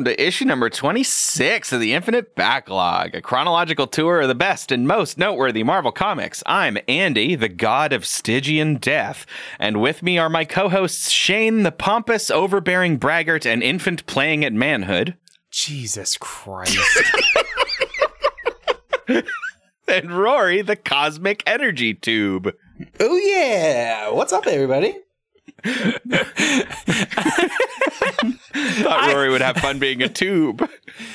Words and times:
welcome 0.00 0.16
to 0.16 0.26
issue 0.26 0.46
number 0.46 0.70
26 0.70 1.74
of 1.74 1.78
the 1.78 1.92
Infinite 1.92 2.34
Backlog, 2.34 3.14
a 3.14 3.20
chronological 3.20 3.86
tour 3.86 4.22
of 4.22 4.28
the 4.28 4.34
best 4.34 4.72
and 4.72 4.88
most 4.88 5.18
noteworthy 5.18 5.62
Marvel 5.62 5.92
comics. 5.92 6.42
I'm 6.46 6.78
Andy, 6.88 7.34
the 7.34 7.50
god 7.50 7.92
of 7.92 8.06
Stygian 8.06 8.76
death, 8.76 9.26
and 9.58 9.78
with 9.78 10.02
me 10.02 10.16
are 10.16 10.30
my 10.30 10.46
co 10.46 10.70
hosts 10.70 11.10
Shane, 11.10 11.64
the 11.64 11.70
pompous, 11.70 12.30
overbearing 12.30 12.96
braggart 12.96 13.44
and 13.44 13.62
infant 13.62 14.06
playing 14.06 14.42
at 14.42 14.54
manhood. 14.54 15.18
Jesus 15.50 16.16
Christ. 16.16 16.78
and 19.86 20.10
Rory, 20.10 20.62
the 20.62 20.76
cosmic 20.76 21.42
energy 21.46 21.92
tube. 21.92 22.54
Oh, 22.98 23.16
yeah. 23.18 24.08
What's 24.08 24.32
up, 24.32 24.46
everybody? 24.46 24.96
Thought 28.82 29.12
Rory 29.12 29.30
would 29.30 29.40
have 29.40 29.56
fun 29.56 29.78
being 29.78 30.02
a 30.02 30.08
tube. 30.08 30.68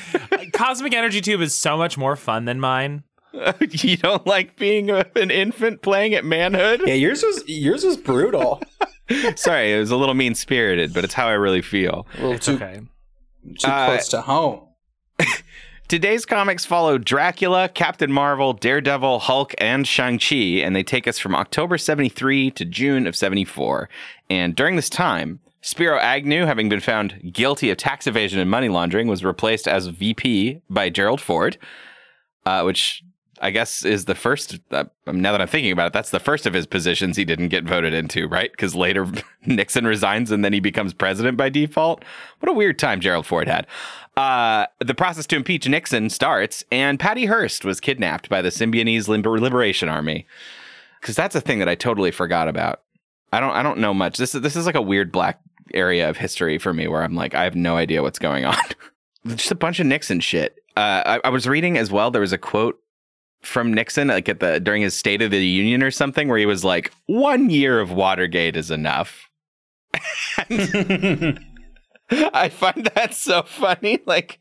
Cosmic 0.53 0.93
Energy 0.93 1.21
Tube 1.21 1.41
is 1.41 1.55
so 1.55 1.77
much 1.77 1.97
more 1.97 2.15
fun 2.15 2.45
than 2.45 2.59
mine. 2.59 3.03
you 3.69 3.97
don't 3.97 4.25
like 4.25 4.55
being 4.55 4.89
a, 4.89 5.05
an 5.15 5.29
infant 5.31 5.81
playing 5.81 6.13
at 6.13 6.23
manhood? 6.23 6.81
Yeah, 6.85 6.93
yours 6.93 7.21
was 7.23 7.43
yours 7.47 7.83
was 7.83 7.97
brutal. 7.97 8.61
Sorry, 9.35 9.73
it 9.73 9.79
was 9.79 9.91
a 9.91 9.97
little 9.97 10.15
mean 10.15 10.35
spirited, 10.35 10.93
but 10.93 11.03
it's 11.03 11.13
how 11.13 11.27
I 11.27 11.33
really 11.33 11.61
feel. 11.61 12.07
A 12.13 12.17
little 12.17 12.33
It's 12.33 12.45
too, 12.45 12.53
okay. 12.55 12.81
too 13.59 13.67
Uh, 13.67 13.87
close 13.87 14.07
to 14.09 14.21
home. 14.21 14.61
Today's 15.87 16.25
comics 16.25 16.65
follow 16.65 16.97
Dracula, 16.97 17.69
Captain 17.69 18.11
Marvel, 18.11 18.53
Daredevil, 18.53 19.19
Hulk, 19.19 19.53
and 19.59 19.87
Shang-Chi, 19.87 20.63
and 20.63 20.75
they 20.75 20.81
take 20.81 21.07
us 21.07 21.19
from 21.19 21.35
October 21.35 21.77
73 21.77 22.49
to 22.49 22.65
June 22.65 23.05
of 23.05 23.15
74. 23.15 23.87
And 24.27 24.55
during 24.55 24.77
this 24.77 24.89
time, 24.89 25.41
Spiro 25.61 25.99
Agnew, 25.99 26.47
having 26.47 26.69
been 26.69 26.79
found 26.79 27.31
guilty 27.31 27.69
of 27.69 27.77
tax 27.77 28.07
evasion 28.07 28.39
and 28.39 28.49
money 28.49 28.67
laundering, 28.67 29.07
was 29.07 29.23
replaced 29.23 29.67
as 29.67 29.85
VP 29.85 30.63
by 30.71 30.89
Gerald 30.89 31.21
Ford, 31.21 31.59
uh, 32.47 32.63
which 32.63 33.03
I 33.39 33.51
guess 33.51 33.85
is 33.85 34.05
the 34.05 34.15
first. 34.15 34.59
Uh, 34.71 34.85
now 35.05 35.33
that 35.33 35.41
I'm 35.41 35.47
thinking 35.47 35.71
about 35.71 35.87
it, 35.87 35.93
that's 35.93 36.09
the 36.09 36.19
first 36.19 36.47
of 36.47 36.53
his 36.53 36.65
positions 36.65 37.15
he 37.15 37.25
didn't 37.25 37.49
get 37.49 37.63
voted 37.63 37.93
into, 37.93 38.27
right? 38.27 38.49
Because 38.49 38.73
later 38.73 39.07
Nixon 39.45 39.85
resigns 39.85 40.31
and 40.31 40.43
then 40.43 40.53
he 40.53 40.59
becomes 40.59 40.93
president 40.93 41.37
by 41.37 41.49
default. 41.49 42.03
What 42.39 42.49
a 42.49 42.55
weird 42.55 42.79
time 42.79 43.01
Gerald 43.01 43.27
Ford 43.27 43.47
had. 43.47 43.67
Uh, 44.17 44.65
the 44.79 44.95
process 44.95 45.27
to 45.27 45.35
impeach 45.35 45.67
Nixon 45.67 46.09
starts, 46.09 46.63
and 46.71 46.99
Patty 46.99 47.25
Hearst 47.25 47.65
was 47.65 47.81
kidnapped 47.81 48.29
by 48.29 48.41
the 48.41 48.49
Symbionese 48.49 49.07
Liber- 49.07 49.39
Liberation 49.39 49.89
Army. 49.89 50.25
Because 51.01 51.15
that's 51.15 51.35
a 51.35 51.41
thing 51.41 51.59
that 51.59 51.69
I 51.69 51.75
totally 51.75 52.11
forgot 52.11 52.47
about. 52.47 52.81
I 53.33 53.39
don't. 53.39 53.51
I 53.51 53.61
don't 53.61 53.79
know 53.79 53.93
much. 53.93 54.17
This 54.17 54.33
is 54.33 54.41
this 54.41 54.55
is 54.55 54.65
like 54.65 54.75
a 54.75 54.81
weird 54.81 55.11
black 55.11 55.39
area 55.73 56.09
of 56.09 56.17
history 56.17 56.57
for 56.57 56.73
me, 56.73 56.87
where 56.87 57.03
I'm 57.03 57.15
like, 57.15 57.35
I 57.35 57.43
have 57.43 57.55
no 57.55 57.75
idea 57.75 58.01
what's 58.01 58.19
going 58.19 58.45
on. 58.45 58.55
Just 59.27 59.51
a 59.51 59.55
bunch 59.55 59.79
of 59.79 59.85
Nixon 59.87 60.19
shit. 60.19 60.55
Uh, 60.77 61.03
I, 61.05 61.19
I 61.25 61.29
was 61.29 61.47
reading 61.47 61.77
as 61.77 61.91
well. 61.91 62.11
There 62.11 62.21
was 62.21 62.33
a 62.33 62.37
quote 62.37 62.79
from 63.41 63.73
Nixon, 63.73 64.07
like 64.07 64.29
at 64.29 64.39
the 64.39 64.59
during 64.59 64.81
his 64.81 64.95
State 64.95 65.21
of 65.21 65.31
the 65.31 65.45
Union 65.45 65.83
or 65.83 65.91
something, 65.91 66.29
where 66.29 66.37
he 66.37 66.45
was 66.45 66.63
like, 66.63 66.91
"One 67.07 67.49
year 67.49 67.79
of 67.81 67.91
Watergate 67.91 68.55
is 68.55 68.71
enough." 68.71 69.29
I 72.33 72.49
find 72.49 72.89
that 72.95 73.13
so 73.13 73.41
funny. 73.43 73.99
Like, 74.05 74.39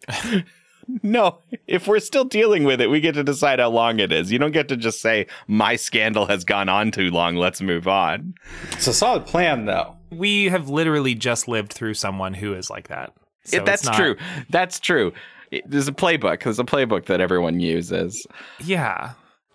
no, 1.03 1.39
if 1.67 1.87
we're 1.89 1.99
still 2.01 2.25
dealing 2.25 2.65
with 2.65 2.81
it, 2.81 2.89
we 2.91 3.01
get 3.01 3.15
to 3.15 3.25
decide 3.25 3.59
how 3.59 3.71
long 3.71 3.99
it 4.01 4.13
is. 4.13 4.31
You 4.31 4.39
don't 4.39 4.53
get 4.53 4.69
to 4.69 4.77
just 4.77 5.01
say, 5.01 5.27
my 5.47 5.77
scandal 5.77 6.27
has 6.27 6.45
gone 6.45 6.69
on 6.69 6.91
too 6.91 7.11
long. 7.11 7.37
Let's 7.37 7.61
move 7.63 7.89
on. 7.89 8.35
It's 8.73 8.87
a 8.87 8.93
solid 8.93 9.25
plan, 9.27 9.65
though. 9.65 9.97
We 10.11 10.45
have 10.51 10.69
literally 10.69 11.15
just 11.15 11.49
lived 11.49 11.73
through 11.73 11.95
someone 11.95 12.35
who 12.35 12.53
is 12.55 12.69
like 12.71 12.89
that. 12.89 13.13
So 13.45 13.57
It- 13.59 13.65
that's 13.65 13.85
not- 13.85 13.97
true. 13.97 14.17
That's 14.51 14.79
true. 14.79 15.13
It- 15.51 15.69
There's 15.71 15.89
a 15.89 15.93
playbook. 15.93 16.43
There's 16.43 16.59
a 16.59 16.65
playbook 16.65 17.07
that 17.07 17.21
everyone 17.21 17.61
uses. 17.61 18.27
Yeah. 18.61 19.13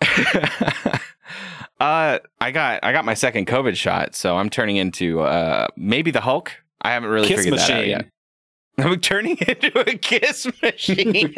uh, 1.80 2.18
I 2.40 2.50
got 2.50 2.80
I 2.82 2.92
got 2.92 3.04
my 3.04 3.14
second 3.14 3.46
COVID 3.46 3.76
shot, 3.76 4.14
so 4.14 4.36
I'm 4.36 4.50
turning 4.50 4.76
into 4.76 5.20
uh 5.20 5.68
maybe 5.76 6.10
the 6.10 6.20
Hulk. 6.22 6.52
I 6.80 6.92
haven't 6.92 7.10
really 7.10 7.28
Kiss 7.28 7.40
figured 7.40 7.58
that 7.58 7.70
out 7.70 7.86
yet. 7.86 8.08
I'm 8.78 9.00
turning 9.00 9.36
into 9.46 9.78
a 9.80 9.96
kiss 9.96 10.46
machine. 10.62 11.34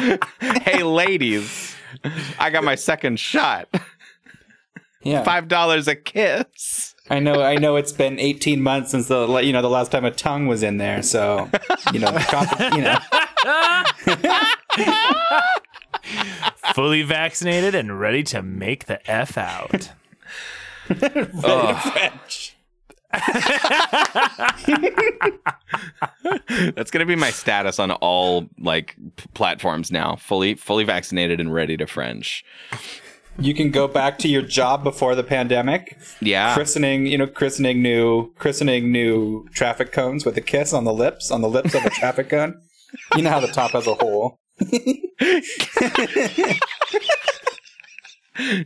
hey, 0.40 0.82
ladies, 0.82 1.76
I 2.38 2.50
got 2.50 2.64
my 2.64 2.74
second 2.74 3.20
shot. 3.20 3.68
Yeah, 5.02 5.22
Five 5.22 5.46
dollars 5.46 5.86
a 5.86 5.94
kiss. 5.94 6.94
I 7.08 7.20
know. 7.20 7.40
I 7.40 7.54
know. 7.54 7.76
It's 7.76 7.92
been 7.92 8.18
18 8.18 8.60
months 8.60 8.90
since 8.90 9.06
the 9.06 9.26
you 9.38 9.52
know 9.52 9.62
the 9.62 9.70
last 9.70 9.92
time 9.92 10.04
a 10.04 10.10
tongue 10.10 10.48
was 10.48 10.62
in 10.64 10.78
there. 10.78 11.02
So 11.02 11.48
you 11.92 12.00
know, 12.00 12.10
you 12.74 12.82
know. 12.82 12.98
Fully 16.74 17.02
vaccinated 17.02 17.74
and 17.74 17.98
ready 18.00 18.24
to 18.24 18.42
make 18.42 18.86
the 18.86 19.08
F 19.08 19.38
out. 19.38 19.92
French. 20.86 22.57
That's 26.74 26.90
gonna 26.90 27.06
be 27.06 27.16
my 27.16 27.30
status 27.30 27.78
on 27.78 27.90
all 27.92 28.48
like 28.58 28.96
p- 29.16 29.26
platforms 29.34 29.90
now. 29.90 30.16
Fully, 30.16 30.54
fully 30.54 30.84
vaccinated 30.84 31.40
and 31.40 31.52
ready 31.52 31.76
to 31.76 31.86
French. 31.86 32.44
You 33.38 33.54
can 33.54 33.70
go 33.70 33.86
back 33.86 34.18
to 34.18 34.28
your 34.28 34.42
job 34.42 34.82
before 34.82 35.14
the 35.14 35.22
pandemic. 35.22 35.96
Yeah. 36.20 36.54
Christening, 36.54 37.06
you 37.06 37.16
know, 37.16 37.28
christening 37.28 37.82
new, 37.82 38.32
christening 38.34 38.90
new 38.90 39.48
traffic 39.50 39.92
cones 39.92 40.26
with 40.26 40.36
a 40.36 40.40
kiss 40.40 40.72
on 40.72 40.84
the 40.84 40.92
lips, 40.92 41.30
on 41.30 41.40
the 41.40 41.48
lips 41.48 41.74
of 41.74 41.84
a 41.84 41.90
traffic 41.90 42.30
cone. 42.30 42.60
You 43.16 43.22
know 43.22 43.30
how 43.30 43.40
the 43.40 43.46
top 43.46 43.70
has 43.72 43.86
a 43.86 43.94
hole. 43.94 44.40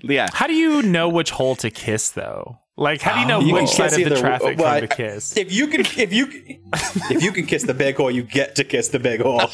yeah. 0.02 0.28
How 0.32 0.46
do 0.46 0.54
you 0.54 0.82
know 0.82 1.08
which 1.08 1.30
hole 1.30 1.56
to 1.56 1.70
kiss 1.70 2.10
though? 2.10 2.58
Like 2.76 3.02
how 3.02 3.14
do 3.14 3.20
you 3.20 3.26
know 3.26 3.40
You 3.40 3.52
which 3.54 3.68
side 3.68 3.90
kiss 3.90 3.98
of 3.98 4.04
the 4.04 4.06
either- 4.12 4.20
traffic 4.20 4.58
well, 4.58 4.78
from 4.78 4.88
the 4.88 4.94
kiss? 4.94 5.36
If 5.36 5.52
you 5.52 5.66
can, 5.66 5.80
if 5.82 6.12
you, 6.12 6.26
if 7.10 7.22
you 7.22 7.30
can 7.32 7.44
kiss 7.46 7.64
the 7.64 7.74
big 7.74 7.96
hole, 7.96 8.10
you 8.10 8.22
get 8.22 8.54
to 8.56 8.64
kiss 8.64 8.88
the 8.88 8.98
big 8.98 9.20
hole. 9.20 9.42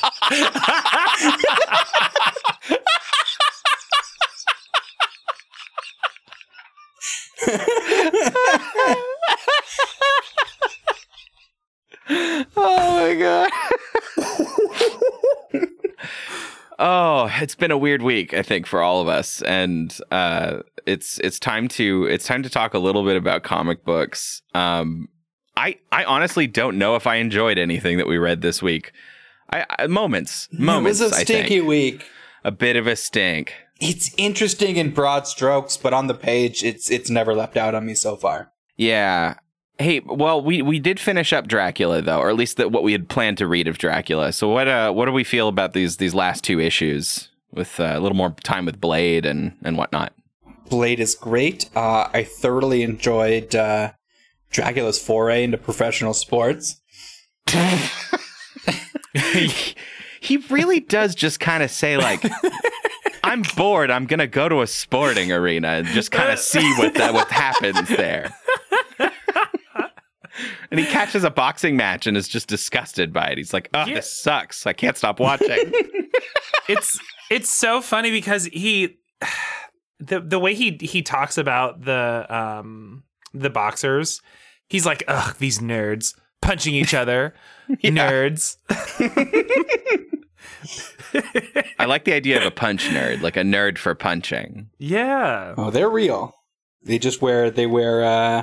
Oh 12.56 13.00
my 13.00 13.14
god. 13.14 13.50
oh, 16.78 17.30
it's 17.40 17.54
been 17.54 17.70
a 17.70 17.78
weird 17.78 18.02
week, 18.02 18.32
I 18.34 18.42
think, 18.42 18.66
for 18.66 18.82
all 18.82 19.00
of 19.02 19.08
us, 19.08 19.42
and 19.42 19.96
uh, 20.10 20.60
it's 20.88 21.18
it's 21.18 21.38
time 21.38 21.68
to 21.68 22.06
it's 22.06 22.26
time 22.26 22.42
to 22.42 22.50
talk 22.50 22.74
a 22.74 22.78
little 22.78 23.04
bit 23.04 23.16
about 23.16 23.42
comic 23.42 23.84
books. 23.84 24.42
Um, 24.54 25.08
I 25.56 25.76
I 25.92 26.04
honestly 26.04 26.46
don't 26.46 26.78
know 26.78 26.96
if 26.96 27.06
I 27.06 27.16
enjoyed 27.16 27.58
anything 27.58 27.98
that 27.98 28.06
we 28.06 28.16
read 28.18 28.40
this 28.40 28.62
week. 28.62 28.92
I, 29.52 29.66
I 29.78 29.86
moments 29.86 30.48
moments. 30.50 31.00
it 31.00 31.04
was 31.04 31.12
a 31.12 31.16
stinky 31.20 31.60
week. 31.60 32.06
a 32.44 32.50
bit 32.50 32.76
of 32.76 32.86
a 32.86 32.96
stink. 32.96 33.54
It's 33.80 34.12
interesting 34.16 34.76
in 34.76 34.92
broad 34.92 35.28
strokes, 35.28 35.76
but 35.76 35.92
on 35.92 36.06
the 36.06 36.14
page, 36.14 36.64
it's 36.64 36.90
it's 36.90 37.10
never 37.10 37.34
left 37.34 37.56
out 37.56 37.74
on 37.74 37.86
me 37.86 37.94
so 37.94 38.16
far. 38.16 38.50
Yeah. 38.76 39.34
Hey, 39.80 40.00
well, 40.00 40.42
we, 40.42 40.60
we 40.60 40.80
did 40.80 40.98
finish 40.98 41.32
up 41.32 41.46
Dracula 41.46 42.02
though, 42.02 42.18
or 42.18 42.30
at 42.30 42.34
least 42.34 42.56
that 42.56 42.72
what 42.72 42.82
we 42.82 42.90
had 42.90 43.08
planned 43.08 43.38
to 43.38 43.46
read 43.46 43.68
of 43.68 43.78
Dracula. 43.78 44.32
So 44.32 44.48
what 44.48 44.66
uh 44.66 44.90
what 44.92 45.06
do 45.06 45.12
we 45.12 45.24
feel 45.24 45.48
about 45.48 45.72
these 45.72 45.98
these 45.98 46.14
last 46.14 46.42
two 46.42 46.58
issues 46.58 47.28
with 47.52 47.78
uh, 47.78 47.92
a 47.94 48.00
little 48.00 48.16
more 48.16 48.30
time 48.42 48.64
with 48.66 48.80
Blade 48.80 49.26
and 49.26 49.56
and 49.62 49.76
whatnot? 49.76 50.12
Blade 50.68 51.00
is 51.00 51.14
great. 51.14 51.68
Uh, 51.74 52.08
I 52.12 52.24
thoroughly 52.24 52.82
enjoyed 52.82 53.54
uh, 53.54 53.92
Dracula's 54.50 54.98
foray 55.00 55.44
into 55.44 55.58
professional 55.58 56.14
sports. 56.14 56.80
he 60.20 60.36
really 60.50 60.80
does 60.80 61.14
just 61.14 61.40
kind 61.40 61.62
of 61.62 61.70
say 61.70 61.96
like 61.96 62.22
I'm 63.24 63.42
bored. 63.56 63.90
I'm 63.90 64.06
gonna 64.06 64.26
go 64.26 64.48
to 64.48 64.62
a 64.62 64.66
sporting 64.66 65.32
arena 65.32 65.68
and 65.68 65.86
just 65.88 66.10
kind 66.10 66.30
of 66.30 66.38
see 66.38 66.70
what 66.78 66.94
that 66.94 67.14
what 67.14 67.28
happens 67.28 67.88
there. 67.88 68.34
and 70.70 70.78
he 70.80 70.86
catches 70.86 71.24
a 71.24 71.30
boxing 71.30 71.76
match 71.76 72.06
and 72.06 72.16
is 72.16 72.28
just 72.28 72.48
disgusted 72.48 73.12
by 73.12 73.28
it. 73.28 73.38
He's 73.38 73.52
like, 73.52 73.68
"Oh, 73.74 73.84
Yeah. 73.86 73.94
this 73.94 74.12
sucks. 74.12 74.66
I 74.66 74.72
can't 74.72 74.96
stop 74.96 75.20
watching." 75.20 75.48
it's 76.68 76.98
it's 77.30 77.52
so 77.52 77.80
funny 77.80 78.10
because 78.10 78.44
he 78.46 78.98
the 80.00 80.20
the 80.20 80.38
way 80.38 80.54
he 80.54 80.78
he 80.80 81.02
talks 81.02 81.36
about 81.38 81.82
the 81.82 82.26
um 82.28 83.02
the 83.34 83.50
boxers 83.50 84.22
he's 84.68 84.86
like 84.86 85.02
ugh 85.08 85.36
these 85.38 85.58
nerds 85.58 86.14
punching 86.40 86.74
each 86.74 86.94
other 86.94 87.34
nerds 87.82 88.56
I 91.78 91.84
like 91.86 92.04
the 92.04 92.14
idea 92.14 92.38
of 92.38 92.44
a 92.44 92.50
punch 92.50 92.86
nerd, 92.88 93.22
like 93.22 93.36
a 93.36 93.42
nerd 93.42 93.78
for 93.78 93.94
punching. 93.94 94.70
yeah 94.78 95.54
Oh, 95.56 95.70
they're 95.70 95.88
real. 95.88 96.34
They 96.82 96.98
just 96.98 97.22
wear 97.22 97.50
they 97.50 97.66
wear 97.66 98.04
uh 98.04 98.42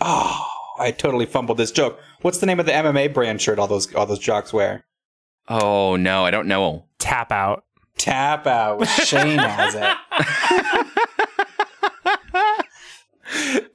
oh 0.00 0.46
I 0.78 0.90
totally 0.92 1.26
fumbled 1.26 1.58
this 1.58 1.72
joke. 1.72 1.98
What's 2.22 2.38
the 2.38 2.46
name 2.46 2.60
of 2.60 2.66
the 2.66 2.72
MMA 2.72 3.12
brand 3.12 3.40
shirt 3.40 3.58
all 3.58 3.66
those 3.66 3.92
all 3.94 4.06
those 4.06 4.18
jocks 4.18 4.52
wear? 4.52 4.84
Oh 5.48 5.96
no, 5.96 6.24
I 6.24 6.30
don't 6.30 6.48
know. 6.48 6.86
tap 6.98 7.32
out 7.32 7.64
Tap 8.00 8.46
out. 8.46 8.78
With 8.78 8.88
Shane 8.88 9.38
has 9.38 9.74
it. 9.74 9.82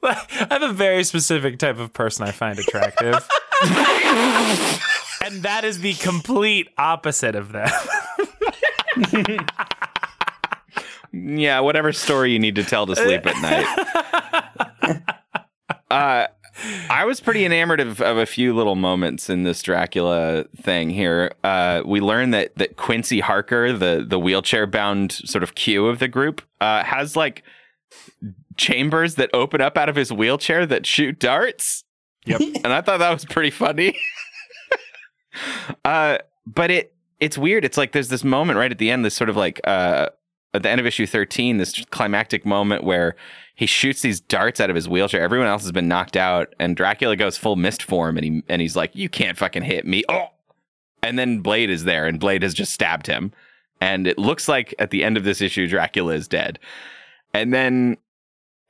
I 0.02 0.46
have 0.50 0.62
a 0.62 0.72
very 0.72 1.04
specific 1.04 1.58
type 1.58 1.78
of 1.78 1.92
person 1.92 2.26
I 2.26 2.32
find 2.32 2.58
attractive. 2.58 3.14
and 5.24 5.42
that 5.42 5.62
is 5.64 5.78
the 5.80 5.94
complete 5.94 6.68
opposite 6.76 7.36
of 7.36 7.52
them. 7.52 7.70
Yeah, 11.12 11.60
whatever 11.60 11.92
story 11.92 12.32
you 12.32 12.38
need 12.38 12.56
to 12.56 12.64
tell 12.64 12.86
to 12.86 12.94
sleep 12.94 13.26
at 13.26 13.40
night. 13.40 15.02
uh, 15.90 16.26
I 16.88 17.04
was 17.04 17.20
pretty 17.20 17.44
enamored 17.44 17.80
of, 17.80 18.00
of 18.00 18.16
a 18.16 18.26
few 18.26 18.54
little 18.54 18.76
moments 18.76 19.28
in 19.28 19.42
this 19.42 19.62
Dracula 19.62 20.44
thing 20.56 20.90
here. 20.90 21.32
Uh, 21.44 21.82
we 21.84 22.00
learn 22.00 22.30
that 22.30 22.56
that 22.56 22.76
Quincy 22.76 23.20
Harker, 23.20 23.72
the 23.72 24.04
the 24.06 24.18
wheelchair 24.18 24.66
bound 24.66 25.12
sort 25.12 25.42
of 25.42 25.54
Q 25.54 25.86
of 25.86 25.98
the 25.98 26.08
group, 26.08 26.42
uh, 26.60 26.84
has 26.84 27.16
like 27.16 27.42
chambers 28.56 29.16
that 29.16 29.30
open 29.34 29.60
up 29.60 29.76
out 29.76 29.88
of 29.88 29.96
his 29.96 30.12
wheelchair 30.12 30.66
that 30.66 30.86
shoot 30.86 31.18
darts. 31.18 31.84
Yep. 32.24 32.40
and 32.64 32.68
I 32.68 32.80
thought 32.80 32.98
that 32.98 33.12
was 33.12 33.24
pretty 33.24 33.50
funny. 33.50 33.96
uh, 35.84 36.18
but 36.46 36.70
it 36.70 36.94
it's 37.20 37.38
weird. 37.38 37.64
It's 37.64 37.76
like 37.76 37.92
there's 37.92 38.08
this 38.08 38.24
moment 38.24 38.58
right 38.58 38.70
at 38.70 38.78
the 38.78 38.90
end, 38.90 39.04
this 39.04 39.14
sort 39.14 39.30
of 39.30 39.36
like 39.36 39.60
uh, 39.64 40.08
at 40.56 40.62
the 40.62 40.70
end 40.70 40.80
of 40.80 40.86
issue 40.86 41.06
13, 41.06 41.58
this 41.58 41.84
climactic 41.90 42.44
moment 42.44 42.84
where 42.84 43.14
he 43.54 43.66
shoots 43.66 44.02
these 44.02 44.20
darts 44.20 44.60
out 44.60 44.70
of 44.70 44.76
his 44.76 44.88
wheelchair. 44.88 45.22
Everyone 45.22 45.48
else 45.48 45.62
has 45.62 45.72
been 45.72 45.88
knocked 45.88 46.16
out, 46.16 46.54
and 46.58 46.76
Dracula 46.76 47.16
goes 47.16 47.38
full 47.38 47.56
mist 47.56 47.82
form, 47.82 48.16
and 48.16 48.24
he 48.24 48.42
and 48.48 48.60
he's 48.60 48.76
like, 48.76 48.94
"You 48.94 49.08
can't 49.08 49.38
fucking 49.38 49.62
hit 49.62 49.86
me!" 49.86 50.04
Oh, 50.08 50.28
and 51.02 51.18
then 51.18 51.40
Blade 51.40 51.70
is 51.70 51.84
there, 51.84 52.06
and 52.06 52.20
Blade 52.20 52.42
has 52.42 52.54
just 52.54 52.72
stabbed 52.72 53.06
him, 53.06 53.32
and 53.80 54.06
it 54.06 54.18
looks 54.18 54.48
like 54.48 54.74
at 54.78 54.90
the 54.90 55.04
end 55.04 55.16
of 55.16 55.24
this 55.24 55.40
issue, 55.40 55.66
Dracula 55.66 56.14
is 56.14 56.28
dead, 56.28 56.58
and 57.32 57.52
then. 57.52 57.96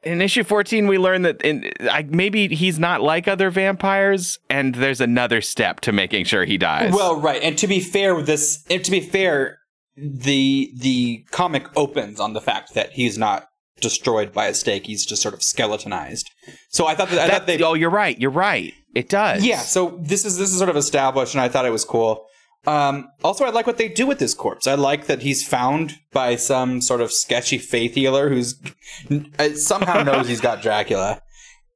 In 0.03 0.23
issue 0.23 0.45
14, 0.45 0.87
we 0.87 0.99
learn 0.99 1.23
that 1.23 1.43
in, 1.43 1.69
maybe 2.11 2.47
he's 2.47 2.79
not 2.79 3.01
like 3.01 3.27
other 3.27 3.51
vampires, 3.51 4.39
and 4.49 4.73
there's 4.77 5.01
another 5.01 5.41
step 5.41 5.81
to 5.81 5.91
making 5.91 6.27
sure 6.27 6.45
he 6.45 6.59
dies. 6.59 6.93
Well, 6.93 7.21
right. 7.21 7.43
And 7.43 7.59
to 7.59 7.67
be 7.67 7.81
fair, 7.81 8.15
with 8.15 8.27
this 8.27 8.63
to 8.63 8.89
be 8.89 9.01
fair, 9.01 9.59
the 9.97 10.71
the 10.77 11.25
comic 11.31 11.67
opens 11.77 12.21
on 12.21 12.33
the 12.35 12.41
fact 12.41 12.75
that 12.75 12.93
he's 12.93 13.17
not 13.19 13.49
destroyed 13.81 14.33
by 14.33 14.47
a 14.47 14.55
stake. 14.55 14.87
He's 14.87 15.05
just 15.07 15.23
sort 15.23 15.35
of 15.35 15.43
skeletonized. 15.43 16.31
So 16.71 16.87
I 16.87 16.95
thought 16.95 17.09
that, 17.11 17.19
I 17.19 17.27
That- 17.27 17.33
thought 17.33 17.47
they 17.47 17.63
oh, 17.63 17.75
you're 17.75 17.91
right. 17.91 18.19
You're 18.19 18.31
right. 18.31 18.73
It 18.95 19.09
does. 19.11 19.45
Yeah, 19.45 19.59
so 19.61 19.99
this 20.01 20.25
is 20.25 20.39
this 20.39 20.51
is 20.51 20.57
sort 20.59 20.71
of 20.71 20.77
established, 20.77 21.35
and 21.35 21.41
I 21.43 21.49
thought 21.49 21.67
it 21.67 21.71
was 21.73 21.85
cool. 21.85 22.25
Um, 22.67 23.09
also, 23.23 23.45
I 23.45 23.51
like 23.51 23.67
what 23.67 23.77
they 23.79 23.89
do 23.89 24.07
with 24.07 24.19
this 24.19 24.35
corpse. 24.35 24.67
I 24.67 24.75
like 24.75 25.07
that 25.07 25.23
he's 25.23 25.47
found 25.47 25.99
by 26.13 26.35
some 26.37 26.81
sort 26.81 27.01
of 27.01 27.13
sketchy 27.13 27.59
faith 27.59 27.95
healer 27.95 28.29
who's 28.29 28.61
uh, 29.39 29.51
somehow 29.51 30.03
knows 30.03 30.27
he's 30.29 30.41
got 30.41 30.63
Dracula 30.63 31.21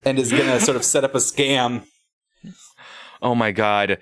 and 0.02 0.18
is 0.18 0.32
gonna 0.32 0.58
sort 0.60 0.76
of 0.76 0.84
set 0.84 1.04
up 1.04 1.14
a 1.14 1.18
scam. 1.18 1.84
Oh 3.22 3.34
my 3.34 3.52
god. 3.52 3.98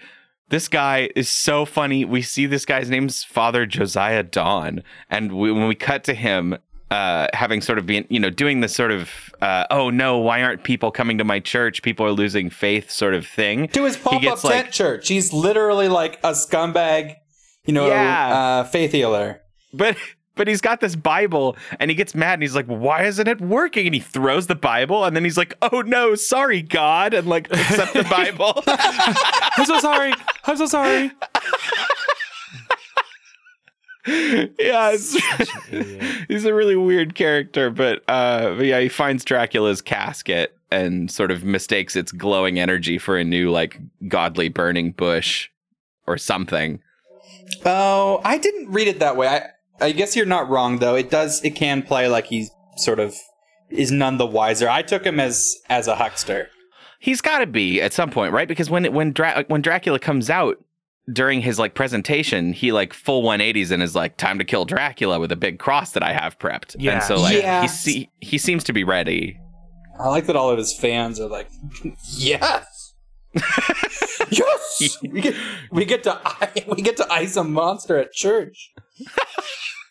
This 0.50 0.68
guy 0.68 1.10
is 1.14 1.28
so 1.28 1.64
funny. 1.64 2.04
We 2.04 2.22
see 2.22 2.46
this 2.46 2.64
guy's 2.64 2.88
name's 2.88 3.22
Father 3.24 3.66
Josiah 3.66 4.22
Dawn, 4.22 4.82
and 5.10 5.32
we, 5.32 5.52
when 5.52 5.68
we 5.68 5.74
cut 5.74 6.04
to 6.04 6.14
him, 6.14 6.56
uh, 6.90 7.26
having 7.34 7.60
sort 7.60 7.78
of 7.78 7.84
been, 7.84 8.06
you 8.08 8.18
know, 8.18 8.30
doing 8.30 8.60
this 8.60 8.74
sort 8.74 8.90
of, 8.90 9.10
uh, 9.42 9.66
oh 9.70 9.90
no, 9.90 10.16
why 10.18 10.42
aren't 10.42 10.64
people 10.64 10.90
coming 10.90 11.18
to 11.18 11.24
my 11.24 11.38
church? 11.38 11.82
People 11.82 12.06
are 12.06 12.12
losing 12.12 12.48
faith, 12.48 12.90
sort 12.90 13.12
of 13.12 13.26
thing. 13.26 13.68
To 13.68 13.84
his 13.84 13.98
pop 13.98 14.14
up 14.14 14.22
gets, 14.22 14.40
tent 14.42 14.54
like- 14.54 14.72
church, 14.72 15.08
he's 15.08 15.32
literally 15.34 15.88
like 15.88 16.18
a 16.24 16.30
scumbag, 16.32 17.16
you 17.66 17.74
know, 17.74 17.88
Yeah. 17.88 18.28
uh, 18.38 18.64
faith 18.64 18.92
healer. 18.92 19.42
But 19.74 19.98
but 20.38 20.48
he's 20.48 20.62
got 20.62 20.80
this 20.80 20.96
Bible, 20.96 21.56
and 21.78 21.90
he 21.90 21.94
gets 21.94 22.14
mad, 22.14 22.34
and 22.34 22.42
he's 22.42 22.54
like, 22.54 22.66
why 22.66 23.02
isn't 23.02 23.28
it 23.28 23.40
working? 23.40 23.86
And 23.86 23.94
he 23.94 24.00
throws 24.00 24.46
the 24.46 24.54
Bible, 24.54 25.04
and 25.04 25.14
then 25.14 25.24
he's 25.24 25.36
like, 25.36 25.54
oh 25.60 25.82
no, 25.82 26.14
sorry 26.14 26.62
God, 26.62 27.12
and 27.12 27.28
like 27.28 27.50
picks 27.50 27.78
up 27.78 27.92
the 27.92 28.04
Bible. 28.04 28.62
I'm 28.66 29.66
so 29.66 29.78
sorry. 29.80 30.14
I'm 30.44 30.56
so 30.56 30.66
sorry. 30.66 31.10
yeah, 34.06 34.92
it's, 34.94 35.16
he's 36.28 36.44
a 36.46 36.54
really 36.54 36.76
weird 36.76 37.14
character, 37.14 37.68
but 37.68 38.02
uh, 38.08 38.54
but 38.54 38.64
yeah, 38.64 38.80
he 38.80 38.88
finds 38.88 39.24
Dracula's 39.24 39.82
casket 39.82 40.56
and 40.70 41.10
sort 41.10 41.30
of 41.30 41.44
mistakes 41.44 41.96
its 41.96 42.12
glowing 42.12 42.58
energy 42.58 42.98
for 42.98 43.16
a 43.16 43.24
new 43.24 43.50
like 43.50 43.80
godly 44.06 44.48
burning 44.48 44.92
bush 44.92 45.50
or 46.06 46.16
something. 46.16 46.80
Oh, 47.64 48.20
I 48.24 48.38
didn't 48.38 48.70
read 48.70 48.88
it 48.88 49.00
that 49.00 49.16
way. 49.16 49.26
I 49.26 49.50
I 49.80 49.92
guess 49.92 50.16
you're 50.16 50.26
not 50.26 50.48
wrong 50.48 50.78
though. 50.78 50.94
It 50.94 51.10
does 51.10 51.42
it 51.44 51.50
can 51.54 51.82
play 51.82 52.08
like 52.08 52.26
he's 52.26 52.50
sort 52.76 52.98
of 53.00 53.14
is 53.70 53.90
none 53.90 54.16
the 54.18 54.26
wiser. 54.26 54.68
I 54.68 54.82
took 54.82 55.04
him 55.04 55.20
as 55.20 55.56
as 55.68 55.86
a 55.88 55.96
huckster. 55.96 56.48
He's 57.00 57.20
got 57.20 57.38
to 57.38 57.46
be 57.46 57.80
at 57.80 57.92
some 57.92 58.10
point, 58.10 58.32
right? 58.32 58.48
Because 58.48 58.68
when 58.70 58.92
when 58.92 59.12
Dra- 59.12 59.44
when 59.48 59.62
Dracula 59.62 59.98
comes 59.98 60.30
out 60.30 60.56
during 61.12 61.40
his 61.40 61.58
like 61.58 61.74
presentation, 61.74 62.52
he 62.52 62.72
like 62.72 62.92
full 62.92 63.22
180s 63.22 63.70
and 63.70 63.82
is 63.82 63.94
like 63.94 64.16
time 64.16 64.38
to 64.38 64.44
kill 64.44 64.64
Dracula 64.64 65.18
with 65.20 65.30
a 65.32 65.36
big 65.36 65.58
cross 65.58 65.92
that 65.92 66.02
I 66.02 66.12
have 66.12 66.38
prepped. 66.38 66.74
Yeah. 66.78 66.94
And 66.94 67.02
so 67.02 67.16
like 67.16 67.36
Yeah. 67.36 67.62
he 67.62 67.68
see- 67.68 68.10
he 68.20 68.36
seems 68.38 68.64
to 68.64 68.72
be 68.72 68.84
ready. 68.84 69.38
I 70.00 70.08
like 70.08 70.26
that 70.26 70.36
all 70.36 70.50
of 70.50 70.58
his 70.58 70.72
fans 70.76 71.18
are 71.20 71.28
like, 71.28 71.48
yes, 72.16 72.64
yes, 74.30 74.98
we 75.02 75.20
get 75.20 75.34
we 75.70 75.84
get 75.84 76.02
to 76.04 76.20
we 76.68 76.82
get 76.82 76.96
to 76.96 77.12
ice 77.12 77.36
a 77.36 77.44
monster 77.44 77.98
at 77.98 78.12
church. 78.12 78.72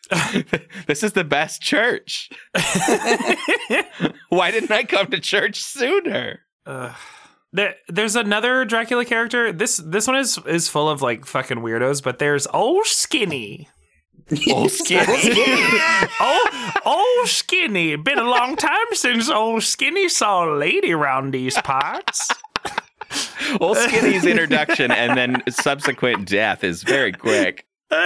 this 0.87 1.03
is 1.03 1.13
the 1.13 1.23
best 1.23 1.61
church. 1.61 2.29
Why 4.29 4.51
didn't 4.51 4.71
I 4.71 4.83
come 4.83 5.07
to 5.07 5.19
church 5.19 5.61
sooner? 5.61 6.39
Ugh. 6.65 6.95
There, 7.53 7.75
there's 7.87 8.15
another 8.15 8.65
Dracula 8.65 9.05
character. 9.05 9.53
This 9.53 9.77
this 9.77 10.07
one 10.07 10.17
is 10.17 10.37
is 10.45 10.67
full 10.67 10.89
of 10.89 11.01
like 11.01 11.25
fucking 11.25 11.59
weirdos, 11.59 12.03
but 12.03 12.19
there's 12.19 12.47
old 12.47 12.85
skinny. 12.85 13.69
Old 14.51 14.71
skinny. 14.71 15.05
Oh, 16.19 16.71
old 16.85 17.29
skinny. 17.29 17.95
Been 17.95 18.19
a 18.19 18.29
long 18.29 18.57
time 18.57 18.87
since 18.91 19.29
old 19.29 19.63
skinny 19.63 20.09
saw 20.09 20.45
a 20.45 20.51
lady 20.57 20.91
around 20.91 21.31
these 21.31 21.55
parts. 21.61 22.29
Old 23.59 23.77
Skinny's 23.77 24.25
introduction 24.25 24.91
and 24.91 25.17
then 25.17 25.41
subsequent 25.49 26.27
death 26.27 26.63
is 26.63 26.83
very 26.83 27.11
quick. 27.11 27.65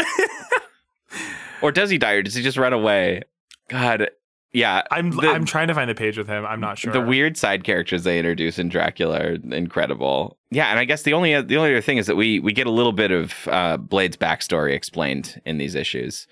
Or 1.62 1.72
does 1.72 1.90
he 1.90 1.98
die 1.98 2.14
or 2.14 2.24
does 2.24 2.34
he 2.34 2.42
just 2.42 2.58
run 2.58 2.74
away? 2.74 3.22
God, 3.70 4.10
yeah. 4.52 4.82
I'm 4.92 5.12
the, 5.12 5.30
I'm 5.30 5.46
trying 5.46 5.68
to 5.68 5.74
find 5.74 5.90
a 5.90 5.96
page 5.96 6.18
with 6.18 6.28
him. 6.28 6.46
I'm 6.46 6.60
not 6.60 6.78
sure. 6.80 6.92
the 6.92 7.02
weird 7.02 7.38
side 7.38 7.64
characters 7.64 8.04
they 8.04 8.18
introduce 8.18 8.60
in 8.60 8.70
Dracula 8.70 9.20
are 9.20 9.38
incredible. 9.54 10.38
Yeah, 10.50 10.68
and 10.68 10.80
I 10.80 10.86
guess 10.86 11.04
the 11.04 11.14
only 11.14 11.40
the 11.42 11.58
only 11.58 11.72
other 11.72 11.82
thing 11.82 11.98
is 11.98 12.08
that 12.08 12.16
we 12.16 12.40
we 12.40 12.52
get 12.52 12.68
a 12.68 12.72
little 12.72 12.92
bit 12.92 13.12
of 13.12 13.48
uh, 13.48 13.78
Blade's 13.78 14.18
backstory 14.18 14.74
explained 14.74 15.40
in 15.46 15.58
these 15.58 15.76
issues. 15.76 16.28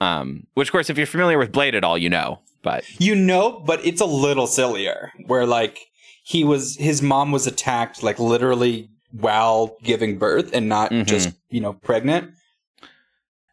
Um, 0.00 0.46
which, 0.54 0.68
of 0.68 0.72
course, 0.72 0.88
if 0.90 0.96
you're 0.96 1.06
familiar 1.06 1.38
with 1.38 1.52
Blade 1.52 1.74
at 1.74 1.84
all, 1.84 1.96
you 1.98 2.08
know. 2.10 2.40
But 2.62 2.84
You 3.00 3.14
know, 3.14 3.62
but 3.64 3.84
it's 3.86 4.00
a 4.00 4.06
little 4.06 4.46
sillier. 4.46 5.12
Where 5.26 5.46
like 5.46 5.89
he 6.30 6.44
was, 6.44 6.76
his 6.76 7.02
mom 7.02 7.32
was 7.32 7.46
attacked 7.48 8.04
like 8.04 8.20
literally 8.20 8.88
while 9.10 9.76
giving 9.82 10.16
birth 10.16 10.52
and 10.52 10.68
not 10.68 10.92
Mhm. 10.92 11.04
just 11.06 11.30
you 11.48 11.60
know 11.60 11.72
pregnant. 11.72 12.30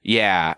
Yeah. 0.04 0.54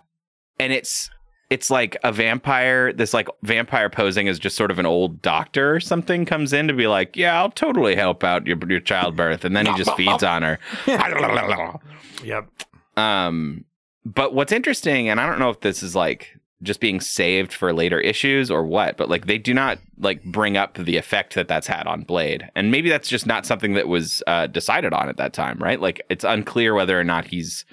And 0.58 0.72
it's 0.72 1.08
it's 1.48 1.70
like 1.70 1.96
a 2.04 2.12
vampire, 2.12 2.92
this 2.92 3.12
like 3.14 3.26
vampire 3.42 3.88
posing 3.88 4.28
as 4.28 4.38
just 4.38 4.54
sort 4.54 4.70
of 4.70 4.78
an 4.78 4.86
old 4.86 5.20
doctor 5.22 5.74
or 5.74 5.80
something 5.80 6.24
comes 6.26 6.52
in 6.52 6.68
to 6.68 6.74
be 6.74 6.86
like, 6.86 7.16
Yeah, 7.16 7.38
I'll 7.40 7.50
totally 7.50 7.96
help 7.96 8.22
out 8.22 8.46
your 8.46 8.58
your 8.68 8.80
childbirth. 8.80 9.44
And 9.46 9.56
then 9.56 9.64
he 9.66 9.74
just 9.74 9.96
feeds 9.96 10.22
on 10.22 10.42
her. 10.42 10.58
Yep. 12.22 12.48
um 12.98 13.64
but 14.04 14.34
what's 14.34 14.52
interesting, 14.52 15.08
and 15.10 15.20
I 15.20 15.26
don't 15.26 15.38
know 15.38 15.50
if 15.50 15.60
this 15.60 15.82
is 15.82 15.94
like 15.94 16.36
just 16.62 16.80
being 16.80 17.00
saved 17.00 17.52
for 17.52 17.72
later 17.72 17.98
issues 17.98 18.50
or 18.50 18.64
what, 18.64 18.96
but 18.96 19.08
like 19.08 19.26
they 19.26 19.38
do 19.38 19.54
not 19.54 19.78
like 19.98 20.22
bring 20.24 20.56
up 20.56 20.74
the 20.74 20.96
effect 20.96 21.34
that 21.34 21.48
that's 21.48 21.66
had 21.66 21.86
on 21.86 22.02
Blade, 22.02 22.50
and 22.54 22.70
maybe 22.70 22.88
that's 22.88 23.08
just 23.08 23.26
not 23.26 23.46
something 23.46 23.74
that 23.74 23.88
was 23.88 24.22
uh, 24.26 24.46
decided 24.46 24.92
on 24.92 25.08
at 25.08 25.16
that 25.16 25.32
time, 25.32 25.58
right? 25.58 25.80
Like 25.80 26.02
it's 26.10 26.24
unclear 26.24 26.74
whether 26.74 26.98
or 26.98 27.04
not 27.04 27.26
he's 27.26 27.64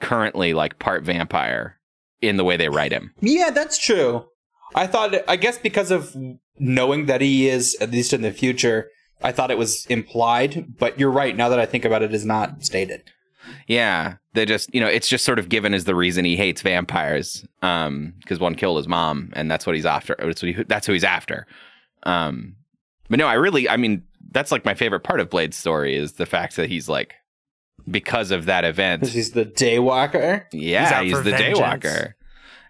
currently 0.00 0.54
like 0.54 0.78
part 0.78 1.02
vampire 1.02 1.78
in 2.20 2.36
the 2.36 2.44
way 2.44 2.56
they 2.56 2.68
write 2.68 2.92
him. 2.92 3.12
Yeah, 3.20 3.50
that's 3.50 3.78
true. 3.78 4.26
I 4.74 4.86
thought, 4.86 5.14
I 5.28 5.36
guess, 5.36 5.58
because 5.58 5.90
of 5.90 6.16
knowing 6.58 7.06
that 7.06 7.20
he 7.20 7.48
is, 7.48 7.76
at 7.80 7.90
least 7.90 8.12
in 8.12 8.22
the 8.22 8.32
future, 8.32 8.88
I 9.22 9.32
thought 9.32 9.50
it 9.50 9.58
was 9.58 9.86
implied. 9.86 10.78
But 10.78 10.98
you're 10.98 11.10
right. 11.10 11.36
Now 11.36 11.48
that 11.48 11.60
I 11.60 11.66
think 11.66 11.84
about 11.84 12.02
it, 12.02 12.10
it 12.10 12.14
is 12.14 12.24
not 12.24 12.64
stated. 12.64 13.02
Yeah, 13.66 14.16
they 14.32 14.44
just 14.44 14.74
you 14.74 14.80
know 14.80 14.86
it's 14.86 15.08
just 15.08 15.24
sort 15.24 15.38
of 15.38 15.48
given 15.48 15.74
as 15.74 15.84
the 15.84 15.94
reason 15.94 16.24
he 16.24 16.36
hates 16.36 16.62
vampires, 16.62 17.44
um, 17.62 18.14
because 18.20 18.38
one 18.38 18.54
killed 18.54 18.76
his 18.76 18.88
mom, 18.88 19.30
and 19.34 19.50
that's 19.50 19.66
what 19.66 19.74
he's 19.74 19.86
after. 19.86 20.16
That's 20.18 20.42
what 20.42 20.54
he, 20.54 20.62
that's 20.64 20.86
who 20.86 20.92
he's 20.92 21.04
after. 21.04 21.46
Um, 22.04 22.56
but 23.08 23.18
no, 23.18 23.26
I 23.26 23.34
really, 23.34 23.68
I 23.68 23.76
mean, 23.76 24.02
that's 24.30 24.52
like 24.52 24.64
my 24.64 24.74
favorite 24.74 25.00
part 25.00 25.20
of 25.20 25.30
Blade's 25.30 25.56
story 25.56 25.96
is 25.96 26.12
the 26.12 26.26
fact 26.26 26.56
that 26.56 26.68
he's 26.68 26.88
like 26.88 27.14
because 27.90 28.30
of 28.30 28.46
that 28.46 28.64
event. 28.64 29.06
He's 29.06 29.32
the 29.32 29.44
Daywalker. 29.44 30.44
Yeah, 30.52 31.02
He's 31.02 31.12
he's, 31.12 31.24
the 31.24 31.30
vengeance. 31.30 31.58
Daywalker, 31.58 32.14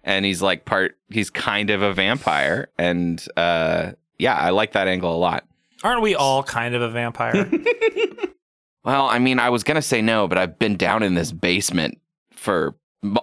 and 0.03 0.25
he's 0.25 0.43
like 0.43 0.65
part. 0.65 0.97
He's 1.11 1.31
kind 1.31 1.71
of 1.71 1.83
a 1.83 1.93
vampire, 1.93 2.69
and 2.79 3.25
uh, 3.37 3.93
yeah, 4.19 4.35
I 4.35 4.51
like 4.51 4.73
that 4.73 4.89
angle 4.89 5.15
a 5.15 5.19
lot. 5.19 5.47
Aren't 5.83 6.03
we 6.03 6.15
all 6.15 6.43
kind 6.43 6.75
of 6.75 6.83
a 6.83 6.89
vampire? 6.89 7.51
Well, 8.85 9.07
I 9.07 9.19
mean, 9.19 9.39
I 9.39 9.51
was 9.51 9.65
gonna 9.65 9.83
say 9.83 10.03
no, 10.03 10.29
but 10.29 10.39
I've 10.39 10.59
been 10.59 10.77
down 10.77 11.03
in 11.03 11.15
this 11.15 11.33
basement 11.33 11.99
for 12.33 12.75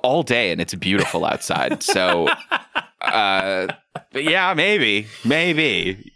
all 0.03 0.23
day, 0.23 0.51
and 0.51 0.59
it's 0.59 0.73
beautiful 0.73 1.25
outside. 1.25 1.83
So, 1.83 2.27
uh, 3.01 3.67
but 4.11 4.23
yeah, 4.23 4.53
maybe, 4.53 5.07
maybe. 5.23 6.11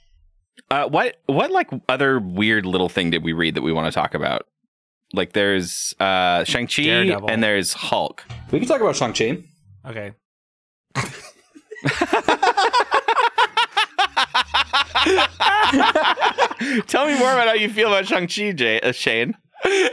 Uh, 0.71 0.87
what 0.87 1.17
what 1.27 1.51
like 1.51 1.69
other 1.87 2.19
weird 2.19 2.65
little 2.65 2.89
thing 2.89 3.11
did 3.11 3.23
we 3.23 3.33
read 3.33 3.55
that 3.55 3.61
we 3.61 3.71
want 3.71 3.85
to 3.85 3.91
talk 3.91 4.13
about? 4.15 4.47
Like, 5.13 5.33
there's 5.33 5.93
uh, 5.99 6.43
Shang 6.43 6.67
Chi 6.67 6.83
Daredevil. 6.83 7.29
and 7.29 7.43
there's 7.43 7.73
Hulk. 7.73 8.25
We 8.51 8.59
can 8.59 8.67
talk 8.67 8.81
about 8.81 8.95
Shang-Chi. 8.95 9.43
okay. 9.87 10.13
Tell 16.87 17.05
me 17.07 17.17
more 17.19 17.31
about 17.31 17.47
how 17.47 17.53
you 17.53 17.69
feel 17.69 17.87
about 17.89 18.07
Shang 18.07 18.27
Chi, 18.27 18.51
Jay- 18.53 18.79
uh, 18.81 18.91
Shane. 18.91 19.35
no, 19.65 19.89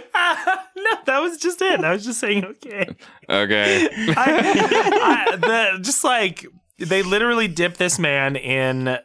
that 1.06 1.18
was 1.20 1.38
just 1.38 1.62
it. 1.62 1.82
I 1.82 1.92
was 1.92 2.04
just 2.04 2.20
saying 2.20 2.44
okay. 2.44 2.86
Okay. 3.28 3.88
I, 4.16 5.28
I, 5.32 5.36
the, 5.36 5.78
just 5.82 6.04
like 6.04 6.46
they 6.78 7.02
literally 7.02 7.48
dipped 7.48 7.78
this 7.78 7.98
man 7.98 8.36
in 8.36 8.98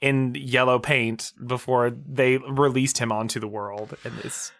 in 0.00 0.34
yellow 0.34 0.78
paint 0.78 1.32
before 1.46 1.90
they 1.90 2.38
released 2.38 2.98
him 2.98 3.12
onto 3.12 3.38
the 3.40 3.48
world, 3.48 3.96
and 4.04 4.18
it's 4.24 4.52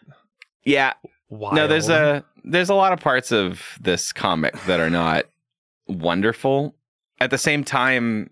yeah, 0.63 0.93
wild. 1.29 1.55
No, 1.55 1.67
there's 1.67 1.89
a 1.89 2.23
there's 2.43 2.69
a 2.69 2.75
lot 2.75 2.93
of 2.93 2.99
parts 2.99 3.31
of 3.31 3.77
this 3.79 4.11
comic 4.11 4.59
that 4.63 4.79
are 4.79 4.89
not 4.89 5.25
wonderful. 5.87 6.75
At 7.19 7.29
the 7.29 7.37
same 7.37 7.63
time, 7.63 8.31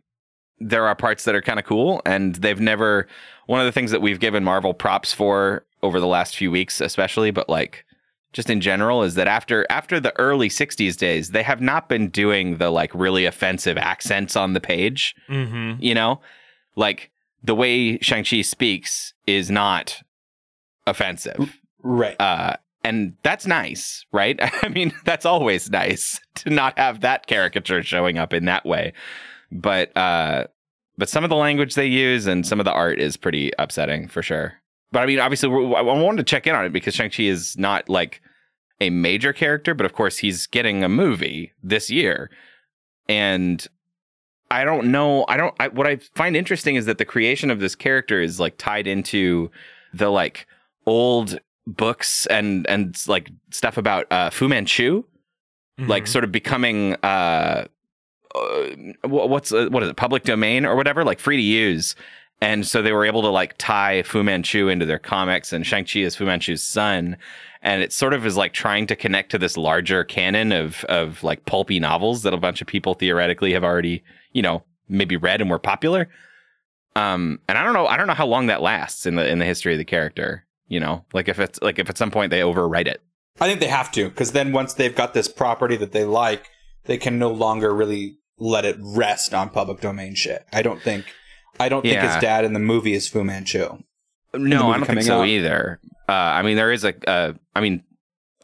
there 0.60 0.86
are 0.88 0.96
parts 0.96 1.24
that 1.25 1.36
are 1.36 1.42
kind 1.42 1.60
of 1.60 1.66
cool, 1.66 2.01
and 2.06 2.36
they've 2.36 2.60
never. 2.60 3.08
One 3.48 3.60
of 3.60 3.66
the 3.66 3.72
things 3.72 3.92
that 3.92 4.01
we've 4.01 4.20
given 4.20 4.44
Marvel 4.44 4.74
props 4.74 5.12
for 5.12 5.66
over 5.82 6.00
the 6.00 6.08
last 6.08 6.36
few 6.38 6.51
weeks, 6.51 6.82
especially, 6.82 7.32
but 7.32 7.50
like 7.50 7.84
just 8.32 8.50
in 8.50 8.62
general, 8.62 9.01
is 9.01 9.16
that 9.16 9.28
after 9.28 9.66
after 9.70 10.00
the 10.00 10.18
early 10.20 10.50
'60s 10.50 10.96
days, 10.98 11.32
they 11.32 11.42
have 11.44 11.62
not 11.62 11.89
been 11.89 12.10
doing 12.10 12.58
the 12.58 12.70
like 12.70 12.92
really 12.94 13.25
offensive 13.25 13.78
accents 13.78 14.36
on 14.36 14.54
the 14.54 14.60
page. 14.62 15.16
hmm 15.28 15.74
You 15.80 15.96
know, 15.96 16.22
like 16.75 17.10
the 17.44 17.56
way 17.56 17.98
Shang 18.00 18.24
Chi 18.24 18.42
speaks 18.42 19.13
is 19.25 19.50
not 19.50 20.01
offensive 20.86 21.58
Right. 21.82 22.20
uh, 22.20 22.56
and 22.84 23.13
that's 23.24 23.46
nice, 23.48 24.06
right? 24.12 24.38
I 24.63 24.68
mean, 24.70 24.92
that's 25.06 25.25
always 25.25 25.70
nice 25.70 26.20
to 26.36 26.50
not 26.50 26.78
have 26.78 27.01
that 27.01 27.28
caricature 27.28 27.84
showing 27.84 28.18
up 28.18 28.34
in 28.34 28.46
that 28.46 28.66
way. 28.66 28.94
But 29.51 29.96
uh, 29.98 30.48
but 30.98 31.10
some 31.10 31.24
of 31.24 31.29
the 31.29 31.36
language 31.36 31.75
they 31.75 31.88
use 31.88 32.27
and 32.27 32.46
some 32.46 32.60
of 32.60 32.65
the 32.65 32.74
art 32.74 33.00
is 33.00 33.18
pretty 33.18 33.51
upsetting 33.58 34.08
for 34.08 34.22
sure. 34.22 34.53
But 34.91 35.01
I 35.01 35.06
mean, 35.06 35.20
obviously, 35.20 35.50
we're, 35.50 35.75
I 35.75 35.82
wanted 35.82 36.18
to 36.18 36.24
check 36.24 36.48
in 36.48 36.56
on 36.56 36.65
it 36.65 36.74
because 36.74 36.96
Shang 36.96 37.10
Chi 37.10 37.24
is 37.24 37.58
not 37.58 37.89
like 37.89 38.22
a 38.82 38.89
major 38.89 39.34
character, 39.34 39.74
but 39.74 39.86
of 39.86 39.94
course, 39.94 40.18
he's 40.18 40.48
getting 40.48 40.84
a 40.84 40.89
movie 40.89 41.53
this 41.62 41.89
year, 41.89 42.29
and 43.08 43.65
I 44.51 44.63
don't 44.63 44.91
know. 44.91 45.25
I 45.27 45.38
don't. 45.38 45.53
I, 45.60 45.68
what 45.68 45.88
I 45.88 45.98
find 46.15 46.36
interesting 46.36 46.75
is 46.75 46.86
that 46.86 46.98
the 46.98 47.06
creation 47.06 47.51
of 47.51 47.60
this 47.60 47.75
character 47.75 48.22
is 48.22 48.39
like 48.39 48.58
tied 48.58 48.88
into 48.88 49.51
the 49.94 50.10
like 50.10 50.48
old 50.86 51.39
books 51.68 52.25
and 52.27 52.65
and 52.68 52.98
like 53.08 53.29
stuff 53.51 53.77
about 53.77 54.12
uh, 54.12 54.29
Fu 54.32 54.48
Manchu, 54.48 55.03
like 55.77 56.08
sort 56.08 56.24
of 56.24 56.32
becoming 56.32 56.96
uh, 57.03 57.65
uh 58.36 59.07
what's 59.07 59.51
uh, 59.51 59.67
what 59.69 59.83
is 59.83 59.89
it 59.89 59.95
public 59.95 60.24
domain 60.24 60.65
or 60.65 60.75
whatever, 60.75 61.03
like 61.03 61.19
free 61.19 61.38
to 61.38 61.43
use. 61.43 61.95
And 62.41 62.65
so 62.65 62.81
they 62.81 62.93
were 62.93 63.05
able 63.05 63.21
to 63.24 63.27
like 63.27 63.55
tie 63.57 64.01
Fu 64.03 64.24
Manchu 64.24 64.69
into 64.69 64.86
their 64.86 65.00
comics, 65.00 65.51
and 65.51 65.65
Shang 65.65 65.86
Chi 65.86 66.00
is 66.00 66.15
Fu 66.15 66.25
Manchu's 66.25 66.63
son, 66.63 67.17
and 67.62 67.81
it 67.81 67.91
sort 67.91 68.13
of 68.13 68.25
is 68.25 68.38
like 68.38 68.53
trying 68.53 68.88
to 68.88 68.95
connect 68.95 69.31
to 69.31 69.38
this 69.38 69.57
larger 69.57 70.03
canon 70.03 70.51
of 70.51 70.86
of 70.86 71.21
like 71.24 71.45
pulpy 71.45 71.79
novels 71.79 72.24
that 72.24 72.33
a 72.33 72.38
bunch 72.38 72.62
of 72.62 72.67
people 72.67 72.93
theoretically 72.93 73.51
have 73.53 73.63
already 73.63 74.03
you 74.31 74.41
know 74.41 74.63
maybe 74.88 75.17
read 75.17 75.41
and 75.41 75.50
were 75.50 75.59
popular. 75.59 76.09
Um, 76.95 77.39
and 77.48 77.57
I 77.57 77.63
don't 77.63 77.74
know, 77.74 77.88
I 77.88 77.98
don't 77.98 78.07
know 78.07 78.13
how 78.13 78.25
long 78.25 78.48
that 78.48 78.62
lasts 78.62 79.05
in 79.05 79.15
the 79.15 79.27
in 79.27 79.39
the 79.39 79.45
history 79.45 79.74
of 79.74 79.77
the 79.77 79.86
character. 79.86 80.45
You 80.67 80.79
know, 80.79 81.05
like 81.13 81.27
if 81.27 81.39
it's 81.39 81.62
like 81.62 81.79
if 81.79 81.89
at 81.89 81.98
some 81.98 82.12
point 82.12 82.31
they 82.31 82.41
overwrite 82.41 82.88
it. 82.88 83.01
I 83.41 83.48
think 83.48 83.59
they 83.59 83.67
have 83.67 83.91
to 83.93 84.09
because 84.09 84.33
then 84.33 84.51
once 84.51 84.74
they've 84.74 84.95
got 84.95 85.13
this 85.13 85.27
property 85.27 85.77
that 85.77 85.91
they 85.91 86.03
like, 86.03 86.50
they 86.89 86.98
can 86.98 87.19
no 87.19 87.29
longer 87.29 87.74
really 87.74 88.17
let 88.39 88.65
it 88.65 88.75
rest 88.79 89.31
on 89.34 89.50
public 89.51 89.79
domain 89.79 90.15
shit. 90.15 90.43
I 90.51 90.63
don't 90.63 90.81
think. 90.81 91.05
I 91.60 91.69
don't 91.69 91.84
think 91.84 92.01
his 92.01 92.15
dad 92.17 92.43
in 92.46 92.53
the 92.53 92.60
movie 92.60 92.93
is 92.93 93.08
Fu 93.08 93.24
Manchu. 93.24 93.77
No, 94.34 94.72
I 94.72 94.77
don't 94.77 94.86
think 94.88 95.03
so 95.03 95.22
out. 95.22 95.27
either. 95.27 95.79
Uh, 96.08 96.12
I 96.13 96.41
mean, 96.41 96.55
there 96.58 96.72
is 96.72 96.84
a. 96.84 96.93
Uh, 97.10 97.34
I 97.55 97.62
mean, 97.62 97.84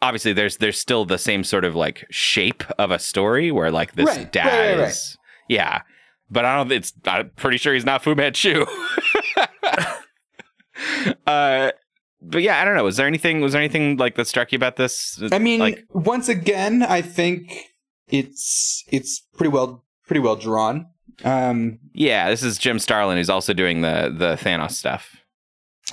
obviously, 0.01 0.31
there's 0.33 0.57
there's 0.57 0.79
still 0.79 1.05
the 1.05 1.17
same 1.17 1.43
sort 1.43 1.65
of 1.65 1.73
like 1.75 2.05
shape 2.11 2.63
of 2.77 2.91
a 2.91 2.99
story 2.99 3.51
where 3.51 3.71
like 3.71 3.93
this 3.93 4.05
Right, 4.07 4.31
dad 4.31 4.45
right, 4.75 4.79
right. 4.79 4.89
is, 4.89 5.17
yeah. 5.49 5.81
But 6.29 6.45
I 6.45 6.55
don't. 6.57 6.71
It's. 6.71 6.93
I'm 7.07 7.31
pretty 7.31 7.57
sure 7.57 7.73
he's 7.73 7.85
not 7.85 8.03
Fu 8.03 8.13
Manchu. 8.13 8.65
uh, 11.25 11.71
but 12.21 12.41
yeah, 12.41 12.61
I 12.61 12.65
don't 12.65 12.75
know. 12.75 12.83
Was 12.83 12.97
there 12.97 13.07
anything? 13.07 13.41
Was 13.41 13.53
there 13.53 13.61
anything 13.61 13.97
like 13.97 14.15
that 14.15 14.27
struck 14.27 14.51
you 14.51 14.57
about 14.57 14.75
this? 14.75 15.19
I 15.31 15.39
mean, 15.39 15.59
like, 15.59 15.85
once 15.93 16.27
again, 16.29 16.83
I 16.83 17.01
think 17.01 17.53
it's 18.09 18.83
it's 18.91 19.19
pretty 19.37 19.49
well 19.49 19.83
pretty 20.07 20.19
well 20.19 20.35
drawn. 20.35 20.87
Um, 21.23 21.79
yeah, 21.93 22.29
this 22.29 22.43
is 22.43 22.57
Jim 22.57 22.77
Starlin 22.79 23.17
who's 23.17 23.29
also 23.29 23.53
doing 23.53 23.81
the 23.81 24.13
the 24.15 24.35
Thanos 24.35 24.71
stuff. 24.71 25.15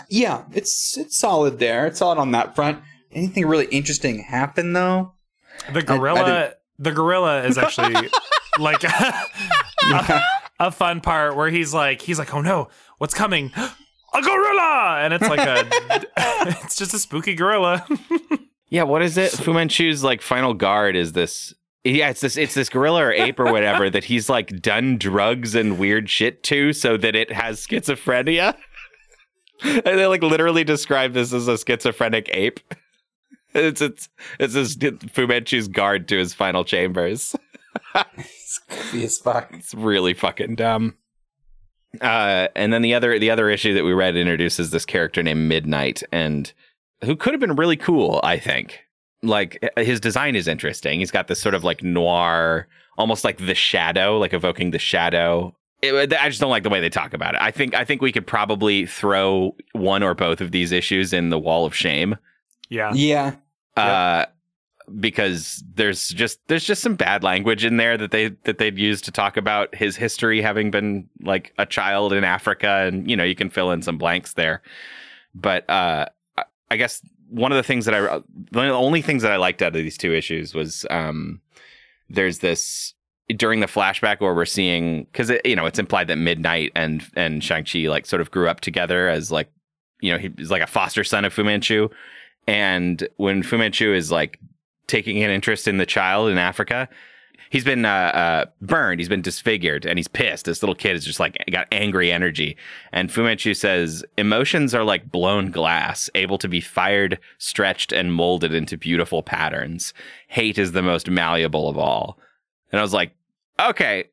yeah, 0.08 0.44
it's 0.52 0.96
it's 0.98 1.16
solid 1.16 1.58
there. 1.58 1.86
It's 1.86 1.98
solid 1.98 2.18
on 2.18 2.32
that 2.32 2.54
front. 2.54 2.80
Anything 3.12 3.46
really 3.46 3.66
interesting 3.66 4.20
happen 4.20 4.72
though? 4.72 5.12
the 5.72 5.82
gorilla. 5.82 6.18
didn't- 6.24 6.54
the 6.78 6.90
gorilla 6.90 7.44
is 7.44 7.58
actually 7.58 7.94
like 8.58 8.82
a, 9.84 10.22
a 10.58 10.70
fun 10.72 11.00
part 11.00 11.36
where 11.36 11.48
he's 11.50 11.72
like, 11.72 12.00
he's 12.02 12.18
like, 12.18 12.34
oh 12.34 12.40
no, 12.40 12.68
what's 12.98 13.14
coming? 13.14 13.52
A 14.14 14.20
gorilla, 14.20 14.98
and 15.00 15.14
it's 15.14 15.26
like 15.26 15.38
a, 15.40 15.66
it's 16.62 16.76
just 16.76 16.92
a 16.92 16.98
spooky 16.98 17.34
gorilla. 17.34 17.86
Yeah, 18.68 18.82
what 18.82 19.00
is 19.00 19.16
it? 19.16 19.30
Fu 19.30 19.52
Manchu's 19.54 20.04
like 20.04 20.20
final 20.20 20.52
guard 20.52 20.96
is 20.96 21.12
this. 21.12 21.54
Yeah, 21.84 22.10
it's 22.10 22.20
this. 22.20 22.36
It's 22.36 22.54
this 22.54 22.68
gorilla 22.68 23.02
or 23.02 23.12
ape 23.12 23.40
or 23.40 23.50
whatever 23.50 23.90
that 23.90 24.04
he's 24.04 24.28
like 24.28 24.60
done 24.60 24.98
drugs 24.98 25.54
and 25.54 25.78
weird 25.78 26.08
shit 26.08 26.42
to, 26.44 26.72
so 26.72 26.96
that 26.96 27.16
it 27.16 27.32
has 27.32 27.66
schizophrenia. 27.66 28.56
and 29.64 29.82
they 29.84 30.06
like 30.06 30.22
literally 30.22 30.64
describe 30.64 31.12
this 31.12 31.32
as 31.32 31.48
a 31.48 31.58
schizophrenic 31.58 32.28
ape. 32.32 32.60
It's 33.54 33.80
it's 33.80 34.08
it's 34.38 34.54
this 34.54 34.76
Fu 35.12 35.26
Manchu's 35.26 35.68
guard 35.68 36.08
to 36.08 36.18
his 36.18 36.32
final 36.34 36.64
chambers. 36.64 37.36
It's 38.16 38.58
goofy 38.68 39.04
as 39.04 39.18
fuck. 39.18 39.50
It's 39.52 39.74
really 39.74 40.14
fucking 40.14 40.56
dumb. 40.56 40.96
Uh, 42.00 42.48
and 42.56 42.72
then 42.72 42.82
the 42.82 42.94
other 42.94 43.18
the 43.18 43.30
other 43.30 43.50
issue 43.50 43.74
that 43.74 43.84
we 43.84 43.92
read 43.92 44.16
introduces 44.16 44.70
this 44.70 44.86
character 44.86 45.22
named 45.22 45.48
Midnight, 45.48 46.02
and 46.10 46.52
who 47.04 47.16
could 47.16 47.34
have 47.34 47.40
been 47.40 47.56
really 47.56 47.76
cool. 47.76 48.20
I 48.22 48.38
think, 48.38 48.80
like 49.22 49.58
his 49.76 50.00
design 50.00 50.34
is 50.36 50.48
interesting. 50.48 50.98
He's 51.00 51.10
got 51.10 51.28
this 51.28 51.40
sort 51.40 51.54
of 51.54 51.64
like 51.64 51.82
noir, 51.82 52.66
almost 52.98 53.24
like 53.24 53.38
the 53.38 53.54
shadow, 53.54 54.18
like 54.18 54.32
evoking 54.32 54.70
the 54.72 54.78
shadow. 54.78 55.54
It- 55.80 56.12
I 56.14 56.28
just 56.28 56.40
don't 56.40 56.50
like 56.50 56.62
the 56.62 56.70
way 56.70 56.80
they 56.80 56.88
talk 56.90 57.12
about 57.14 57.34
it. 57.34 57.40
I 57.40 57.50
think 57.50 57.74
I 57.74 57.84
think 57.84 58.02
we 58.02 58.12
could 58.12 58.26
probably 58.26 58.86
throw 58.86 59.54
one 59.72 60.02
or 60.02 60.14
both 60.14 60.40
of 60.40 60.50
these 60.52 60.72
issues 60.72 61.12
in 61.12 61.30
the 61.30 61.38
wall 61.38 61.64
of 61.66 61.74
shame. 61.74 62.16
yeah, 62.68 62.92
Yeah, 62.94 63.34
Uh, 63.76 64.26
because 65.00 65.62
there's 65.74 66.08
just 66.10 66.40
there's 66.48 66.64
just 66.64 66.82
some 66.82 66.96
bad 66.96 67.22
language 67.22 67.64
in 67.64 67.76
there 67.76 67.96
that 67.96 68.10
they 68.10 68.28
that 68.44 68.58
they'd 68.58 68.78
use 68.78 69.00
to 69.02 69.12
talk 69.12 69.36
about 69.36 69.72
his 69.74 69.96
history 69.96 70.42
having 70.42 70.70
been 70.70 71.08
like 71.22 71.52
a 71.58 71.64
child 71.66 72.12
in 72.12 72.24
Africa 72.24 72.84
and 72.88 73.08
you 73.08 73.16
know 73.16 73.22
you 73.24 73.36
can 73.36 73.48
fill 73.48 73.70
in 73.70 73.80
some 73.82 73.96
blanks 73.96 74.34
there 74.34 74.60
but 75.34 75.68
uh 75.70 76.06
I- 76.36 76.44
I 76.72 76.76
guess 76.76 77.00
one 77.32 77.50
of 77.50 77.56
the 77.56 77.62
things 77.62 77.86
that 77.86 77.94
I 77.94 78.20
the 78.50 78.60
only 78.70 79.02
things 79.02 79.22
that 79.22 79.32
I 79.32 79.36
liked 79.36 79.62
out 79.62 79.68
of 79.68 79.82
these 79.82 79.96
two 79.96 80.12
issues 80.12 80.54
was 80.54 80.86
um 80.90 81.40
there's 82.10 82.38
this 82.38 82.94
during 83.36 83.60
the 83.60 83.66
flashback 83.66 84.20
where 84.20 84.34
we're 84.34 84.44
seeing 84.44 85.04
because 85.04 85.32
you 85.44 85.56
know 85.56 85.66
it's 85.66 85.78
implied 85.78 86.08
that 86.08 86.16
Midnight 86.16 86.72
and 86.74 87.04
and 87.16 87.42
Shang 87.42 87.64
Chi 87.64 87.88
like 87.88 88.06
sort 88.06 88.20
of 88.20 88.30
grew 88.30 88.48
up 88.48 88.60
together 88.60 89.08
as 89.08 89.30
like 89.30 89.50
you 90.00 90.12
know 90.12 90.18
he's 90.18 90.50
like 90.50 90.62
a 90.62 90.66
foster 90.66 91.04
son 91.04 91.24
of 91.24 91.32
Fu 91.32 91.42
Manchu, 91.42 91.88
and 92.46 93.08
when 93.16 93.42
Fu 93.42 93.56
Manchu 93.56 93.94
is 93.94 94.10
like 94.10 94.38
taking 94.86 95.22
an 95.22 95.30
interest 95.30 95.66
in 95.66 95.78
the 95.78 95.86
child 95.86 96.28
in 96.28 96.38
Africa. 96.38 96.88
He's 97.52 97.64
been 97.64 97.84
uh, 97.84 97.88
uh, 97.88 98.44
burned. 98.62 98.98
He's 98.98 99.10
been 99.10 99.20
disfigured, 99.20 99.84
and 99.84 99.98
he's 99.98 100.08
pissed. 100.08 100.46
This 100.46 100.62
little 100.62 100.74
kid 100.74 100.96
is 100.96 101.04
just 101.04 101.20
like 101.20 101.36
got 101.50 101.68
angry 101.70 102.10
energy. 102.10 102.56
And 102.92 103.12
Fu 103.12 103.22
Manchu 103.22 103.52
says, 103.52 104.02
"Emotions 104.16 104.74
are 104.74 104.84
like 104.84 105.12
blown 105.12 105.50
glass, 105.50 106.08
able 106.14 106.38
to 106.38 106.48
be 106.48 106.62
fired, 106.62 107.18
stretched, 107.36 107.92
and 107.92 108.14
molded 108.14 108.54
into 108.54 108.78
beautiful 108.78 109.22
patterns. 109.22 109.92
Hate 110.28 110.56
is 110.56 110.72
the 110.72 110.80
most 110.80 111.10
malleable 111.10 111.68
of 111.68 111.76
all." 111.76 112.18
And 112.70 112.78
I 112.78 112.82
was 112.82 112.94
like, 112.94 113.14
"Okay, 113.60 114.04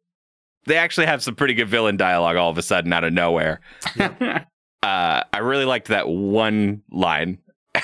they 0.66 0.76
actually 0.76 1.06
have 1.06 1.24
some 1.24 1.36
pretty 1.36 1.54
good 1.54 1.70
villain 1.70 1.96
dialogue 1.96 2.36
all 2.36 2.50
of 2.50 2.58
a 2.58 2.62
sudden 2.62 2.92
out 2.92 3.06
of 3.06 3.14
nowhere." 3.14 3.62
uh, 4.00 4.44
I 4.84 5.38
really 5.38 5.64
liked 5.64 5.88
that 5.88 6.10
one 6.10 6.82
line. 6.92 7.38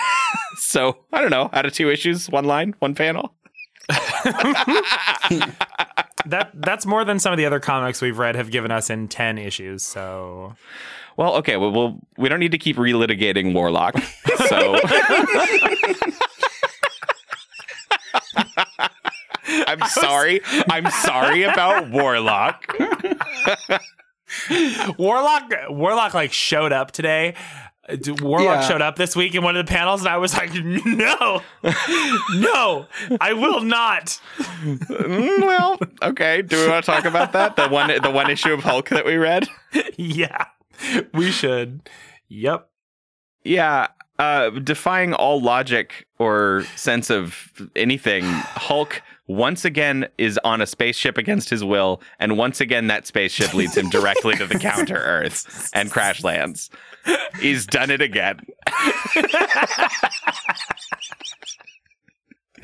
so 0.57 0.97
I 1.13 1.21
don't 1.21 1.31
know, 1.31 1.49
out 1.53 1.65
of 1.65 1.71
two 1.71 1.89
issues, 1.89 2.29
one 2.29 2.43
line, 2.43 2.75
one 2.79 2.93
panel. 2.93 3.35
That 6.27 6.49
that's 6.55 6.87
more 6.87 7.05
than 7.05 7.19
some 7.19 7.31
of 7.33 7.37
the 7.37 7.45
other 7.45 7.59
comics 7.59 8.01
we've 8.01 8.17
read 8.17 8.35
have 8.35 8.49
given 8.49 8.71
us 8.71 8.89
in 8.89 9.07
ten 9.07 9.37
issues. 9.37 9.83
So 9.83 10.55
Well, 11.17 11.35
okay, 11.35 11.55
well, 11.55 11.71
we'll 11.71 11.99
we 12.17 12.29
don't 12.29 12.39
need 12.39 12.51
to 12.53 12.57
keep 12.57 12.77
relitigating 12.77 13.53
Warlock. 13.53 13.95
So 14.47 14.79
I'm 19.67 19.81
sorry. 19.89 20.41
I'm 20.69 20.89
sorry 20.89 21.43
about 21.43 21.91
Warlock. 21.91 22.75
Warlock 24.97 25.51
Warlock 25.69 26.13
like 26.15 26.33
showed 26.33 26.73
up 26.73 26.91
today. 26.91 27.35
Warlock 28.21 28.61
Yeah. 28.61 28.67
showed 28.67 28.81
up 28.81 28.95
this 28.95 29.15
week 29.15 29.35
in 29.35 29.43
one 29.43 29.55
of 29.55 29.65
the 29.65 29.69
panels, 29.71 30.01
and 30.01 30.09
I 30.09 30.17
was 30.17 30.33
like, 30.35 30.51
"No, 30.55 31.41
no, 32.33 32.87
I 33.21 33.33
will 33.33 33.61
not." 33.61 34.19
Mm, 34.37 35.41
well, 35.41 35.77
okay. 36.01 36.41
Do 36.41 36.57
we 36.63 36.67
want 36.69 36.83
to 36.85 36.91
talk 36.91 37.05
about 37.05 37.31
that? 37.33 37.55
The 37.55 37.67
one 37.67 37.91
the 38.01 38.11
one 38.11 38.29
issue 38.29 38.53
of 38.53 38.61
Hulk 38.63 38.89
that 38.89 39.05
we 39.05 39.15
read? 39.15 39.47
yeah, 39.97 40.45
we 41.13 41.31
should. 41.31 41.87
Yep. 42.29 42.67
Yeah. 43.43 43.87
Uh, 44.17 44.49
defying 44.49 45.13
all 45.13 45.41
logic 45.41 46.07
or 46.19 46.63
sense 46.77 47.09
of 47.09 47.51
anything, 47.75 48.23
Hulk 48.23 49.01
once 49.27 49.65
again 49.65 50.07
is 50.17 50.39
on 50.43 50.61
a 50.61 50.65
spaceship 50.65 51.17
against 51.17 51.49
his 51.49 51.63
will, 51.63 52.01
and 52.19 52.37
once 52.37 52.61
again 52.61 52.87
that 52.87 53.07
spaceship 53.07 53.53
leads 53.53 53.75
him 53.75 53.89
directly 53.89 54.35
to 54.35 54.45
the 54.45 54.59
counter 54.59 54.97
Earth 54.97 55.69
and 55.73 55.91
crash 55.91 56.23
lands. 56.23 56.69
He's 57.39 57.65
done 57.65 57.89
it 57.89 58.01
again. 58.01 58.39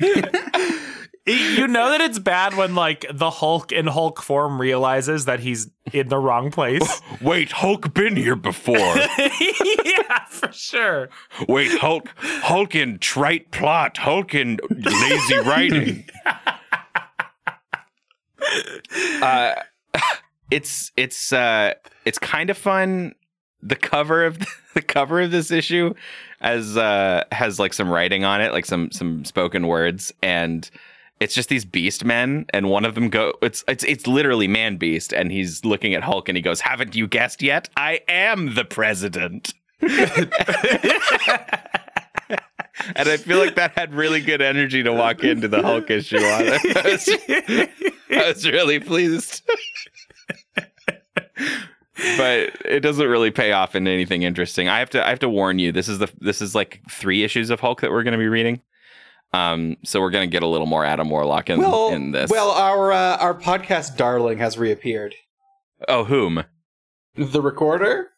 You 1.24 1.68
know 1.68 1.90
that 1.90 2.00
it's 2.00 2.18
bad 2.18 2.56
when 2.56 2.74
like 2.74 3.06
the 3.12 3.30
Hulk 3.30 3.70
in 3.70 3.86
Hulk 3.86 4.20
form 4.20 4.60
realizes 4.60 5.26
that 5.26 5.38
he's 5.38 5.70
in 5.92 6.08
the 6.08 6.18
wrong 6.18 6.50
place. 6.50 7.00
Wait, 7.20 7.52
Hulk 7.52 7.94
been 7.94 8.16
here 8.16 8.34
before. 8.34 8.74
yeah, 9.18 10.24
for 10.28 10.52
sure. 10.52 11.10
Wait, 11.48 11.78
Hulk, 11.78 12.08
Hulk 12.16 12.74
in 12.74 12.98
trite 12.98 13.52
plot, 13.52 13.98
Hulk 13.98 14.34
in 14.34 14.58
lazy 14.68 15.38
writing. 15.38 16.04
uh, 19.22 19.54
it's 20.50 20.90
it's 20.96 21.32
uh, 21.32 21.74
it's 22.04 22.18
kind 22.18 22.50
of 22.50 22.58
fun. 22.58 23.14
The 23.62 23.76
cover 23.76 24.24
of 24.24 24.38
the 24.74 24.82
cover 24.82 25.20
of 25.20 25.30
this 25.30 25.50
issue 25.50 25.94
as 26.40 26.76
uh, 26.76 27.24
has 27.32 27.58
like 27.58 27.72
some 27.72 27.88
writing 27.88 28.24
on 28.24 28.40
it, 28.40 28.52
like 28.52 28.66
some 28.66 28.90
some 28.90 29.24
spoken 29.24 29.66
words, 29.66 30.12
and 30.22 30.68
it's 31.20 31.34
just 31.34 31.48
these 31.48 31.64
beast 31.64 32.04
men, 32.04 32.46
and 32.52 32.68
one 32.68 32.84
of 32.84 32.94
them 32.94 33.08
go. 33.08 33.32
It's 33.42 33.64
it's 33.68 33.84
it's 33.84 34.06
literally 34.06 34.48
man 34.48 34.76
beast, 34.76 35.12
and 35.12 35.30
he's 35.30 35.64
looking 35.64 35.94
at 35.94 36.02
Hulk, 36.02 36.28
and 36.28 36.36
he 36.36 36.42
goes, 36.42 36.60
"Haven't 36.60 36.96
you 36.96 37.06
guessed 37.06 37.42
yet? 37.42 37.68
I 37.76 38.00
am 38.08 38.54
the 38.54 38.64
president." 38.64 39.54
and 39.82 39.90
I 42.96 43.16
feel 43.16 43.38
like 43.38 43.56
that 43.56 43.72
had 43.74 43.94
really 43.94 44.20
good 44.20 44.40
energy 44.40 44.82
to 44.82 44.92
walk 44.92 45.24
into 45.24 45.48
the 45.48 45.62
Hulk 45.62 45.90
issue 45.90 46.18
on. 46.18 46.42
I 46.48 46.82
was, 46.84 47.08
I 48.10 48.28
was 48.28 48.48
really 48.48 48.78
pleased. 48.80 49.42
But 52.16 52.54
it 52.64 52.80
doesn't 52.80 53.06
really 53.08 53.30
pay 53.30 53.52
off 53.52 53.74
into 53.74 53.90
anything 53.90 54.22
interesting. 54.22 54.68
I 54.68 54.78
have 54.78 54.90
to 54.90 55.04
I 55.06 55.10
have 55.10 55.18
to 55.20 55.28
warn 55.28 55.58
you. 55.58 55.72
This 55.72 55.88
is 55.88 55.98
the 55.98 56.08
this 56.20 56.40
is 56.42 56.54
like 56.54 56.80
three 56.90 57.22
issues 57.24 57.50
of 57.50 57.60
Hulk 57.60 57.80
that 57.82 57.90
we're 57.90 58.02
going 58.02 58.12
to 58.12 58.18
be 58.18 58.28
reading. 58.28 58.60
Um, 59.34 59.76
so 59.82 60.00
we're 60.00 60.10
going 60.10 60.28
to 60.28 60.30
get 60.32 60.42
a 60.42 60.46
little 60.46 60.66
more 60.66 60.84
Adam 60.84 61.08
Warlock 61.08 61.48
in, 61.48 61.58
Well, 61.58 61.88
in 61.88 62.10
this. 62.12 62.30
well, 62.30 62.50
our 62.50 62.92
uh, 62.92 63.16
our 63.16 63.34
podcast 63.34 63.96
darling 63.96 64.38
has 64.38 64.58
reappeared. 64.58 65.14
oh, 65.88 66.04
whom? 66.04 66.44
The 67.16 67.40
recorder. 67.40 68.10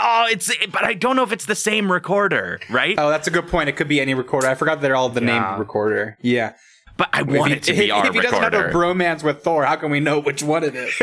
Oh, 0.00 0.26
it's 0.30 0.52
but 0.70 0.84
I 0.84 0.94
don't 0.94 1.16
know 1.16 1.24
if 1.24 1.32
it's 1.32 1.46
the 1.46 1.56
same 1.56 1.90
recorder, 1.90 2.60
right? 2.70 2.94
Oh, 2.96 3.10
that's 3.10 3.26
a 3.26 3.32
good 3.32 3.48
point. 3.48 3.68
It 3.68 3.72
could 3.72 3.88
be 3.88 4.00
any 4.00 4.14
recorder. 4.14 4.46
I 4.46 4.54
forgot 4.54 4.80
they're 4.80 4.94
all 4.94 5.08
the 5.08 5.20
Yeah. 5.20 5.50
name 5.50 5.58
recorder. 5.58 6.16
Yeah. 6.22 6.52
but 6.96 7.08
I 7.12 7.22
want 7.22 7.50
if 7.52 7.58
it 7.58 7.62
to 7.64 7.74
he, 7.74 7.80
be 7.86 7.90
our 7.90 8.02
recorder. 8.04 8.18
if 8.18 8.24
he 8.24 8.30
doesn't 8.30 8.52
have 8.52 8.66
a 8.66 8.72
bromance 8.72 9.24
with 9.24 9.42
Thor, 9.42 9.64
how 9.64 9.74
can 9.74 9.90
we 9.90 9.98
know 9.98 10.20
which 10.20 10.42
one 10.44 10.62
it 10.62 10.76
is? 10.76 10.94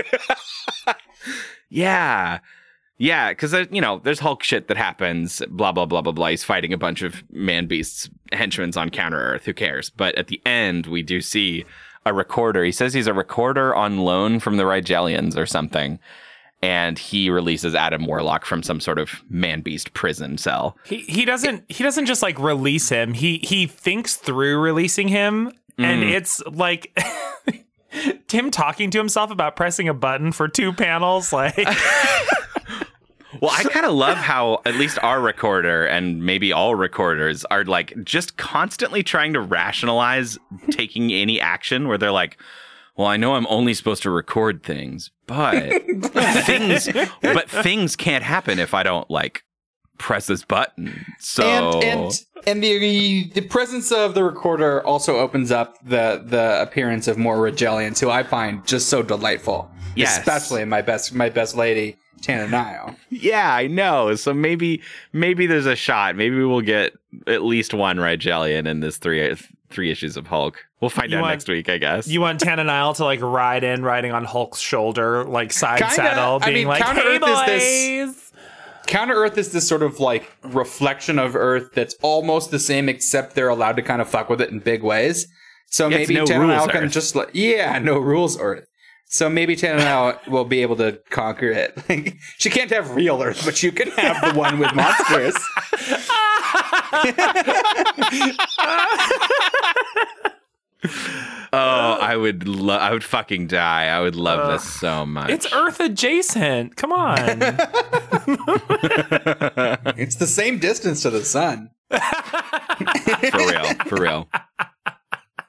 Yeah. 1.73 2.39
Yeah, 2.97 3.31
because 3.31 3.53
you 3.71 3.81
know, 3.81 3.99
there's 3.99 4.19
Hulk 4.19 4.43
shit 4.43 4.67
that 4.67 4.77
happens. 4.77 5.41
Blah 5.49 5.71
blah 5.71 5.85
blah 5.85 6.01
blah 6.01 6.11
blah. 6.11 6.27
He's 6.27 6.43
fighting 6.43 6.71
a 6.71 6.77
bunch 6.77 7.01
of 7.01 7.23
man 7.31 7.65
beasts, 7.65 8.09
henchmen 8.31 8.71
on 8.77 8.91
Counter 8.91 9.19
Earth. 9.19 9.45
Who 9.45 9.53
cares? 9.53 9.89
But 9.89 10.15
at 10.15 10.27
the 10.27 10.41
end, 10.45 10.85
we 10.85 11.01
do 11.01 11.19
see 11.19 11.65
a 12.05 12.13
recorder. 12.13 12.63
He 12.63 12.71
says 12.71 12.93
he's 12.93 13.07
a 13.07 13.13
recorder 13.13 13.73
on 13.73 13.97
loan 13.97 14.39
from 14.39 14.57
the 14.57 14.63
Rigelians 14.63 15.35
or 15.35 15.47
something, 15.47 15.99
and 16.61 16.99
he 16.99 17.31
releases 17.31 17.73
Adam 17.73 18.05
Warlock 18.05 18.45
from 18.45 18.61
some 18.61 18.79
sort 18.79 18.99
of 18.99 19.23
man 19.27 19.61
beast 19.61 19.93
prison 19.93 20.37
cell. 20.37 20.77
He 20.85 20.99
he 20.99 21.25
doesn't 21.25 21.65
he 21.69 21.83
doesn't 21.83 22.05
just 22.05 22.21
like 22.21 22.37
release 22.39 22.89
him. 22.89 23.15
He 23.15 23.39
he 23.39 23.65
thinks 23.65 24.15
through 24.15 24.59
releasing 24.59 25.07
him 25.07 25.51
and 25.77 26.03
mm. 26.03 26.11
it's 26.11 26.41
like 26.45 26.97
Tim 28.33 28.49
talking 28.49 28.89
to 28.89 28.97
himself 28.97 29.29
about 29.29 29.55
pressing 29.55 29.87
a 29.87 29.93
button 29.93 30.31
for 30.31 30.47
two 30.47 30.73
panels 30.73 31.31
like 31.31 31.55
Well, 33.39 33.51
I 33.51 33.61
kind 33.61 33.85
of 33.85 33.93
love 33.93 34.17
how 34.17 34.63
at 34.65 34.73
least 34.73 34.97
our 35.03 35.21
recorder 35.21 35.85
and 35.85 36.25
maybe 36.25 36.51
all 36.51 36.73
recorders 36.73 37.45
are 37.45 37.63
like 37.63 37.93
just 38.03 38.35
constantly 38.37 39.03
trying 39.03 39.33
to 39.33 39.39
rationalize 39.39 40.39
taking 40.71 41.11
any 41.11 41.39
action 41.39 41.87
where 41.87 41.99
they're 41.99 42.11
like, 42.11 42.39
well, 42.97 43.05
I 43.07 43.17
know 43.17 43.35
I'm 43.35 43.45
only 43.51 43.75
supposed 43.75 44.01
to 44.01 44.09
record 44.09 44.63
things, 44.63 45.11
but 45.27 45.69
things 46.43 46.89
but 47.21 47.47
things 47.47 47.95
can't 47.95 48.23
happen 48.23 48.57
if 48.57 48.73
I 48.73 48.81
don't 48.81 49.11
like 49.11 49.43
press 50.03 50.27
this 50.27 50.43
button. 50.43 51.05
So 51.19 51.43
and 51.43 51.83
and 51.83 52.25
and 52.45 52.63
the 52.63 53.29
the 53.33 53.41
presence 53.41 53.91
of 53.91 54.13
the 54.13 54.23
recorder 54.23 54.85
also 54.85 55.17
opens 55.17 55.49
up 55.51 55.77
the 55.83 56.21
the 56.25 56.61
appearance 56.61 57.07
of 57.07 57.17
more 57.17 57.37
Rigelians, 57.37 57.99
who 57.99 58.09
I 58.09 58.23
find 58.23 58.65
just 58.67 58.89
so 58.89 59.01
delightful. 59.01 59.71
Yes. 59.95 60.17
especially 60.17 60.65
my 60.65 60.81
best 60.81 61.13
my 61.13 61.29
best 61.29 61.55
lady 61.55 61.97
Tana 62.21 62.47
Nile. 62.47 62.95
yeah, 63.09 63.53
I 63.53 63.67
know. 63.67 64.15
So 64.15 64.33
maybe 64.33 64.81
maybe 65.13 65.45
there's 65.45 65.65
a 65.67 65.75
shot. 65.75 66.15
Maybe 66.15 66.43
we'll 66.43 66.61
get 66.61 66.93
at 67.27 67.43
least 67.43 67.73
one 67.73 67.97
Rigelian 67.97 68.67
in 68.67 68.79
this 68.81 68.97
three 68.97 69.35
three 69.69 69.91
issues 69.91 70.17
of 70.17 70.27
Hulk. 70.27 70.65
We'll 70.81 70.89
find 70.89 71.11
You 71.11 71.17
out 71.17 71.21
want- 71.21 71.33
next 71.33 71.47
week, 71.47 71.69
I 71.69 71.77
guess. 71.77 72.07
you 72.07 72.21
want 72.21 72.39
Tana 72.39 72.63
Nile 72.63 72.93
to 72.95 73.05
like 73.05 73.21
ride 73.21 73.63
in 73.63 73.83
riding 73.83 74.11
on 74.11 74.25
Hulk's 74.25 74.59
shoulder 74.59 75.23
like 75.25 75.53
side 75.53 75.79
Kinda. 75.79 75.95
saddle 75.95 76.39
I 76.41 76.45
being 76.47 76.55
mean, 76.55 76.67
like 76.67 76.83
hey 76.83 76.93
Counter-Earth 76.93 77.21
boys. 77.21 77.49
is 77.49 78.15
this- 78.15 78.32
Counter 78.87 79.15
Earth 79.15 79.37
is 79.37 79.51
this 79.51 79.67
sort 79.67 79.83
of 79.83 79.99
like 79.99 80.31
reflection 80.43 81.19
of 81.19 81.35
Earth 81.35 81.71
that's 81.73 81.95
almost 82.01 82.51
the 82.51 82.59
same, 82.59 82.89
except 82.89 83.35
they're 83.35 83.49
allowed 83.49 83.75
to 83.77 83.81
kind 83.81 84.01
of 84.01 84.09
fuck 84.09 84.29
with 84.29 84.41
it 84.41 84.49
in 84.49 84.59
big 84.59 84.83
ways. 84.83 85.27
So 85.67 85.87
it's 85.87 86.09
maybe 86.09 86.15
no 86.15 86.25
Nile 86.25 86.67
can 86.67 86.83
Earth. 86.85 86.91
just 86.91 87.15
like 87.15 87.29
yeah, 87.33 87.79
no 87.81 87.97
rules 87.97 88.39
Earth. 88.39 88.65
So 89.05 89.29
maybe 89.29 89.55
Tana 89.55 89.83
Nile 89.83 90.19
will 90.27 90.45
be 90.45 90.63
able 90.63 90.75
to 90.77 90.99
conquer 91.09 91.51
it. 91.51 91.77
Like, 91.89 92.15
she 92.39 92.49
can't 92.49 92.71
have 92.71 92.95
real 92.95 93.21
Earth, 93.21 93.43
but 93.45 93.61
you 93.61 93.71
can 93.71 93.91
have 93.91 94.33
the 94.33 94.39
one 94.39 94.57
with 94.57 94.73
monsters. 94.73 95.35
I 102.13 102.15
would 102.15 102.47
lo- 102.47 102.77
I 102.77 102.91
would 102.91 103.03
fucking 103.03 103.47
die. 103.47 103.85
I 103.87 103.99
would 103.99 104.15
love 104.15 104.51
this 104.51 104.71
so 104.71 105.03
much. 105.03 105.31
It's 105.31 105.51
Earth 105.51 105.79
adjacent. 105.79 106.75
Come 106.75 106.91
on. 106.93 107.41
It's 109.97 110.15
the 110.17 110.27
same 110.27 110.59
distance 110.59 111.01
to 111.01 111.09
the 111.09 111.25
sun. 111.25 111.71
for 111.89 113.37
real, 113.37 113.73
for 113.87 113.95
real. 114.01 114.29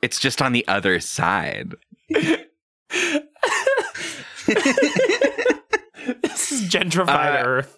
It's 0.01 0.19
just 0.19 0.41
on 0.41 0.53
the 0.53 0.67
other 0.67 1.01
side. 1.01 1.75
this 2.09 2.39
is 6.53 6.63
gentrified 6.69 7.43
Uh, 7.43 7.45
Earth. 7.47 7.77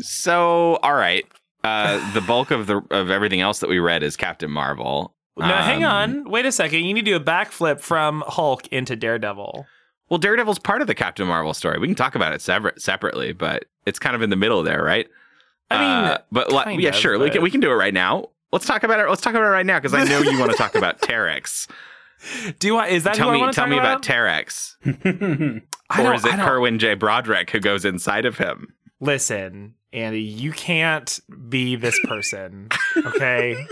So, 0.00 0.76
all 0.82 0.94
right. 0.94 1.24
Uh, 1.64 2.12
the 2.12 2.20
bulk 2.20 2.50
of 2.50 2.66
the 2.66 2.82
of 2.90 3.10
everything 3.10 3.40
else 3.40 3.58
that 3.60 3.68
we 3.70 3.78
read 3.78 4.02
is 4.02 4.16
Captain 4.16 4.50
Marvel. 4.50 5.14
Now, 5.36 5.62
hang 5.64 5.84
Um, 5.84 5.92
on. 5.92 6.30
Wait 6.30 6.46
a 6.46 6.52
second. 6.52 6.84
You 6.84 6.94
need 6.94 7.04
to 7.06 7.10
do 7.10 7.16
a 7.16 7.20
backflip 7.20 7.80
from 7.80 8.22
Hulk 8.26 8.66
into 8.68 8.94
Daredevil. 8.94 9.66
Well, 10.10 10.18
Daredevil's 10.18 10.58
part 10.60 10.80
of 10.82 10.86
the 10.86 10.94
Captain 10.94 11.26
Marvel 11.26 11.54
story. 11.54 11.78
We 11.78 11.88
can 11.88 11.96
talk 11.96 12.14
about 12.14 12.32
it 12.34 12.40
separate, 12.42 12.80
separately, 12.80 13.32
but 13.32 13.64
it's 13.86 13.98
kind 13.98 14.14
of 14.14 14.22
in 14.22 14.30
the 14.30 14.36
middle 14.36 14.62
there, 14.62 14.82
right? 14.84 15.08
I 15.70 15.78
mean, 15.78 16.10
Uh, 16.12 16.18
but 16.30 16.52
li- 16.52 16.62
kind 16.64 16.80
yeah, 16.82 16.90
of, 16.90 16.94
sure. 16.96 17.18
We 17.18 17.30
can 17.30 17.42
we 17.42 17.50
can 17.50 17.60
do 17.60 17.70
it 17.72 17.74
right 17.74 17.94
now. 17.94 18.28
Let's 18.52 18.66
talk 18.66 18.82
about 18.84 19.00
it. 19.00 19.08
Let's 19.08 19.22
talk 19.22 19.32
about 19.34 19.46
it 19.46 19.50
right 19.50 19.66
now 19.66 19.78
because 19.80 19.94
I 19.94 20.04
know 20.04 20.20
you 20.20 20.38
want 20.38 20.52
to 20.52 20.56
talk 20.58 20.74
about 20.76 21.00
Terrex. 21.00 21.66
do 22.60 22.66
you 22.68 22.74
want? 22.74 22.90
Is 22.92 23.02
that 23.04 23.14
tell 23.14 23.32
me, 23.32 23.40
tell 23.40 23.52
talk 23.52 23.68
me 23.70 23.78
about? 23.78 23.94
about 23.96 24.02
Terrex, 24.02 24.76
or 25.98 26.14
is 26.14 26.24
it 26.24 26.30
Kerwin 26.32 26.78
J. 26.78 26.94
Broderick 26.94 27.50
who 27.50 27.58
goes 27.58 27.84
inside 27.84 28.26
of 28.26 28.38
him? 28.38 28.74
Listen, 29.00 29.74
Andy, 29.94 30.22
you 30.22 30.50
can't 30.52 31.20
be 31.48 31.76
this 31.76 31.98
person. 32.04 32.68
Okay. 32.96 33.64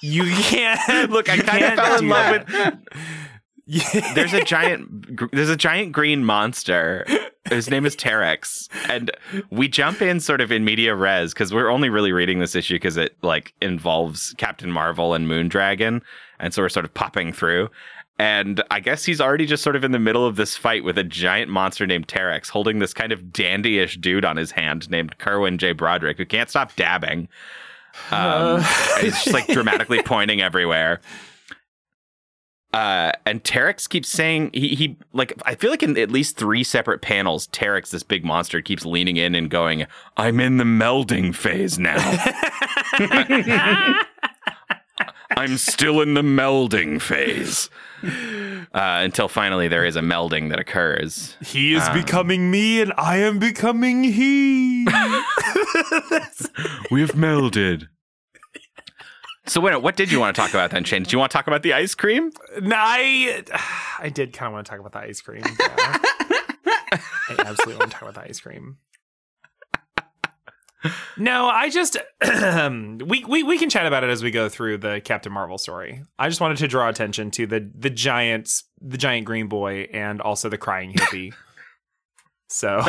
you 0.00 0.24
can't. 0.24 1.10
Look, 1.10 1.28
I 1.28 1.38
kind 1.38 1.64
of 1.64 1.68
can't 1.68 1.80
fell 1.80 1.94
in 1.96 2.04
do 2.04 2.08
love 2.08 2.46
that. 2.46 2.74
with. 2.74 2.98
Yeah. 3.66 4.12
There's 4.14 4.32
a 4.32 4.44
giant. 4.44 5.32
There's 5.32 5.50
a 5.50 5.56
giant 5.56 5.92
green 5.92 6.24
monster. 6.24 7.04
His 7.46 7.68
name 7.68 7.84
is 7.84 7.96
Terrex, 7.96 8.68
and 8.88 9.10
we 9.50 9.68
jump 9.68 10.02
in 10.02 10.20
sort 10.20 10.40
of 10.40 10.50
in 10.50 10.64
media 10.64 10.94
res 10.94 11.32
because 11.32 11.52
we're 11.52 11.68
only 11.68 11.88
really 11.88 12.12
reading 12.12 12.38
this 12.38 12.54
issue 12.54 12.74
because 12.76 12.96
it 12.96 13.16
like 13.22 13.54
involves 13.60 14.34
Captain 14.38 14.70
Marvel 14.70 15.14
and 15.14 15.28
Moondragon, 15.28 16.00
and 16.38 16.54
so 16.54 16.62
we're 16.62 16.68
sort 16.68 16.84
of 16.84 16.94
popping 16.94 17.32
through. 17.32 17.68
And 18.18 18.62
I 18.70 18.80
guess 18.80 19.04
he's 19.04 19.20
already 19.20 19.44
just 19.44 19.62
sort 19.62 19.76
of 19.76 19.84
in 19.84 19.92
the 19.92 19.98
middle 19.98 20.26
of 20.26 20.36
this 20.36 20.56
fight 20.56 20.84
with 20.84 20.96
a 20.96 21.04
giant 21.04 21.50
monster 21.50 21.86
named 21.86 22.08
Terrex, 22.08 22.48
holding 22.48 22.78
this 22.78 22.94
kind 22.94 23.12
of 23.12 23.24
dandyish 23.24 24.00
dude 24.00 24.24
on 24.24 24.38
his 24.38 24.52
hand 24.52 24.90
named 24.90 25.18
Kerwin 25.18 25.58
J. 25.58 25.72
Broderick, 25.72 26.16
who 26.16 26.24
can't 26.24 26.48
stop 26.48 26.74
dabbing. 26.76 27.28
Um, 28.10 28.56
and 28.56 29.02
he's 29.02 29.22
just 29.22 29.32
like 29.32 29.46
dramatically 29.48 30.02
pointing 30.02 30.40
everywhere. 30.40 31.00
Uh, 32.72 33.12
and 33.24 33.42
Terrex 33.42 33.88
keeps 33.88 34.08
saying 34.08 34.50
he 34.52 34.74
he 34.74 34.98
like 35.14 35.32
I 35.46 35.54
feel 35.54 35.70
like 35.70 35.82
in 35.82 35.96
at 35.96 36.10
least 36.10 36.36
three 36.36 36.62
separate 36.62 37.00
panels, 37.00 37.48
Terrex, 37.48 37.90
this 37.90 38.02
big 38.02 38.24
monster, 38.24 38.60
keeps 38.60 38.84
leaning 38.84 39.16
in 39.16 39.34
and 39.34 39.48
going, 39.48 39.86
"I'm 40.18 40.40
in 40.40 40.58
the 40.58 40.64
melding 40.64 41.34
phase 41.34 41.78
now. 41.78 41.96
I'm 45.36 45.58
still 45.58 46.00
in 46.00 46.14
the 46.14 46.22
melding 46.22 47.00
phase." 47.00 47.70
Uh, 48.74 49.00
until 49.02 49.26
finally 49.26 49.68
there 49.68 49.86
is 49.86 49.96
a 49.96 50.00
melding 50.00 50.50
that 50.50 50.58
occurs. 50.58 51.36
He 51.42 51.72
is 51.74 51.82
Um, 51.88 51.94
becoming 51.94 52.50
me, 52.50 52.82
and 52.82 52.92
I 52.98 53.16
am 53.18 53.38
becoming 53.38 54.04
he. 54.04 54.84
We've 56.90 57.12
melded. 57.12 57.86
So 59.46 59.60
wait, 59.60 59.80
what 59.80 59.96
did 59.96 60.12
you 60.12 60.20
want 60.20 60.36
to 60.36 60.42
talk 60.42 60.50
about 60.50 60.72
then, 60.72 60.84
Shane? 60.84 61.04
Did 61.04 61.12
you 61.12 61.18
want 61.18 61.30
to 61.30 61.38
talk 61.38 61.46
about 61.46 61.62
the 61.62 61.72
ice 61.72 61.94
cream? 61.94 62.32
No, 62.60 62.76
I, 62.76 63.44
I 63.98 64.10
did 64.10 64.34
kind 64.34 64.48
of 64.48 64.52
want 64.54 64.66
to 64.66 64.70
talk 64.70 64.80
about 64.80 64.92
the 64.92 65.08
ice 65.08 65.22
cream. 65.22 65.42
yeah. 65.58 65.98
I 66.92 67.00
absolutely 67.38 67.76
want 67.76 67.92
to 67.92 67.98
talk 67.98 68.02
about 68.02 68.14
the 68.14 68.28
ice 68.28 68.40
cream. 68.40 68.76
No, 71.16 71.46
I 71.48 71.68
just 71.70 71.96
we, 72.22 73.24
we 73.24 73.42
we 73.42 73.58
can 73.58 73.68
chat 73.70 73.86
about 73.86 74.04
it 74.04 74.10
as 74.10 74.22
we 74.22 74.30
go 74.30 74.48
through 74.48 74.78
the 74.78 75.00
Captain 75.04 75.32
Marvel 75.32 75.58
story. 75.58 76.02
I 76.18 76.28
just 76.28 76.40
wanted 76.40 76.58
to 76.58 76.68
draw 76.68 76.88
attention 76.88 77.30
to 77.32 77.46
the 77.46 77.68
the 77.74 77.90
giants, 77.90 78.64
the 78.80 78.98
giant 78.98 79.24
green 79.26 79.48
boy, 79.48 79.88
and 79.92 80.20
also 80.20 80.48
the 80.48 80.58
crying 80.58 80.92
hippie. 80.92 81.32
So 82.48 82.80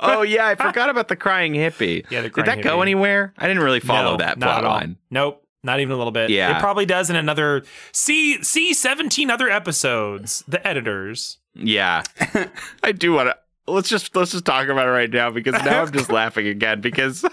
oh 0.00 0.20
yeah, 0.28 0.46
I 0.46 0.54
forgot 0.54 0.90
about 0.90 1.08
the 1.08 1.16
crying 1.16 1.54
hippie. 1.54 2.04
yeah, 2.10 2.20
the 2.20 2.28
Did 2.28 2.32
crying 2.34 2.46
that 2.58 2.62
go 2.62 2.82
anywhere? 2.82 3.32
I 3.38 3.48
didn't 3.48 3.62
really 3.62 3.80
follow 3.80 4.10
No, 4.12 4.16
that 4.18 4.38
not 4.38 4.46
plot 4.46 4.58
at 4.58 4.64
all. 4.64 4.74
line. 4.74 4.96
Nope, 5.10 5.42
not 5.62 5.80
even 5.80 5.94
a 5.94 5.96
little 5.96 6.12
bit. 6.12 6.28
Yeah. 6.28 6.54
it 6.58 6.60
probably 6.60 6.84
does 6.84 7.08
in 7.08 7.16
another 7.16 7.62
see 7.92 8.42
see 8.42 8.74
seventeen 8.74 9.30
other 9.30 9.48
episodes. 9.48 10.44
The 10.46 10.64
editors. 10.68 11.38
Yeah, 11.54 12.02
I 12.82 12.92
do 12.92 13.14
want 13.14 13.30
to. 13.30 13.38
Let's 13.68 13.88
just 13.88 14.14
let's 14.16 14.32
just 14.32 14.44
talk 14.44 14.68
about 14.68 14.86
it 14.86 14.90
right 14.90 15.10
now 15.10 15.30
because 15.30 15.52
now 15.64 15.82
I'm 15.82 15.92
just 15.92 16.10
laughing 16.12 16.46
again 16.46 16.80
because 16.80 17.24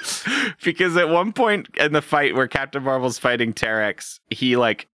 because 0.63 0.97
at 0.97 1.09
one 1.09 1.33
point 1.33 1.67
in 1.77 1.93
the 1.93 2.01
fight 2.01 2.35
where 2.35 2.47
Captain 2.47 2.83
Marvel's 2.83 3.17
fighting 3.17 3.53
Terrex, 3.53 4.19
he 4.29 4.55
like 4.55 4.87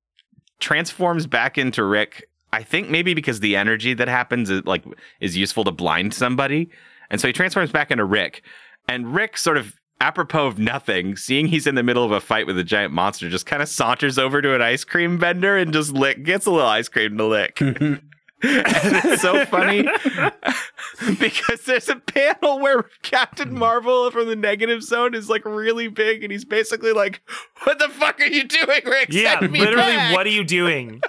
transforms 0.60 1.27
back 1.27 1.58
into 1.58 1.84
Rick. 1.84 2.30
I 2.54 2.63
think 2.63 2.89
maybe 2.89 3.13
because 3.13 3.39
the 3.39 3.56
energy 3.56 3.93
that 3.93 4.08
happens 4.08 4.49
is 4.49 4.63
like 4.65 4.84
is 5.19 5.36
useful 5.38 5.63
to 5.63 5.71
blind 5.71 6.13
somebody, 6.13 6.69
and 7.10 7.19
so 7.19 7.27
he 7.27 7.34
transforms 7.34 7.71
back 7.71 7.91
into 7.91 8.06
Rick. 8.06 8.43
And 8.88 9.13
Rick 9.13 9.38
sort 9.38 9.58
of 9.58 9.80
apropos 10.01 10.47
of 10.47 10.60
nothing, 10.60 11.15
seeing 11.15 11.47
he's 11.47 11.67
in 11.67 11.75
the 11.75 11.84
middle 11.84 12.04
of 12.04 12.12
a 12.12 12.19
fight 12.19 12.47
with 12.47 12.58
a 12.58 12.63
giant 12.63 12.91
monster, 12.91 13.30
just 13.30 13.45
kind 13.45 13.62
of 13.62 13.69
saunters 13.69 14.17
over 14.17 14.41
to 14.41 14.56
an 14.56 14.62
ice 14.62 14.84
cream 14.84 15.17
vendor 15.17 15.56
and 15.56 15.71
just 15.71 15.91
lick 15.91 16.23
gets 16.23 16.45
a 16.45 16.51
little 16.51 16.67
ice 16.67 16.89
cream 16.89 17.17
to 17.17 17.25
lick. 17.25 17.62
and 18.43 18.95
it's 19.06 19.21
so 19.21 19.45
funny 19.45 19.84
because 21.19 21.62
there's 21.65 21.89
a 21.89 21.95
panel 21.95 22.60
where 22.60 22.86
Captain 23.01 23.54
Marvel 23.58 24.10
from 24.12 24.27
the 24.27 24.36
negative 24.36 24.84
zone 24.84 25.13
is 25.13 25.30
like 25.30 25.45
really 25.45 25.88
big 25.88 26.23
and 26.23 26.32
he's 26.32 26.45
basically 26.45 26.91
like, 26.93 27.21
What 27.63 27.80
the 27.80 27.89
fuck 27.89 28.19
are 28.19 28.25
you 28.25 28.43
doing, 28.45 28.82
Rick? 28.86 29.10
Yeah, 29.12 29.39
Send 29.39 29.51
me 29.51 29.60
literally, 29.60 29.95
back." 29.95 30.13
what 30.15 30.25
are 30.25 30.30
you 30.32 30.43
doing? 30.43 31.01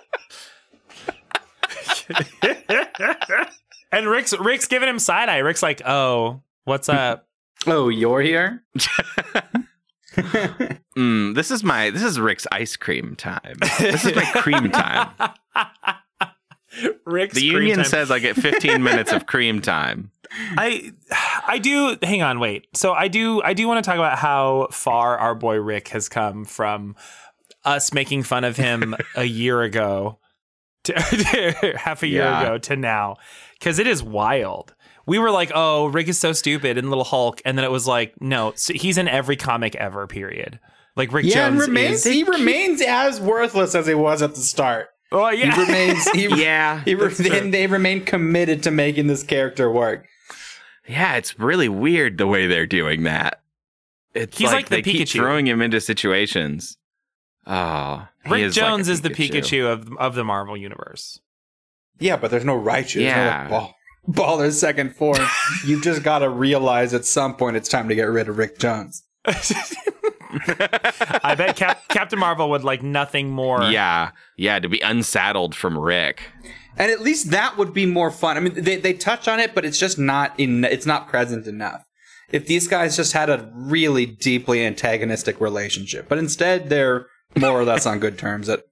and 3.93 4.07
Rick's 4.09 4.39
Rick's 4.39 4.67
giving 4.67 4.89
him 4.89 4.99
side 4.99 5.29
eye. 5.29 5.39
Rick's 5.39 5.63
like, 5.63 5.83
"Oh, 5.87 6.43
what's 6.65 6.89
up?" 6.89 7.27
Oh, 7.67 7.89
you're 7.89 8.21
here? 8.21 8.63
Mm, 10.95 11.35
this 11.35 11.51
is 11.51 11.65
my 11.65 11.89
this 11.89 12.03
is 12.03 12.21
Rick's 12.21 12.47
ice 12.53 12.77
cream 12.77 13.17
time. 13.17 13.57
This 13.81 14.05
is 14.05 14.15
my 14.15 14.27
cream 14.35 14.71
time. 14.71 15.09
Rick's 17.05 17.35
The 17.35 17.45
union 17.45 17.77
time. 17.79 17.85
says 17.87 18.11
I 18.11 18.19
get 18.19 18.37
15 18.37 18.83
minutes 18.85 19.13
of 19.13 19.27
cream 19.27 19.61
time. 19.61 20.11
I 20.57 20.93
I 21.47 21.59
do 21.59 21.97
hang 22.03 22.23
on, 22.23 22.41
wait. 22.41 22.67
So 22.75 22.93
I 22.93 23.09
do 23.09 23.43
I 23.43 23.53
do 23.55 23.69
want 23.69 23.85
to 23.85 23.89
talk 23.89 23.97
about 23.99 24.19
how 24.19 24.69
far 24.71 25.19
our 25.19 25.35
boy 25.35 25.57
Rick 25.57 25.89
has 25.89 26.09
come 26.09 26.45
from 26.45 26.97
us 27.65 27.93
making 27.93 28.23
fun 28.23 28.45
of 28.45 28.57
him 28.57 28.95
a 29.17 29.25
year 29.25 29.63
ago 29.63 30.19
to 30.85 30.93
half 31.79 32.03
a 32.03 32.07
year 32.07 32.23
Yeah. 32.23 32.41
ago 32.43 32.59
to 32.59 32.77
now. 32.77 33.17
Cause 33.61 33.79
it 33.79 33.87
is 33.87 34.03
wild. 34.03 34.75
We 35.07 35.19
were 35.19 35.31
like, 35.31 35.51
oh, 35.55 35.87
Rick 35.87 36.09
is 36.09 36.19
so 36.19 36.33
stupid 36.33 36.79
and 36.79 36.89
Little 36.89 37.05
Hulk, 37.05 37.43
and 37.45 37.59
then 37.59 37.65
it 37.65 37.71
was 37.73 37.87
like, 37.89 38.15
no, 38.21 38.53
so 38.55 38.73
he's 38.73 38.99
in 38.99 39.09
every 39.09 39.35
comic 39.37 39.75
ever, 39.75 40.07
period. 40.07 40.61
Like 40.95 41.13
Rick 41.13 41.27
Yeah, 41.27 41.47
and 41.49 41.57
Jones 41.57 41.69
remains, 41.69 42.07
is 42.07 42.13
he 42.13 42.23
remains 42.23 42.81
as 42.83 43.21
worthless 43.21 43.75
as 43.75 43.87
he 43.89 43.95
was 43.95 44.23
at 44.23 44.35
the 44.37 44.41
start. 44.41 44.89
Oh 45.13 45.31
yeah. 45.31 45.55
He 45.55 45.61
remains. 45.63 46.11
He, 46.11 46.27
Yeah, 46.43 46.83
he 46.85 46.95
re- 46.95 47.09
that's 47.09 47.21
and 47.21 47.53
they 47.55 47.67
remain 47.67 48.05
committed 48.05 48.63
to 48.65 48.71
making 48.71 49.07
this 49.07 49.23
character 49.23 49.71
work. 49.71 50.07
Yeah, 50.89 51.15
it's 51.17 51.39
really 51.39 51.69
weird 51.69 52.19
the 52.19 52.27
way 52.27 52.47
they're 52.47 52.67
doing 52.67 53.05
that. 53.05 53.41
It's 54.15 54.37
He's 54.37 54.47
like, 54.49 54.55
like 54.55 54.69
the 54.69 54.77
they 54.77 54.83
keep 54.83 55.07
Pikachu. 55.09 55.13
throwing 55.21 55.47
him 55.47 55.63
into 55.63 55.81
situations. 55.81 56.77
Oh, 57.47 58.07
Rick 58.29 58.41
is 58.43 58.57
like 58.57 58.65
Jones 58.67 58.89
is 58.89 59.03
the 59.03 59.11
Pikachu 59.11 59.71
of 59.71 59.93
of 59.99 60.15
the 60.15 60.25
Marvel 60.25 60.57
universe. 60.57 61.21
Yeah, 61.99 62.17
but 62.17 62.31
there's 62.31 62.45
no 62.45 62.59
Raichu. 62.61 62.95
There's 62.95 63.05
Yeah. 63.05 63.25
no 63.35 63.41
like, 63.43 63.51
ball, 63.51 63.75
baller's 64.09 64.59
second 64.59 64.97
form. 64.97 65.19
You've 65.67 65.83
just 65.83 66.03
got 66.03 66.21
to 66.21 66.29
realize 66.29 66.95
at 66.95 67.05
some 67.05 67.37
point 67.37 67.57
it's 67.57 67.69
time 67.69 67.89
to 67.89 67.95
get 67.95 68.05
rid 68.05 68.29
of 68.29 68.39
Rick 68.39 68.59
Jones. 68.59 69.05
I 71.25 71.35
bet 71.37 71.57
Cap- 71.57 71.89
Captain 71.89 72.19
Marvel 72.19 72.51
would 72.51 72.65
like 72.65 72.83
nothing 72.83 73.31
more. 73.31 73.63
Yeah, 73.65 74.11
yeah, 74.37 74.59
to 74.59 74.69
be 74.69 74.81
unsaddled 74.81 75.55
from 75.55 75.79
Rick. 75.79 76.23
And 76.77 76.91
at 76.91 77.01
least 77.01 77.31
that 77.31 77.59
would 77.59 77.75
be 77.75 77.85
more 77.87 78.11
fun. 78.11 78.37
I 78.37 78.41
mean, 78.41 78.55
they, 78.55 78.77
they 78.77 78.95
touch 78.95 79.29
on 79.29 79.39
it, 79.41 79.55
but 79.55 79.65
it's 79.65 79.79
just 79.79 79.99
not 79.99 80.39
in. 80.39 80.65
It's 80.65 80.87
not 80.87 81.09
present 81.09 81.47
enough. 81.47 81.85
If 82.31 82.47
these 82.47 82.67
guys 82.67 82.97
just 82.97 83.13
had 83.13 83.29
a 83.29 83.51
really 83.55 84.07
deeply 84.07 84.65
antagonistic 84.65 85.39
relationship, 85.41 86.09
but 86.09 86.17
instead 86.19 86.71
they're 86.71 87.07
more 87.37 87.51
or 87.61 87.65
less 87.65 87.85
on 87.85 87.99
good 87.99 88.17
terms, 88.19 88.49
at, 88.49 88.63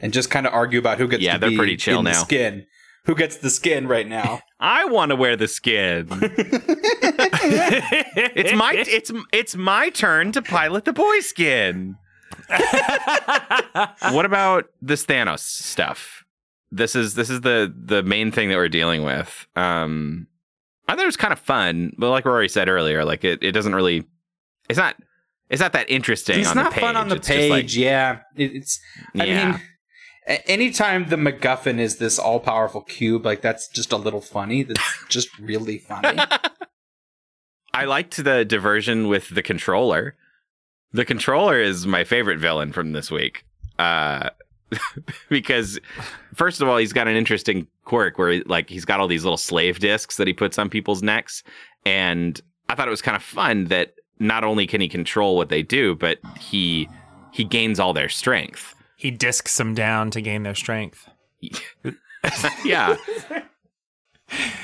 and 0.00 0.12
just 0.14 0.30
kind 0.30 0.46
of 0.46 0.54
argue 0.54 0.78
about 0.78 0.96
who 0.98 1.06
gets 1.08 1.22
Yeah, 1.22 1.34
to 1.34 1.38
they're 1.40 1.50
be 1.50 1.56
pretty 1.58 1.76
chill 1.76 1.98
in 1.98 2.04
now. 2.06 2.12
skin. 2.24 2.66
Who 3.06 3.14
gets 3.14 3.36
the 3.38 3.50
skin 3.50 3.88
right 3.88 4.06
now. 4.06 4.40
I 4.60 4.84
want 4.86 5.10
to 5.10 5.16
wear 5.16 5.36
the 5.36 5.48
skin. 5.48 6.08
it's 8.36 8.52
my 8.54 8.72
it's 8.76 9.12
it's 9.32 9.56
my 9.56 9.90
turn 9.90 10.32
to 10.32 10.42
pilot 10.42 10.84
the 10.84 10.92
boy 10.92 11.20
skin. 11.20 11.96
what 14.10 14.24
about 14.24 14.66
this 14.82 15.04
Thanos 15.06 15.40
stuff? 15.40 16.24
This 16.70 16.94
is 16.96 17.14
this 17.14 17.30
is 17.30 17.40
the 17.42 17.72
the 17.76 18.02
main 18.02 18.30
thing 18.32 18.48
that 18.48 18.56
we're 18.56 18.68
dealing 18.68 19.02
with. 19.02 19.46
Um 19.56 20.26
I 20.88 20.92
thought 20.94 21.02
it 21.02 21.06
was 21.06 21.16
kind 21.16 21.32
of 21.32 21.38
fun, 21.40 21.92
but 21.98 22.10
like 22.10 22.24
Rory 22.24 22.48
said 22.48 22.68
earlier, 22.68 23.04
like 23.04 23.24
it, 23.24 23.42
it 23.42 23.52
doesn't 23.52 23.74
really 23.74 24.04
it's 24.68 24.78
not 24.78 24.96
it's 25.48 25.60
not 25.60 25.72
that 25.74 25.88
interesting 25.90 26.40
It's 26.40 26.48
on 26.50 26.56
not 26.56 26.70
the 26.70 26.74
page. 26.74 26.80
fun 26.84 26.96
on 26.96 27.08
the 27.08 27.16
It's 27.16 27.28
page. 27.28 27.50
like- 27.50 27.76
yeah, 27.76 28.20
It- 28.36 28.56
it's. 28.56 28.80
I 29.18 29.24
Yeah. 29.24 29.46
mean, 29.46 29.54
a- 29.54 29.60
anytime 30.26 31.08
the 31.08 31.16
MacGuffin 31.16 31.78
is 31.78 31.96
this 31.96 32.18
all-powerful 32.18 32.82
cube, 32.82 33.24
like 33.24 33.42
that's 33.42 33.68
just 33.68 33.92
a 33.92 33.96
little 33.96 34.20
funny. 34.20 34.62
That's 34.62 34.80
just 35.08 35.36
really 35.38 35.78
funny. 35.78 36.20
I 37.74 37.84
liked 37.84 38.22
the 38.22 38.44
diversion 38.44 39.08
with 39.08 39.28
the 39.30 39.42
controller. 39.42 40.16
The 40.92 41.04
controller 41.04 41.60
is 41.60 41.86
my 41.86 42.04
favorite 42.04 42.38
villain 42.38 42.72
from 42.72 42.92
this 42.92 43.10
week. 43.10 43.44
Uh, 43.78 44.30
because 45.28 45.78
first 46.34 46.60
of 46.60 46.68
all, 46.68 46.76
he's 46.76 46.92
got 46.92 47.08
an 47.08 47.16
interesting 47.16 47.66
quirk 47.84 48.18
where 48.18 48.42
like 48.44 48.68
he's 48.68 48.84
got 48.84 49.00
all 49.00 49.08
these 49.08 49.24
little 49.24 49.36
slave 49.36 49.78
discs 49.78 50.16
that 50.16 50.26
he 50.26 50.32
puts 50.32 50.58
on 50.58 50.70
people's 50.70 51.02
necks, 51.02 51.42
and 51.84 52.40
I 52.68 52.74
thought 52.74 52.88
it 52.88 52.90
was 52.90 53.02
kind 53.02 53.16
of 53.16 53.22
fun 53.22 53.66
that 53.66 53.94
not 54.18 54.44
only 54.44 54.66
can 54.66 54.80
he 54.80 54.88
control 54.88 55.36
what 55.36 55.50
they 55.50 55.62
do, 55.62 55.94
but 55.94 56.18
he 56.38 56.88
he 57.32 57.44
gains 57.44 57.78
all 57.78 57.92
their 57.92 58.08
strength. 58.08 58.75
He 58.96 59.10
discs 59.10 59.56
them 59.58 59.74
down 59.74 60.10
to 60.10 60.20
gain 60.20 60.42
their 60.42 60.54
strength. 60.54 61.08
yeah. 62.64 62.96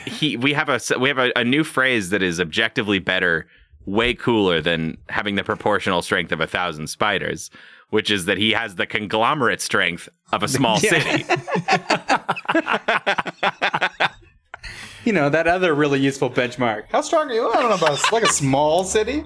He 0.07 0.37
we 0.37 0.53
have 0.55 0.69
a 0.69 0.81
we 0.99 1.09
have 1.09 1.19
a, 1.19 1.31
a 1.37 1.45
new 1.45 1.63
phrase 1.63 2.11
that 2.11 2.23
is 2.23 2.41
objectively 2.41 2.99
better, 2.99 3.47
way 3.87 4.15
cooler 4.15 4.61
than 4.61 4.97
having 5.09 5.37
the 5.37 5.45
proportional 5.45 6.03
strength 6.03 6.33
of 6.33 6.41
a 6.41 6.47
thousand 6.47 6.89
spiders, 6.89 7.51
which 7.91 8.11
is 8.11 8.25
that 8.25 8.39
he 8.39 8.51
has 8.53 8.75
the 8.75 8.87
conglomerate 8.87 9.61
strength 9.61 10.09
of 10.33 10.43
a 10.43 10.49
small 10.49 10.79
Yeah. 10.81 10.99
city. 10.99 11.25
you 15.05 15.13
know 15.13 15.29
that 15.29 15.47
other 15.47 15.75
really 15.75 16.01
useful 16.01 16.31
benchmark. 16.31 16.85
How 16.91 17.01
strong 17.03 17.31
are 17.31 17.35
you? 17.35 17.49
I 17.51 17.61
don't 17.61 17.71
know 17.71 17.77
about 17.87 18.13
like 18.13 18.25
a 18.25 18.33
small 18.33 18.83
city. 18.85 19.25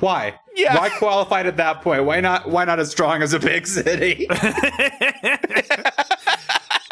Why? 0.00 0.38
Yeah. 0.54 0.76
Why 0.76 0.88
qualified 0.88 1.46
at 1.46 1.58
that 1.58 1.82
point? 1.82 2.04
Why 2.04 2.20
not? 2.20 2.48
Why 2.48 2.64
not 2.64 2.78
as 2.80 2.90
strong 2.90 3.22
as 3.22 3.32
a 3.32 3.38
big 3.38 3.66
city? 3.66 4.26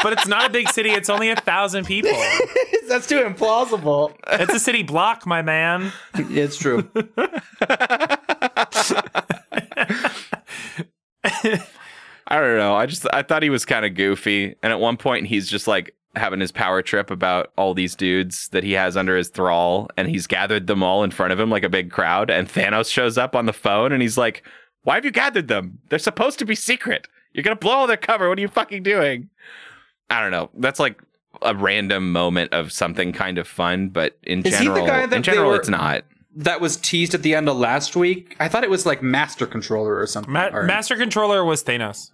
But 0.04 0.12
it's 0.12 0.28
not 0.28 0.50
a 0.50 0.52
big 0.52 0.68
city. 0.68 0.90
It's 0.90 1.08
only 1.08 1.30
a 1.30 1.36
thousand 1.36 1.86
people. 1.86 2.10
That's 2.88 3.06
too 3.06 3.20
implausible. 3.20 4.14
It's 4.32 4.52
a 4.52 4.60
city 4.60 4.82
block, 4.82 5.26
my 5.26 5.40
man. 5.40 5.92
It's 6.12 6.58
true. 6.58 6.86
I 11.24 12.38
don't 12.38 12.58
know. 12.58 12.74
I 12.74 12.84
just 12.84 13.06
I 13.14 13.22
thought 13.22 13.42
he 13.42 13.48
was 13.48 13.64
kind 13.64 13.86
of 13.86 13.94
goofy, 13.94 14.56
and 14.62 14.72
at 14.74 14.78
one 14.78 14.98
point 14.98 15.26
he's 15.26 15.48
just 15.48 15.66
like 15.66 15.94
having 16.16 16.40
his 16.40 16.52
power 16.52 16.82
trip 16.82 17.10
about 17.10 17.52
all 17.56 17.74
these 17.74 17.94
dudes 17.94 18.48
that 18.48 18.64
he 18.64 18.72
has 18.72 18.96
under 18.96 19.16
his 19.16 19.28
thrall, 19.28 19.88
and 19.96 20.08
he's 20.08 20.26
gathered 20.26 20.66
them 20.66 20.82
all 20.82 21.02
in 21.04 21.10
front 21.10 21.32
of 21.32 21.40
him 21.40 21.50
like 21.50 21.64
a 21.64 21.68
big 21.68 21.90
crowd, 21.90 22.30
and 22.30 22.48
Thanos 22.48 22.90
shows 22.90 23.18
up 23.18 23.34
on 23.34 23.46
the 23.46 23.52
phone, 23.52 23.92
and 23.92 24.00
he's 24.02 24.16
like, 24.18 24.42
"Why 24.82 24.94
have 24.96 25.04
you 25.04 25.10
gathered 25.10 25.48
them? 25.48 25.78
They're 25.88 25.98
supposed 25.98 26.38
to 26.40 26.44
be 26.44 26.54
secret. 26.54 27.06
You're 27.32 27.42
gonna 27.42 27.56
blow 27.56 27.72
all 27.72 27.86
their 27.86 27.96
cover. 27.96 28.28
What 28.28 28.38
are 28.38 28.42
you 28.42 28.48
fucking 28.48 28.82
doing?" 28.82 29.28
I 30.10 30.20
don't 30.20 30.30
know. 30.30 30.50
That's 30.58 30.78
like 30.80 31.00
a 31.42 31.54
random 31.54 32.12
moment 32.12 32.52
of 32.52 32.70
something 32.72 33.12
kind 33.12 33.38
of 33.38 33.48
fun, 33.48 33.88
but 33.88 34.16
in 34.22 34.40
Is 34.46 34.58
he 34.58 34.68
the 34.68 34.74
general, 34.74 34.86
guy 34.86 35.06
that 35.06 35.16
in 35.16 35.22
general, 35.22 35.50
were- 35.50 35.56
it's 35.56 35.68
not. 35.68 36.04
that 36.36 36.60
was 36.60 36.76
teased 36.76 37.14
at 37.14 37.22
the 37.22 37.34
end 37.34 37.48
of 37.48 37.56
last 37.56 37.96
week. 37.96 38.36
I 38.38 38.48
thought 38.48 38.62
it 38.64 38.70
was 38.70 38.86
like 38.86 39.02
Master 39.02 39.46
Controller 39.46 39.98
or 39.98 40.06
something. 40.06 40.32
Ma- 40.32 40.50
or- 40.52 40.62
Master 40.64 40.96
Controller 40.96 41.44
was 41.44 41.64
Thanos. 41.64 42.10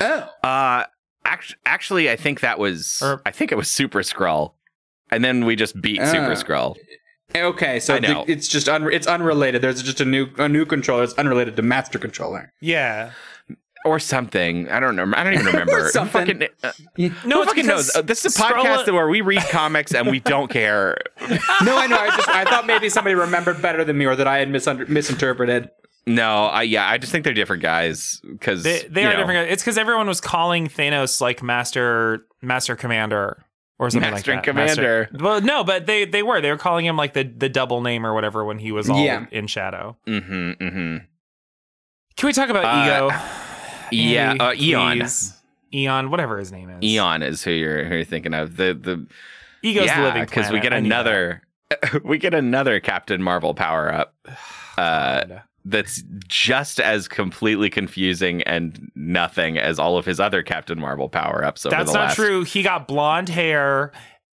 Oh. 0.00 0.28
Uh, 0.42 0.84
act- 1.26 1.56
actually, 1.66 2.10
I 2.10 2.16
think 2.16 2.40
that 2.40 2.58
was. 2.58 3.00
Or- 3.02 3.20
I 3.26 3.30
think 3.30 3.52
it 3.52 3.56
was 3.56 3.70
Super 3.70 4.00
Skrull, 4.00 4.52
and 5.10 5.24
then 5.24 5.44
we 5.44 5.56
just 5.56 5.80
beat 5.80 6.00
Super 6.00 6.32
Ah. 6.32 6.34
Skrull. 6.34 6.76
Okay, 7.34 7.80
so 7.80 7.96
I 7.96 7.98
know. 7.98 8.24
the- 8.24 8.32
it's 8.32 8.48
just 8.48 8.68
un- 8.68 8.90
it's 8.92 9.06
unrelated. 9.06 9.60
There's 9.60 9.82
just 9.82 10.00
a 10.00 10.04
new 10.04 10.28
a 10.38 10.48
new 10.48 10.64
controller. 10.64 11.02
It's 11.04 11.12
unrelated 11.14 11.56
to 11.56 11.62
Master 11.62 11.98
Controller. 11.98 12.52
Yeah. 12.60 13.10
or 13.84 14.00
something. 14.00 14.68
I 14.68 14.80
don't 14.80 14.96
know. 14.96 15.12
I 15.14 15.22
don't 15.22 15.34
even 15.34 15.46
remember. 15.46 15.88
Something. 15.92 16.40
fucking, 16.40 16.48
uh, 16.64 16.72
No, 16.98 17.06
who 17.36 17.42
it's 17.42 17.50
fucking 17.50 17.66
because 17.66 17.66
knows? 17.66 17.94
Uh, 17.94 18.02
this 18.02 18.24
is 18.24 18.36
a 18.36 18.42
Skrull- 18.42 18.64
podcast 18.64 18.92
where 18.92 19.06
we 19.08 19.20
read 19.20 19.42
comics 19.50 19.94
and 19.94 20.08
we 20.10 20.18
don't 20.18 20.50
care. 20.50 20.96
no, 21.20 21.76
I 21.78 21.86
know. 21.86 21.96
I 21.96 22.08
just 22.16 22.28
I 22.28 22.44
thought 22.46 22.66
maybe 22.66 22.88
somebody 22.88 23.14
remembered 23.14 23.62
better 23.62 23.84
than 23.84 23.96
me, 23.96 24.06
or 24.06 24.16
that 24.16 24.26
I 24.26 24.38
had 24.38 24.48
misunder- 24.48 24.88
misinterpreted. 24.88 25.68
No, 26.06 26.44
I 26.44 26.62
yeah, 26.62 26.88
I 26.88 26.98
just 26.98 27.10
think 27.10 27.24
they're 27.24 27.34
different 27.34 27.62
guys 27.62 28.20
because 28.24 28.62
They 28.62 28.86
they 28.88 29.04
are 29.04 29.16
different. 29.16 29.46
guys. 29.46 29.52
It's 29.52 29.62
because 29.62 29.76
everyone 29.76 30.06
was 30.06 30.20
calling 30.20 30.68
Thanos 30.68 31.20
like 31.20 31.42
Master 31.42 32.24
Master 32.42 32.76
Commander 32.76 33.42
or 33.78 33.90
something 33.90 34.10
Master 34.12 34.34
like 34.34 34.44
that. 34.44 34.50
and 34.50 34.56
Commander. 34.76 35.08
Master- 35.10 35.24
well, 35.24 35.40
no, 35.40 35.64
but 35.64 35.86
they 35.86 36.04
they 36.04 36.22
were 36.22 36.40
they 36.40 36.50
were 36.50 36.56
calling 36.58 36.86
him 36.86 36.96
like 36.96 37.12
the 37.14 37.24
the 37.24 37.48
double 37.48 37.80
name 37.80 38.06
or 38.06 38.14
whatever 38.14 38.44
when 38.44 38.58
he 38.60 38.70
was 38.70 38.88
all 38.88 39.04
Yeah. 39.04 39.26
in 39.32 39.48
shadow. 39.48 39.96
Mm-hmm. 40.06 40.50
Mm-hmm. 40.64 40.96
Can 42.16 42.26
we 42.26 42.32
talk 42.32 42.48
about 42.50 42.64
Uh, 42.64 43.06
Ego? 43.08 43.20
Yeah, 43.92 44.30
Andy, 44.30 44.40
uh, 44.40 44.52
Eon. 44.54 44.98
please? 44.98 45.32
Eon, 45.72 46.10
whatever 46.10 46.38
his 46.38 46.50
name 46.50 46.70
is. 46.70 46.82
Eon 46.82 47.22
is 47.22 47.42
who 47.44 47.50
you're 47.52 47.84
who 47.84 47.94
you're 47.96 48.04
thinking 48.04 48.34
of. 48.34 48.56
The 48.56 48.74
the 48.74 49.06
Ego's 49.62 49.88
the 49.94 50.02
living 50.02 50.24
because 50.24 50.50
we 50.50 50.60
get 50.60 50.72
another 50.72 51.42
we 52.04 52.18
get 52.18 52.32
another 52.34 52.78
Captain 52.80 53.20
Marvel 53.22 53.54
power 53.54 53.92
up. 53.92 54.14
Uh. 54.78 55.24
That's 55.68 56.02
just 56.28 56.78
as 56.80 57.08
completely 57.08 57.68
confusing 57.68 58.42
and 58.42 58.90
nothing 58.94 59.58
as 59.58 59.78
all 59.78 59.98
of 59.98 60.04
his 60.04 60.20
other 60.20 60.42
Captain 60.42 60.78
Marvel 60.80 61.08
power 61.08 61.44
ups 61.44 61.66
over 61.66 61.74
That's 61.74 61.90
the 61.92 61.98
not 61.98 62.04
last 62.06 62.14
true. 62.16 62.44
He 62.44 62.62
got 62.62 62.86
blonde 62.86 63.28
hair 63.28 63.90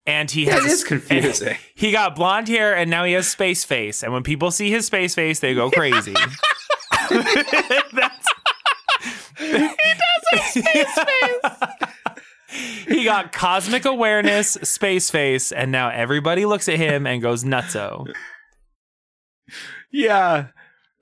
and 0.05 0.31
he 0.31 0.45
has 0.45 0.63
It 0.63 0.69
a 0.69 0.71
is 0.71 0.81
s- 0.81 0.83
confusing. 0.87 1.57
He 1.75 1.91
got 1.91 2.15
blonde 2.15 2.47
hair 2.47 2.75
and 2.75 2.89
now 2.89 3.03
he 3.03 3.11
has 3.13 3.27
space 3.27 3.63
face. 3.65 4.03
And 4.03 4.13
when 4.13 4.23
people 4.23 4.51
see 4.51 4.69
his 4.71 4.85
space 4.85 5.13
face, 5.15 5.39
they 5.41 5.53
go 5.53 5.69
crazy. 5.69 6.13
That's 7.09 8.27
he 9.37 9.51
does 9.51 10.23
have 10.31 10.41
space 10.43 10.93
face. 10.95 12.85
he 12.87 13.03
got 13.03 13.31
cosmic 13.31 13.85
awareness, 13.85 14.51
space 14.63 15.09
face, 15.11 15.51
and 15.51 15.71
now 15.71 15.89
everybody 15.89 16.45
looks 16.45 16.67
at 16.69 16.77
him 16.77 17.05
and 17.05 17.21
goes 17.21 17.43
nutso. 17.43 18.07
Yeah. 19.91 20.47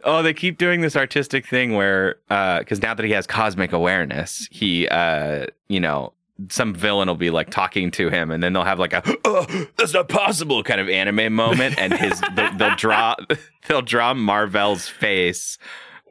Oh, 0.05 0.21
they 0.21 0.33
keep 0.33 0.57
doing 0.57 0.81
this 0.81 0.95
artistic 0.95 1.45
thing 1.47 1.73
where, 1.73 2.15
because 2.29 2.81
now 2.81 2.93
that 2.93 3.03
he 3.03 3.11
has 3.11 3.25
cosmic 3.25 3.73
awareness, 3.73 4.47
he, 4.51 4.87
uh, 4.87 5.47
you 5.67 5.79
know, 5.79 6.13
some 6.49 6.73
villain 6.75 7.07
will 7.07 7.15
be 7.15 7.29
like 7.31 7.49
talking 7.49 7.91
to 7.91 8.09
him, 8.09 8.29
and 8.29 8.43
then 8.43 8.53
they'll 8.53 8.63
have 8.65 8.77
like 8.79 8.93
a 8.93 9.01
"Oh, 9.25 9.45
that's 9.77 9.93
not 9.93 10.09
possible" 10.09 10.63
kind 10.63 10.81
of 10.81 10.89
anime 10.89 11.33
moment, 11.33 11.75
and 11.77 11.93
his 11.93 12.21
they'll, 12.35 12.53
they'll 12.57 12.75
draw 12.75 13.15
they'll 13.67 13.81
draw 13.81 14.13
Marvel's 14.13 14.87
face 14.87 15.57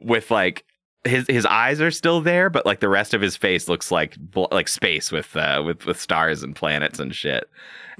with 0.01 0.31
like 0.31 0.65
his 1.03 1.27
his 1.27 1.45
eyes 1.45 1.79
are 1.79 1.91
still 1.91 2.21
there, 2.21 2.49
but 2.49 2.65
like 2.65 2.79
the 2.79 2.89
rest 2.89 3.13
of 3.13 3.21
his 3.21 3.37
face 3.37 3.69
looks 3.69 3.91
like 3.91 4.17
like 4.51 4.67
space 4.67 5.11
with 5.11 5.35
uh, 5.37 5.61
with 5.63 5.85
with 5.85 6.01
stars 6.01 6.41
and 6.41 6.55
planets 6.55 6.99
and 6.99 7.13
shit, 7.13 7.47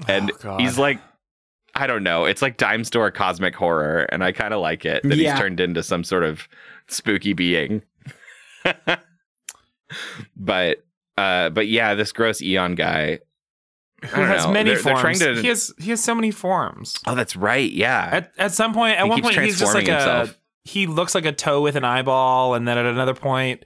and 0.08 0.32
Oh, 0.44 0.56
he's 0.58 0.78
like 0.78 0.98
I 1.78 1.86
don't 1.86 2.02
know. 2.02 2.24
It's 2.24 2.42
like 2.42 2.56
dime 2.56 2.84
store 2.84 3.10
cosmic 3.10 3.54
horror, 3.54 4.02
and 4.10 4.24
I 4.24 4.32
kind 4.32 4.52
of 4.54 4.60
like 4.60 4.84
it 4.84 5.02
that 5.04 5.16
Yeah. 5.16 5.32
he's 5.32 5.40
turned 5.40 5.60
into 5.60 5.82
some 5.82 6.02
sort 6.04 6.24
of 6.24 6.48
spooky 6.88 7.32
being. 7.32 7.82
but 10.36 10.84
uh, 11.16 11.50
but 11.50 11.68
yeah, 11.68 11.94
this 11.94 12.12
gross 12.12 12.42
Eon 12.42 12.74
guy. 12.74 13.20
Who 14.04 14.20
has 14.20 14.44
know. 14.44 14.52
many 14.52 14.70
They're- 14.74 14.82
they're 14.82 14.96
forms. 14.96 15.18
to- 15.20 15.40
He 15.40 15.48
has 15.48 15.72
he 15.78 15.90
has 15.90 16.02
so 16.04 16.14
many 16.14 16.30
forms. 16.30 16.98
Oh, 17.06 17.14
that's 17.14 17.34
right. 17.34 17.70
Yeah. 17.70 18.08
At 18.12 18.32
at 18.38 18.52
some 18.52 18.74
point, 18.74 18.98
at 18.98 19.04
He 19.04 19.08
one 19.10 19.22
point, 19.22 19.38
he's 19.40 19.58
just 19.58 19.74
like 19.74 19.86
transforming 19.86 20.28
a 20.30 20.34
he 20.64 20.86
looks 20.86 21.14
like 21.14 21.24
a 21.24 21.32
toe 21.32 21.62
with 21.62 21.76
an 21.76 21.84
eyeball, 21.84 22.54
and 22.54 22.66
then 22.68 22.76
at 22.76 22.86
another 22.86 23.14
point, 23.14 23.64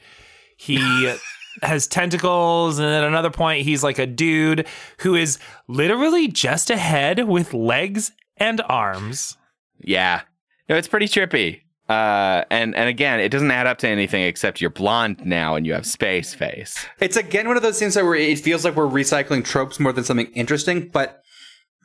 he 0.57 0.77
has 1.63 1.87
tentacles, 1.87 2.79
and 2.79 2.89
at 2.89 3.05
another 3.05 3.31
point, 3.31 3.63
he's 3.65 3.83
like 3.83 3.99
a 3.99 4.07
dude 4.07 4.67
who 5.01 5.15
is 5.15 5.39
literally 5.69 6.29
just 6.29 6.71
a 6.71 6.77
head 6.77 7.29
with 7.29 7.53
legs 7.55 8.13
and 8.37 8.61
arms. 8.69 9.37
yeah. 9.79 10.23
No, 10.69 10.77
it's 10.77 10.87
pretty 10.89 11.07
trippy. 11.07 11.63
Uh, 11.89 12.45
and 12.51 12.77
and 12.77 12.89
again, 12.89 13.19
it 13.19 13.31
doesn't 13.31 13.51
add 13.51 13.67
up 13.67 13.79
to 13.79 13.89
anything 13.89 14.23
except 14.23 14.61
you're 14.61 14.71
blonde 14.71 15.21
now 15.27 15.57
and 15.57 15.67
you 15.67 15.73
have 15.73 15.85
space 15.85 16.33
face. 16.33 16.87
It's 17.01 17.17
again 17.17 17.49
one 17.49 17.57
of 17.57 17.65
those 17.65 17.81
things 17.81 17.97
where 17.97 18.15
it 18.15 18.39
feels 18.39 18.65
like 18.65 18.77
we're 18.77 18.87
recycling 18.87 19.45
tropes 19.45 19.81
more 19.81 19.93
than 19.93 20.05
something 20.05 20.27
interesting, 20.27 20.89
but 20.89 21.21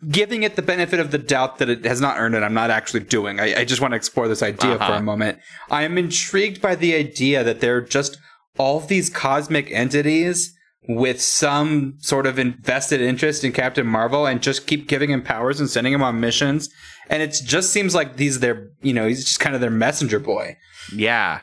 giving 0.09 0.43
it 0.43 0.55
the 0.55 0.61
benefit 0.61 0.99
of 0.99 1.09
the 1.09 1.17
doubt 1.17 1.57
that 1.57 1.69
it 1.69 1.83
has 1.85 1.99
not 1.99 2.19
earned 2.19 2.35
it, 2.35 2.43
I'm 2.43 2.53
not 2.53 2.69
actually 2.69 2.99
doing. 2.99 3.39
I, 3.39 3.61
I 3.61 3.65
just 3.65 3.81
want 3.81 3.93
to 3.93 3.95
explore 3.95 4.27
this 4.27 4.43
idea 4.43 4.75
for 4.77 4.83
Uh-huh. 4.83 4.93
a 4.93 5.01
moment. 5.01 5.39
I 5.71 5.81
am 5.81 5.97
intrigued 5.97 6.61
by 6.61 6.75
the 6.75 6.93
idea 6.93 7.43
that 7.43 7.59
they're 7.59 7.81
just 7.81 8.19
all 8.57 8.77
of 8.77 8.87
these 8.87 9.09
cosmic 9.09 9.71
entities 9.71 10.55
with 10.87 11.21
some 11.21 11.95
sort 11.99 12.27
of 12.27 12.37
invested 12.37 13.01
interest 13.01 13.43
in 13.43 13.51
Captain 13.51 13.87
Marvel 13.87 14.25
and 14.25 14.41
just 14.41 14.67
keep 14.67 14.87
giving 14.87 15.09
him 15.09 15.21
powers 15.21 15.59
and 15.59 15.69
sending 15.69 15.93
him 15.93 16.03
on 16.03 16.19
missions. 16.19 16.69
And 17.09 17.21
it 17.23 17.39
just 17.43 17.71
seems 17.71 17.95
like 17.95 18.17
he's 18.17 18.39
their, 18.39 18.69
you 18.81 18.93
know, 18.93 19.07
he's 19.07 19.23
just 19.23 19.39
kind 19.39 19.55
of 19.55 19.61
their 19.61 19.71
messenger 19.71 20.19
boy. 20.19 20.57
Yeah. 20.93 21.41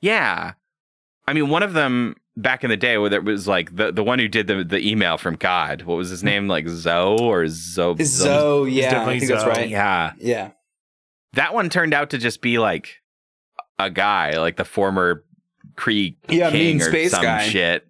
Yeah. 0.00 0.52
I 1.26 1.32
mean, 1.32 1.48
one 1.48 1.62
of 1.62 1.74
them 1.74 2.16
back 2.36 2.64
in 2.64 2.70
the 2.70 2.76
day, 2.76 2.96
where 2.98 3.12
it 3.12 3.24
was 3.24 3.46
like 3.48 3.74
the, 3.76 3.92
the 3.92 4.04
one 4.04 4.18
who 4.18 4.28
did 4.28 4.46
the, 4.46 4.64
the 4.64 4.86
email 4.86 5.18
from 5.18 5.36
God. 5.36 5.82
What 5.82 5.96
was 5.96 6.10
his 6.10 6.20
hmm. 6.20 6.26
name? 6.26 6.48
Like 6.48 6.68
Zoe 6.68 7.18
or 7.20 7.46
Zoe? 7.48 8.02
Zoe, 8.02 8.70
yeah, 8.70 8.86
I 8.86 8.90
definitely 8.90 9.20
think 9.20 9.32
that's 9.32 9.46
right. 9.46 9.68
Yeah. 9.68 10.12
Yeah. 10.18 10.50
That 11.34 11.52
one 11.52 11.68
turned 11.68 11.92
out 11.92 12.10
to 12.10 12.18
just 12.18 12.40
be 12.40 12.58
like 12.58 12.96
a 13.78 13.90
guy, 13.90 14.38
like 14.38 14.56
the 14.56 14.64
former 14.64 15.24
Kree 15.78 16.16
Yeah, 16.28 16.50
king 16.50 16.78
mean 16.78 16.82
or 16.82 16.90
space 16.90 17.12
some 17.12 17.22
guy. 17.22 17.48
shit. 17.48 17.86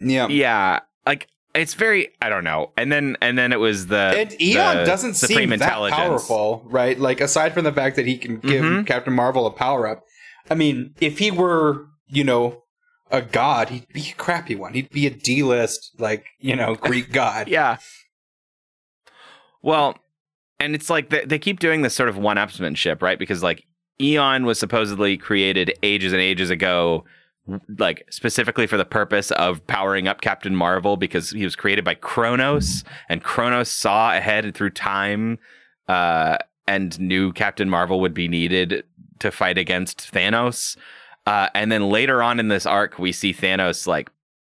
Yeah. 0.00 0.28
Yeah. 0.28 0.80
Like 1.04 1.26
it's 1.54 1.74
very 1.74 2.08
I 2.22 2.28
don't 2.28 2.44
know. 2.44 2.72
And 2.76 2.90
then 2.92 3.16
and 3.20 3.36
then 3.36 3.52
it 3.52 3.58
was 3.60 3.88
the 3.88 4.14
And 4.16 4.40
Eon 4.40 4.76
the 4.78 4.84
doesn't 4.84 5.14
seem 5.14 5.50
that 5.50 5.60
powerful, 5.90 6.62
right? 6.66 6.98
Like 6.98 7.20
aside 7.20 7.52
from 7.54 7.64
the 7.64 7.72
fact 7.72 7.96
that 7.96 8.06
he 8.06 8.16
can 8.16 8.38
give 8.38 8.62
Mhm. 8.64 8.86
Captain 8.86 9.12
Marvel 9.12 9.46
a 9.46 9.50
power 9.50 9.86
up. 9.86 10.04
I 10.50 10.54
mean, 10.54 10.94
if 11.00 11.18
he 11.18 11.30
were, 11.30 11.86
you 12.08 12.24
know, 12.24 12.62
a 13.10 13.20
god, 13.22 13.68
he'd 13.68 13.86
be 13.92 14.08
a 14.10 14.14
crappy 14.14 14.54
one. 14.54 14.72
He'd 14.74 14.88
be 14.90 15.06
a 15.06 15.10
D-list, 15.10 15.92
like 15.98 16.24
you 16.40 16.56
know, 16.56 16.74
Greek 16.74 17.12
god. 17.20 17.48
Yeah. 17.48 17.76
Well, 19.62 19.96
and 20.58 20.74
it's 20.74 20.90
like 20.90 21.10
they, 21.10 21.24
they 21.24 21.38
keep 21.38 21.60
doing 21.60 21.82
this 21.82 21.94
sort 21.94 22.08
of 22.08 22.16
one-upsmanship, 22.16 23.02
right? 23.02 23.18
Because 23.18 23.42
like 23.42 23.64
Eon 24.00 24.44
was 24.46 24.58
supposedly 24.58 25.16
created 25.16 25.72
ages 25.82 26.12
and 26.12 26.20
ages 26.20 26.50
ago, 26.50 27.04
like 27.78 28.06
specifically 28.10 28.66
for 28.66 28.76
the 28.76 28.84
purpose 28.84 29.30
of 29.32 29.66
powering 29.66 30.06
up 30.06 30.20
Captain 30.20 30.54
Marvel 30.54 30.96
because 30.96 31.30
he 31.30 31.44
was 31.44 31.56
created 31.56 31.84
by 31.84 31.94
Kronos, 31.94 32.84
and 33.08 33.22
Kronos 33.22 33.68
saw 33.68 34.14
ahead 34.14 34.54
through 34.54 34.70
time, 34.70 35.38
uh, 35.88 36.38
and 36.66 36.98
knew 37.00 37.32
Captain 37.32 37.68
Marvel 37.68 38.00
would 38.00 38.14
be 38.14 38.28
needed 38.28 38.84
to 39.18 39.30
fight 39.30 39.58
against 39.58 40.12
Thanos. 40.12 40.76
Uh, 41.26 41.48
and 41.54 41.70
then 41.70 41.88
later 41.88 42.22
on 42.22 42.40
in 42.40 42.48
this 42.48 42.66
arc, 42.66 42.98
we 42.98 43.12
see 43.12 43.32
Thanos 43.32 43.86
like 43.86 44.10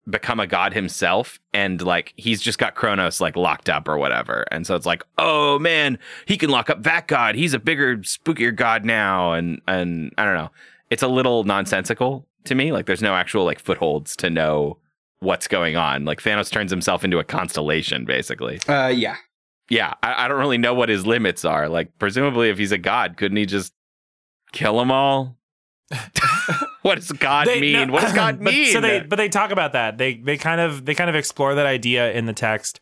become 0.09 0.39
a 0.39 0.47
god 0.47 0.73
himself 0.73 1.41
and 1.53 1.83
like 1.83 2.13
he's 2.17 2.41
just 2.41 2.59
got 2.59 2.77
Kronos 2.77 3.21
like 3.21 3.37
locked 3.37 3.69
up 3.69 3.89
or 3.89 3.99
whatever. 3.99 4.45
And 4.51 4.67
so 4.67 4.75
it's 4.75 4.87
like, 4.87 5.03
oh 5.19 5.59
man, 5.59 5.99
he 6.27 6.37
can 6.37 6.51
lock 6.51 6.71
up 6.71 6.83
that 6.85 7.09
god. 7.09 7.35
He's 7.35 7.55
a 7.55 7.59
bigger, 7.59 7.99
spookier 7.99 8.55
god 8.55 8.85
now. 8.85 9.33
And 9.33 9.61
and 9.67 10.13
I 10.19 10.25
don't 10.25 10.35
know. 10.37 10.51
It's 10.91 11.03
a 11.03 11.09
little 11.09 11.45
nonsensical 11.45 12.26
to 12.47 12.55
me. 12.55 12.73
Like 12.73 12.87
there's 12.87 13.03
no 13.03 13.15
actual 13.15 13.45
like 13.45 13.59
footholds 13.59 14.17
to 14.17 14.31
know 14.31 14.79
what's 15.21 15.49
going 15.49 15.77
on. 15.77 16.05
Like 16.05 16.23
Thanos 16.23 16.51
turns 16.51 16.71
himself 16.71 17.05
into 17.05 17.19
a 17.19 17.25
constellation, 17.25 18.05
basically. 18.05 18.61
Uh, 18.69 18.89
yeah. 18.89 19.17
Yeah, 19.69 19.95
I, 20.03 20.25
I 20.25 20.29
don't 20.29 20.39
really 20.39 20.59
know 20.59 20.75
what 20.75 20.89
his 20.89 21.07
limits 21.07 21.45
are. 21.45 21.69
Like 21.69 21.99
presumably 21.99 22.51
if 22.51 22.59
he's 22.59 22.73
a 22.73 22.79
god, 22.79 23.17
couldn't 23.17 23.37
he 23.37 23.47
just 23.47 23.73
kill 24.53 24.79
them 24.79 24.91
all? 24.93 25.37
what 26.83 26.97
does 26.97 27.11
God 27.13 27.47
They- 27.47 27.61
mean? 27.61 27.89
no, 27.89 27.93
what 27.93 28.03
does 28.03 28.13
God 28.15 28.39
but, 28.43 28.53
mean? 28.53 28.73
So 28.73 28.81
they, 28.81 29.01
but 29.01 29.17
they 29.17 29.29
talk 29.29 29.51
about 29.51 29.73
that. 29.73 29.99
They, 29.99 30.15
they 30.15 30.37
kind 30.37 30.61
of, 30.61 30.85
they 30.85 30.95
kind 30.95 31.11
of 31.11 31.17
explore 31.17 31.55
that 31.57 31.67
idea 31.67 32.13
in 32.13 32.27
the 32.27 32.33
text, 32.33 32.81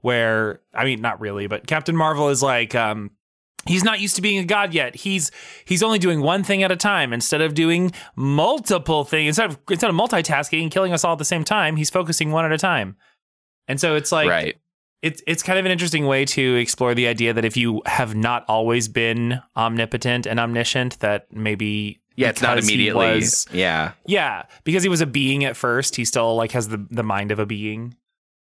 where 0.00 0.60
I 0.74 0.84
mean, 0.84 1.00
not 1.00 1.20
really, 1.20 1.46
but 1.46 1.66
Captain 1.66 1.96
Marvel 1.96 2.28
is 2.28 2.42
like, 2.42 2.74
um, 2.74 3.10
he's 3.66 3.84
not 3.84 4.00
used 4.00 4.16
to 4.16 4.22
being 4.22 4.38
a 4.38 4.44
god 4.44 4.72
yet. 4.74 4.94
He's, 4.94 5.30
he's 5.64 5.82
only 5.82 5.98
doing 5.98 6.20
one 6.20 6.44
thing 6.44 6.62
at 6.62 6.70
a 6.72 6.76
time 6.76 7.12
instead 7.12 7.40
of 7.40 7.54
doing 7.54 7.92
multiple 8.14 9.04
things. 9.04 9.28
Instead 9.38 9.50
of, 9.50 9.58
instead 9.70 9.90
of 9.90 9.96
multitasking 9.96 10.62
and 10.62 10.70
killing 10.70 10.92
us 10.92 11.04
all 11.04 11.12
at 11.12 11.18
the 11.18 11.24
same 11.24 11.44
time, 11.44 11.76
he's 11.76 11.90
focusing 11.90 12.30
one 12.30 12.44
at 12.44 12.52
a 12.52 12.58
time. 12.58 12.96
And 13.68 13.80
so 13.80 13.96
it's 13.96 14.12
like, 14.12 14.28
right. 14.28 14.56
it's 15.02 15.22
it's 15.26 15.42
kind 15.42 15.58
of 15.58 15.64
an 15.64 15.72
interesting 15.72 16.06
way 16.06 16.24
to 16.26 16.54
explore 16.56 16.94
the 16.94 17.08
idea 17.08 17.32
that 17.32 17.44
if 17.44 17.56
you 17.56 17.82
have 17.86 18.14
not 18.14 18.44
always 18.48 18.88
been 18.88 19.40
omnipotent 19.56 20.26
and 20.26 20.38
omniscient, 20.38 21.00
that 21.00 21.26
maybe 21.32 22.00
Yeah, 22.14 22.28
it's 22.28 22.42
not 22.42 22.58
immediately. 22.58 23.16
was- 23.16 23.46
yeah. 23.52 23.92
yeah, 24.06 24.44
because 24.64 24.82
he 24.84 24.88
was 24.88 25.00
a 25.00 25.06
being 25.06 25.44
at 25.44 25.56
first, 25.56 25.96
he 25.96 26.04
still 26.04 26.36
like 26.36 26.52
has 26.52 26.68
the 26.68 26.86
the 26.90 27.02
mind 27.02 27.32
of 27.32 27.38
a 27.40 27.46
being. 27.46 27.96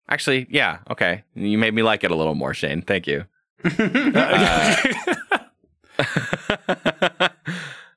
Actually, 0.10 0.48
yeah. 0.50 0.80
Okay. 0.90 1.24
You 1.36 1.58
made 1.58 1.74
me 1.74 1.82
like 1.84 2.04
it 2.04 2.12
a 2.12 2.16
little 2.16 2.36
more, 2.36 2.54
Shane. 2.54 2.82
Thank 2.82 3.08
you. 3.08 3.26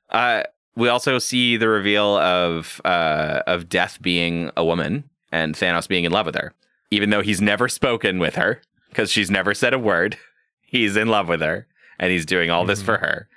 uh, 0.09 0.43
we 0.75 0.89
also 0.89 1.19
see 1.19 1.57
the 1.57 1.67
reveal 1.67 2.17
of 2.17 2.81
uh, 2.85 3.41
of 3.47 3.69
Death 3.69 4.01
being 4.01 4.51
a 4.55 4.63
woman 4.63 5.03
and 5.31 5.55
Thanos 5.55 5.87
being 5.87 6.03
in 6.05 6.11
love 6.11 6.25
with 6.25 6.35
her, 6.35 6.53
even 6.91 7.09
though 7.09 7.21
he's 7.21 7.41
never 7.41 7.67
spoken 7.67 8.19
with 8.19 8.35
her 8.35 8.61
because 8.89 9.11
she's 9.11 9.31
never 9.31 9.53
said 9.53 9.73
a 9.73 9.79
word. 9.79 10.17
He's 10.61 10.95
in 10.97 11.07
love 11.07 11.29
with 11.29 11.41
her, 11.41 11.67
and 11.99 12.11
he's 12.11 12.25
doing 12.25 12.49
all 12.49 12.65
this 12.65 12.81
Mhm. 12.81 12.85
for 12.85 12.97
her. 12.97 13.27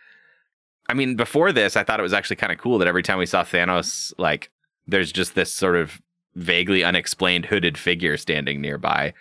I 0.88 0.94
mean, 0.94 1.14
before 1.14 1.52
this, 1.52 1.76
I 1.76 1.84
thought 1.84 2.00
it 2.00 2.04
was 2.04 2.12
actually 2.12 2.36
kind 2.36 2.50
of 2.52 2.58
cool 2.58 2.78
that 2.78 2.88
every 2.88 3.02
time 3.04 3.18
we 3.18 3.26
saw 3.26 3.44
Thanos, 3.44 4.12
like, 4.18 4.50
there's 4.88 5.12
just 5.12 5.36
this 5.36 5.52
sort 5.54 5.76
of 5.76 6.00
vaguely 6.34 6.82
unexplained 6.82 7.46
hooded 7.46 7.78
figure 7.78 8.16
standing 8.16 8.60
nearby, 8.60 9.14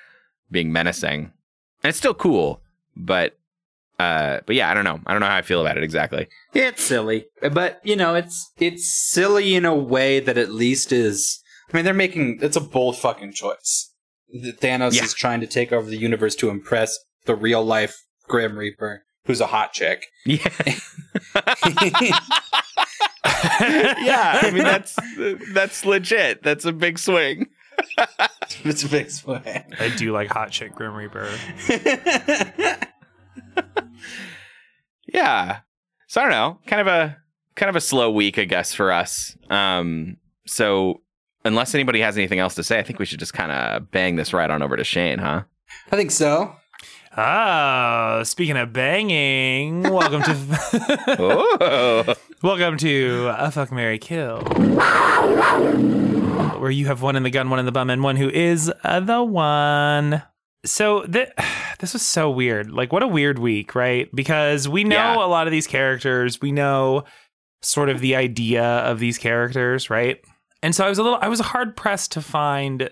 being 0.50 0.72
menacing. 0.72 1.32
And 1.84 1.90
it's 1.90 2.00
still 2.00 2.16
cool, 2.16 2.64
but 3.00 3.36
uh, 3.98 4.40
but 4.46 4.56
yeah, 4.56 4.70
I 4.70 4.74
don't 4.74 4.86
know. 4.86 5.00
I 5.06 5.12
don't 5.12 5.20
know 5.20 5.28
how 5.28 5.36
I 5.36 5.42
feel 5.42 5.62
about 5.62 5.78
it 5.78 5.84
exactly. 5.84 6.28
It's 6.54 6.84
silly, 6.84 7.26
but 7.52 7.82
you 7.84 7.96
know, 7.96 8.16
it's 8.16 8.52
it's 8.58 8.88
silly 8.88 9.56
in 9.56 9.66
a 9.66 9.76
way 9.76 10.20
that 10.20 10.38
at 10.38 10.52
least 10.52 10.92
is. 10.92 11.42
I 11.72 11.76
mean, 11.76 11.86
they're 11.86 11.94
making 11.94 12.40
it's 12.42 12.56
a 12.58 12.62
bold 12.62 12.98
fucking 12.98 13.34
choice. 13.34 13.94
That 14.42 14.62
Thanos 14.62 14.96
Yeah. 14.96 15.04
is 15.04 15.14
trying 15.14 15.42
to 15.42 15.48
take 15.48 15.72
over 15.74 15.90
the 15.90 15.98
universe 15.98 16.36
to 16.36 16.50
impress 16.50 16.98
the 17.26 17.36
real 17.36 17.64
life 17.64 18.04
Grim 18.28 18.58
Reaper, 18.58 19.04
who's 19.26 19.42
a 19.42 19.48
hot 19.48 19.74
chick. 19.74 20.06
Yeah. 20.26 20.48
yeah, 23.62 24.40
I 24.42 24.52
mean 24.54 24.64
that's 24.64 24.96
that's 25.54 25.86
legit. 25.86 26.44
That's 26.44 26.66
a 26.66 26.72
big 26.72 27.00
swing. 27.00 27.48
It's 28.64 28.84
a 28.84 28.90
big 28.90 29.10
sway. 29.12 29.66
I 29.80 29.90
do 29.98 30.12
like 30.12 30.30
hot 30.30 30.52
chick 30.52 30.74
Grim 30.76 30.94
Reaper. 30.94 31.30
Yeah. 35.14 35.60
So 36.08 36.22
I 36.22 36.24
don't 36.24 36.32
know. 36.32 36.60
Kind 36.68 36.82
of 36.82 36.88
a 36.88 37.18
kind 37.56 37.70
of 37.70 37.76
a 37.76 37.82
slow 37.82 38.12
week, 38.12 38.38
I 38.40 38.46
guess, 38.46 38.74
for 38.74 38.92
us. 38.92 39.36
Um, 39.50 40.18
so 40.48 41.02
unless 41.46 41.74
anybody 41.76 42.00
has 42.02 42.18
anything 42.18 42.40
else 42.40 42.56
to 42.56 42.64
say, 42.64 42.80
I 42.80 42.84
think 42.84 43.00
we 43.00 43.06
should 43.06 43.20
just 43.20 43.34
kind 43.34 43.52
of 43.52 43.92
bang 43.92 44.16
this 44.16 44.34
right 44.34 44.50
on 44.50 44.62
over 44.62 44.78
to 44.78 44.84
Shane, 44.84 45.20
huh? 45.20 45.44
I 45.92 45.96
think 45.96 46.12
so. 46.12 46.56
Ah, 47.18 48.22
speaking 48.24 48.56
of 48.56 48.72
banging, 48.72 49.82
welcome 49.82 50.22
to 50.24 51.16
Oh, 51.20 52.16
welcome 52.44 52.78
to 52.78 53.32
a 53.36 53.52
fuck 53.52 53.72
Mary 53.72 53.98
Kill, 53.98 54.42
where 56.60 56.72
you 56.72 56.88
have 56.88 57.02
one 57.02 57.16
in 57.16 57.24
the 57.24 57.30
gun, 57.30 57.50
one 57.50 57.60
in 57.60 57.66
the 57.66 57.72
bum, 57.72 57.90
and 57.90 58.04
one 58.04 58.16
who 58.16 58.30
is 58.30 58.72
uh, 58.84 59.00
the 59.00 59.24
one. 59.24 60.22
So 60.66 61.04
th- 61.04 61.30
this 61.80 61.94
was 61.94 62.06
so 62.06 62.30
weird. 62.30 62.72
Like, 62.72 62.92
what 62.92 63.04
a 63.04 63.08
weird 63.08 63.40
week, 63.40 63.76
right? 63.76 64.10
Because 64.14 64.68
we 64.68 64.84
know 64.84 64.96
Yeah. 64.96 65.26
a 65.26 65.28
lot 65.28 65.48
of 65.48 65.52
these 65.52 65.68
characters. 65.68 66.42
We 66.42 66.52
know 66.52 67.04
sort 67.62 67.90
of 67.90 68.00
the 68.00 68.16
idea 68.16 68.64
of 68.64 69.00
these 69.00 69.18
characters, 69.18 69.90
right? 69.90 70.20
And 70.64 70.76
so 70.76 70.86
I 70.86 70.90
was 70.90 70.98
a 70.98 71.04
little, 71.04 71.20
I 71.22 71.28
was 71.28 71.40
hard 71.40 71.76
pressed 71.76 72.12
to 72.14 72.22
find 72.22 72.84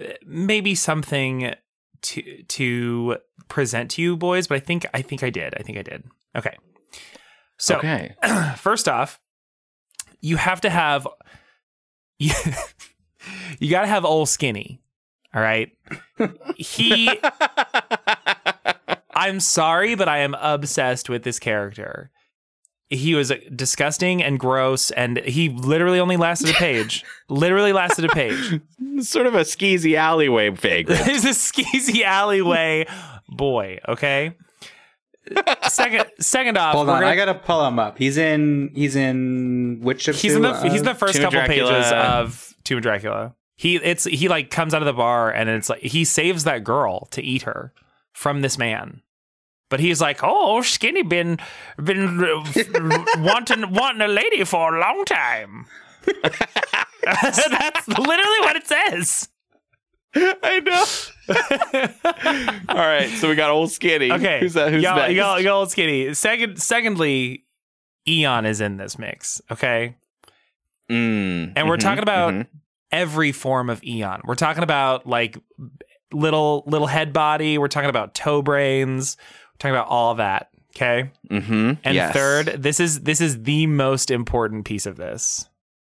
uh, 0.00 0.04
maybe 0.26 0.74
something 0.74 1.54
to 2.02 2.42
to 2.48 3.16
present 3.48 3.90
to 3.92 4.02
you 4.02 4.16
boys, 4.16 4.46
but 4.46 4.56
I 4.56 4.60
think 4.60 4.86
I 4.92 5.02
think 5.02 5.22
I 5.22 5.30
did. 5.30 5.54
I 5.58 5.62
think 5.62 5.78
I 5.78 5.82
did. 5.82 6.04
Okay. 6.36 6.56
So 7.58 7.76
okay. 7.76 8.14
first 8.56 8.88
off, 8.88 9.20
you 10.20 10.36
have 10.36 10.60
to 10.62 10.70
have 10.70 11.06
you, 12.46 12.52
you 13.58 13.70
got 13.70 13.82
to 13.82 13.86
have 13.86 14.04
old 14.04 14.28
skinny. 14.28 14.80
All 15.34 15.42
right. 15.42 15.72
He 16.56 17.10
I'm 19.14 19.40
sorry, 19.40 19.94
but 19.94 20.08
I 20.08 20.18
am 20.18 20.34
obsessed 20.34 21.08
with 21.08 21.22
this 21.22 21.38
character. 21.38 22.10
He 22.88 23.14
was 23.14 23.30
uh, 23.30 23.36
disgusting 23.54 24.22
and 24.22 24.38
gross, 24.38 24.90
and 24.90 25.18
he 25.18 25.48
literally 25.48 25.98
only 25.98 26.18
lasted 26.18 26.50
a 26.50 26.54
page. 26.54 27.04
literally 27.28 27.72
lasted 27.72 28.04
a 28.04 28.08
page. 28.08 28.60
sort 29.00 29.26
of 29.26 29.34
a 29.34 29.40
skeezy 29.40 29.96
alleyway 29.96 30.50
vagrant. 30.50 31.06
He's 31.06 31.24
a 31.24 31.30
skeezy 31.30 32.02
alleyway 32.02 32.86
boy. 33.28 33.78
Okay. 33.88 34.34
Second, 35.68 36.06
second 36.18 36.58
off, 36.58 36.74
Hold 36.74 36.88
on, 36.88 36.96
gonna- 37.00 37.12
I 37.12 37.16
gotta 37.16 37.34
pull 37.34 37.64
him 37.66 37.78
up. 37.78 37.96
He's 37.98 38.16
in. 38.18 38.70
He's 38.74 38.96
in 38.96 39.78
which 39.80 40.08
of 40.08 40.16
he's 40.20 40.32
two? 40.32 40.36
in 40.36 40.42
the 40.42 40.50
Uh, 40.50 40.62
he's 40.64 40.80
in 40.80 40.84
the 40.84 40.94
first 40.94 41.14
Tomb 41.14 41.22
couple 41.24 41.38
Dracula. 41.40 41.72
pages 41.72 41.92
of 41.92 42.54
Tomb 42.64 42.78
of 42.78 42.82
Dracula. 42.82 43.34
He 43.56 43.76
it's 43.76 44.04
he 44.04 44.28
like 44.28 44.50
comes 44.50 44.74
out 44.74 44.82
of 44.82 44.86
the 44.86 44.92
bar 44.92 45.30
and 45.30 45.48
it's 45.48 45.68
like 45.68 45.80
he 45.82 46.04
saves 46.04 46.42
that 46.44 46.64
girl 46.64 47.06
to 47.12 47.22
eat 47.22 47.42
her 47.42 47.72
from 48.12 48.40
this 48.42 48.58
man. 48.58 49.02
But 49.70 49.78
he's 49.80 50.00
like, 50.00 50.20
"Oh, 50.22 50.60
Skinny 50.62 51.02
been 51.02 51.38
been 51.82 52.18
wanting 53.18 53.72
wanting 53.72 54.02
a 54.02 54.08
lady 54.08 54.42
for 54.44 54.74
a 54.76 54.80
long 54.80 55.04
time." 55.04 55.66
That's 57.04 57.88
literally 57.88 58.40
what 58.40 58.56
it 58.56 58.66
says. 58.66 59.28
I 60.14 60.60
know. 60.60 60.84
All 62.68 62.76
right, 62.76 63.08
so 63.18 63.28
we 63.28 63.34
got 63.34 63.50
old 63.50 63.70
skinny. 63.72 64.12
Okay, 64.12 64.40
who's 64.40 64.54
that? 64.54 64.72
Who's 64.72 64.82
y'all, 64.82 64.96
next? 64.96 65.14
y'all, 65.14 65.40
y'all 65.40 65.66
skinny. 65.66 66.14
Second, 66.14 66.60
secondly, 66.60 67.44
Eon 68.06 68.46
is 68.46 68.60
in 68.60 68.76
this 68.76 68.98
mix. 68.98 69.40
Okay, 69.50 69.96
Mm, 70.90 71.52
and 71.56 71.68
we're 71.68 71.76
mhm, 71.76 71.80
talking 71.80 72.02
about 72.02 72.34
mhm. 72.34 72.46
every 72.90 73.32
form 73.32 73.70
of 73.70 73.82
Eon. 73.84 74.20
We're 74.24 74.34
talking 74.34 74.62
about 74.62 75.06
like 75.06 75.38
little 76.12 76.64
little 76.66 76.88
head 76.88 77.12
body. 77.12 77.56
We're 77.56 77.68
talking 77.68 77.88
about 77.90 78.14
toe 78.14 78.42
brains. 78.42 79.16
We're 79.54 79.58
talking 79.58 79.74
about 79.74 79.88
all 79.88 80.16
that. 80.16 80.48
Okay, 80.76 81.10
Mhm, 81.30 81.78
and 81.84 81.94
yes. 81.94 82.12
third, 82.12 82.46
this 82.62 82.80
is 82.80 83.00
this 83.02 83.20
is 83.20 83.42
the 83.44 83.66
most 83.66 84.10
important 84.10 84.64
piece 84.66 84.84
of 84.86 84.96
this: 84.96 85.48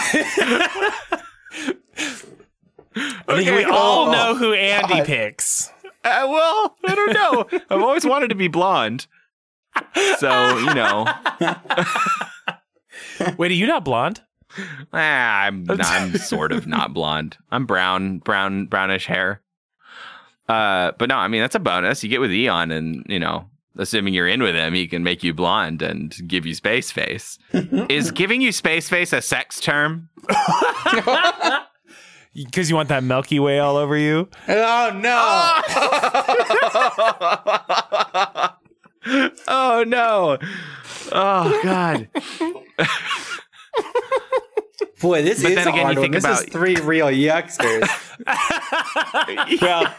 I 3.28 3.36
think 3.36 3.50
we 3.50 3.64
all 3.64 4.10
know 4.10 4.34
who 4.34 4.52
Andy 4.54 4.94
God. 4.94 5.06
picks. 5.06 5.70
Uh, 6.04 6.26
well, 6.28 6.76
I 6.86 6.94
don't 6.94 7.12
know. 7.12 7.46
I've 7.68 7.82
always 7.82 8.06
wanted 8.06 8.28
to 8.28 8.34
be 8.34 8.48
blonde. 8.48 9.06
So, 10.18 10.56
you 10.58 10.72
know, 10.74 11.06
Wait, 13.36 13.50
are 13.50 13.54
you 13.54 13.66
not 13.66 13.84
blonde? 13.84 14.22
ah, 14.92 15.40
I'm 15.42 15.66
I'm 15.68 16.16
sort 16.16 16.52
of 16.52 16.66
not 16.66 16.94
blonde. 16.94 17.36
I'm 17.50 17.66
brown, 17.66 18.18
brown, 18.18 18.66
brownish 18.66 19.06
hair. 19.06 19.42
Uh, 20.48 20.92
but 20.98 21.08
no, 21.08 21.16
I 21.16 21.28
mean 21.28 21.40
that's 21.40 21.54
a 21.54 21.60
bonus. 21.60 22.02
You 22.04 22.08
get 22.10 22.20
with 22.20 22.30
Eon, 22.32 22.70
and 22.70 23.04
you 23.08 23.18
know, 23.18 23.46
assuming 23.78 24.14
you're 24.14 24.28
in 24.28 24.42
with 24.42 24.54
him, 24.54 24.74
he 24.74 24.86
can 24.86 25.02
make 25.02 25.22
you 25.24 25.34
blonde 25.34 25.82
and 25.82 26.14
give 26.28 26.46
you 26.46 26.54
space 26.54 26.90
face. 26.92 27.38
Is 27.88 28.10
giving 28.12 28.40
you 28.40 28.52
space 28.52 28.88
face 28.88 29.12
a 29.12 29.20
sex 29.22 29.60
term? 29.60 30.08
Because 32.34 32.68
you 32.68 32.76
want 32.76 32.90
that 32.90 33.02
Milky 33.02 33.38
Way 33.40 33.60
all 33.60 33.78
over 33.78 33.96
you. 33.96 34.28
Oh 34.46 34.90
no! 34.94 35.16
oh 39.48 39.84
no! 39.86 40.36
Oh 41.12 41.60
god! 41.64 42.08
Boy, 45.00 45.22
this 45.22 45.42
But 45.42 45.50
is 45.52 45.56
then 45.56 45.68
again, 45.68 45.82
hard 45.84 45.94
you 45.96 46.00
one. 46.02 46.12
think 46.12 46.22
This 46.22 46.40
is 46.40 46.46
three 46.52 46.76
real 46.76 47.06
yucksters. 47.06 47.88
well, 49.62 49.94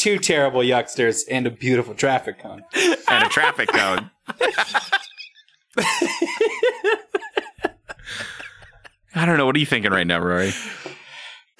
two 0.00 0.18
terrible 0.18 0.60
yucksters 0.60 1.22
and 1.30 1.46
a 1.46 1.50
beautiful 1.50 1.94
traffic 1.94 2.38
cone. 2.38 2.62
and 2.74 3.24
a 3.24 3.28
traffic 3.28 3.68
cone. 3.68 4.10
I 9.14 9.26
don't 9.26 9.36
know. 9.36 9.46
What 9.46 9.56
are 9.56 9.58
you 9.58 9.66
thinking 9.66 9.90
right 9.92 10.06
now, 10.06 10.20
Rory? 10.20 10.52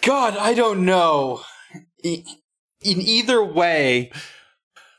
God, 0.02 0.36
I 0.36 0.54
don't 0.54 0.84
know. 0.84 1.42
E- 2.02 2.24
In 2.82 3.00
either 3.00 3.42
way, 3.44 4.10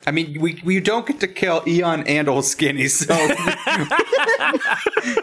I 0.05 0.11
mean, 0.11 0.39
we 0.41 0.61
we 0.63 0.79
don't 0.79 1.05
get 1.07 1.19
to 1.21 1.27
kill 1.27 1.63
Eon 1.67 2.03
and 2.07 2.27
Old 2.27 2.45
Skinny, 2.45 2.87
so 2.87 3.13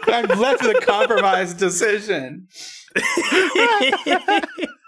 I'm 0.07 0.27
left 0.39 0.63
with 0.63 0.77
a 0.77 0.81
compromised 0.85 1.57
decision. 1.57 2.47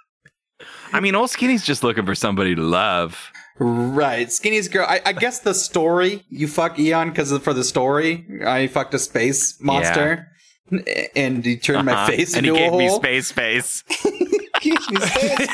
I 0.94 1.00
mean, 1.00 1.16
old 1.16 1.30
Skinny's 1.30 1.64
just 1.66 1.84
looking 1.84 2.06
for 2.06 2.16
somebody 2.16 2.56
to 2.56 2.62
love. 2.62 3.32
Right, 3.60 4.32
Skinny's 4.32 4.68
girl. 4.68 4.86
I, 4.90 5.02
I 5.06 5.14
guess 5.14 5.40
the 5.40 5.54
story 5.54 6.24
you 6.30 6.48
fuck 6.48 6.80
Eon 6.80 7.10
because 7.10 7.38
for 7.40 7.54
the 7.54 7.64
story, 7.64 8.26
I 8.46 8.68
fucked 8.68 8.94
a 8.94 9.00
space 9.00 9.62
monster, 9.62 10.28
and 11.16 11.46
he 11.46 11.58
turned 11.58 11.86
my 11.86 11.94
Uh-huh. 11.94 12.08
face 12.08 12.36
and 12.36 12.46
he 12.46 12.50
into 12.52 12.62
a 12.62 12.70
gave 12.70 12.78
me 12.78 12.88
hole. 12.88 12.98
space 12.98 13.32
face. 13.32 13.84
Gave 14.62 14.78
me 14.92 14.98
space 15.02 15.52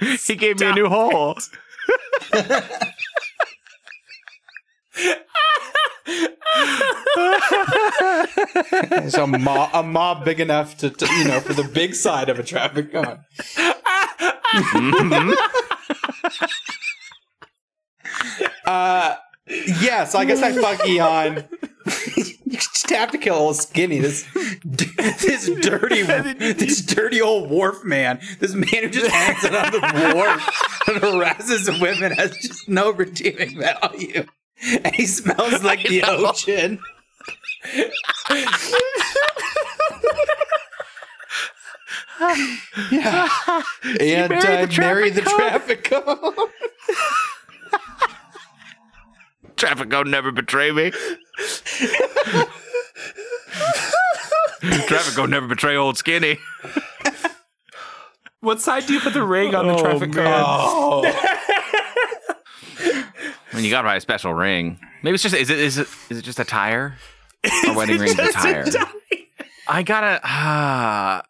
face. 0.00 0.26
he 0.26 0.34
gave 0.36 0.60
me 0.60 0.66
a 0.66 0.74
new 0.74 0.86
hole. 0.88 1.34
It's 9.04 9.14
a 9.16 9.26
mob, 9.26 9.70
a 9.72 9.82
mob 9.82 10.24
big 10.24 10.40
enough 10.40 10.76
to, 10.78 10.90
to, 10.90 11.06
you 11.18 11.24
know, 11.24 11.40
for 11.40 11.52
the 11.54 11.64
big 11.64 11.94
side 11.94 12.28
of 12.28 12.38
a 12.38 12.42
traffic 12.42 12.92
cone. 12.92 13.20
Mhm. 14.52 15.32
Uh, 18.66 19.16
yeah, 19.80 20.04
so 20.04 20.18
I 20.18 20.24
guess 20.24 20.42
I 20.42 20.52
fuck 20.52 20.86
Eon. 20.86 21.44
you 22.16 22.56
just 22.56 22.90
have 22.90 23.10
to 23.10 23.18
kill 23.18 23.34
old 23.34 23.56
Skinny. 23.56 23.98
This, 24.00 24.24
this 24.64 25.50
dirty, 25.60 26.02
this 26.02 26.82
dirty 26.82 27.20
old 27.20 27.50
wharf 27.50 27.84
man. 27.84 28.20
This 28.38 28.54
man 28.54 28.66
who 28.84 28.88
just 28.90 29.10
hangs 29.10 29.44
out 29.46 29.74
on 29.74 29.80
the 29.80 30.14
wharf 30.14 30.88
and 30.88 30.98
harasses 31.02 31.68
women 31.80 32.12
has 32.12 32.36
just 32.36 32.68
no 32.68 32.90
redeeming 32.92 33.58
value. 33.58 34.24
And 34.84 34.94
he 34.94 35.06
smells 35.06 35.62
like 35.64 35.82
the 35.82 36.04
ocean. 36.04 36.78
yeah. 42.90 43.28
And 44.00 44.30
marry 44.30 44.38
uh, 44.38 44.66
the 44.66 44.76
marry 44.78 45.10
the 45.10 45.20
traffic 45.22 45.84
traffic 45.84 46.06
cone. 46.06 46.48
Traffic 49.56 49.90
cone 49.90 50.10
never 50.10 50.32
betray 50.32 50.72
me. 50.72 50.90
Traffic 54.86 55.14
cone 55.14 55.30
never 55.30 55.46
betray 55.46 55.76
old 55.76 55.96
Skinny. 55.98 56.38
What 58.40 58.60
side 58.60 58.86
do 58.86 58.94
you 58.94 59.00
put 59.00 59.14
the 59.14 59.24
ring 59.24 59.54
on 59.54 59.68
the 59.68 59.76
traffic 59.76 60.12
cone? 60.12 61.04
I 63.52 63.56
mean, 63.56 63.64
you 63.64 63.70
gotta 63.70 63.86
buy 63.86 63.96
a 63.96 64.00
special 64.00 64.32
ring. 64.32 64.78
Maybe 65.02 65.14
it's 65.14 65.22
just 65.22 65.34
is 65.34 65.50
it 65.50 65.58
is 65.58 65.78
it 65.78 65.88
is 66.08 66.18
it 66.18 66.22
just 66.22 66.38
a 66.38 66.44
tire? 66.44 66.96
A 67.66 67.74
wedding 67.74 67.98
ring's 67.98 68.16
a 68.18 68.32
tire. 68.32 68.64
I 69.66 69.82
gotta. 69.82 70.24
Uh, 70.24 71.22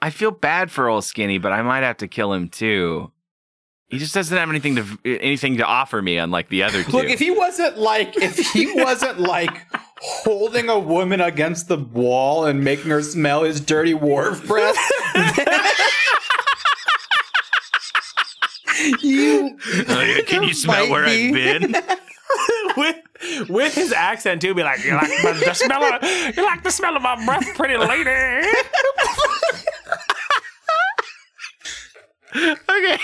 I 0.00 0.10
feel 0.10 0.30
bad 0.30 0.70
for 0.70 0.88
old 0.88 1.04
Skinny, 1.04 1.38
but 1.38 1.52
I 1.52 1.62
might 1.62 1.82
have 1.82 1.96
to 1.98 2.08
kill 2.08 2.32
him 2.32 2.48
too. 2.48 3.10
He 3.88 3.98
just 3.98 4.14
doesn't 4.14 4.36
have 4.36 4.50
anything 4.50 4.76
to 4.76 4.84
anything 5.04 5.56
to 5.56 5.64
offer 5.64 6.00
me, 6.00 6.18
unlike 6.18 6.48
the 6.48 6.62
other 6.62 6.84
two. 6.84 6.92
Look, 6.92 7.06
if 7.06 7.18
he 7.18 7.30
wasn't 7.30 7.78
like, 7.78 8.16
if 8.16 8.36
he 8.52 8.70
wasn't 8.74 9.18
like 9.18 9.66
holding 10.00 10.68
a 10.68 10.78
woman 10.78 11.20
against 11.20 11.68
the 11.68 11.78
wall 11.78 12.44
and 12.44 12.62
making 12.62 12.90
her 12.90 13.02
smell 13.02 13.42
his 13.44 13.60
dirty 13.60 13.94
wharf 13.94 14.46
breath, 14.46 14.76
you 19.00 19.58
yeah, 19.88 20.20
can 20.26 20.42
you 20.42 20.54
smell 20.54 20.88
where 20.90 21.04
be- 21.06 21.28
I've 21.28 21.60
been? 21.60 21.72
with 22.76 22.96
with 23.48 23.74
his 23.74 23.92
accent 23.92 24.40
too, 24.42 24.54
be 24.54 24.62
like, 24.62 24.84
you 24.84 24.92
like 24.94 25.08
the, 25.08 25.42
the 25.46 25.54
smell 25.54 25.82
of 25.82 26.02
you 26.36 26.44
like 26.44 26.62
the 26.62 26.70
smell 26.70 26.96
of 26.96 27.02
my 27.02 27.24
breath, 27.24 27.46
pretty 27.56 27.76
lady. 27.76 28.10
okay. 32.36 32.98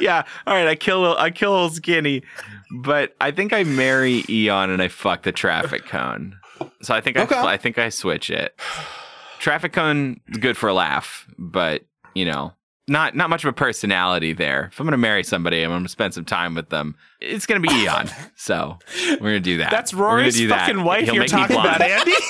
Yeah. 0.00 0.22
All 0.46 0.54
right. 0.54 0.66
I 0.68 0.74
kill. 0.74 1.16
I 1.16 1.30
kill 1.30 1.52
old 1.52 1.74
Skinny, 1.74 2.22
but 2.70 3.14
I 3.20 3.30
think 3.30 3.52
I 3.52 3.64
marry 3.64 4.24
Eon 4.28 4.70
and 4.70 4.80
I 4.80 4.88
fuck 4.88 5.22
the 5.22 5.32
traffic 5.32 5.86
cone. 5.86 6.36
So 6.82 6.94
I 6.94 7.00
think 7.00 7.16
Okay. 7.18 7.34
I. 7.34 7.54
I 7.54 7.56
think 7.56 7.78
I 7.78 7.88
switch 7.88 8.30
it. 8.30 8.58
Traffic 9.38 9.72
cone 9.72 10.20
is 10.28 10.38
good 10.38 10.56
for 10.56 10.68
a 10.68 10.74
laugh, 10.74 11.26
but 11.38 11.84
you 12.14 12.24
know, 12.24 12.52
not 12.88 13.14
not 13.14 13.30
much 13.30 13.44
of 13.44 13.48
a 13.48 13.52
personality 13.52 14.32
there. 14.32 14.70
If 14.72 14.80
I'm 14.80 14.86
gonna 14.86 14.96
marry 14.96 15.24
somebody, 15.24 15.62
I'm 15.62 15.70
gonna 15.70 15.88
spend 15.88 16.14
some 16.14 16.24
time 16.24 16.54
with 16.54 16.68
them. 16.70 16.96
It's 17.20 17.46
gonna 17.46 17.60
be 17.60 17.70
Eon. 17.70 18.08
so 18.36 18.78
we're 19.12 19.18
gonna 19.18 19.40
do 19.40 19.58
that. 19.58 19.70
That's 19.70 19.94
Rory's 19.94 20.36
do 20.36 20.48
that. 20.48 20.66
fucking 20.66 20.84
wife 20.84 21.04
He'll 21.04 21.14
you're 21.14 21.26
talking 21.26 21.56
about. 21.56 21.80
Andy. 21.80 22.12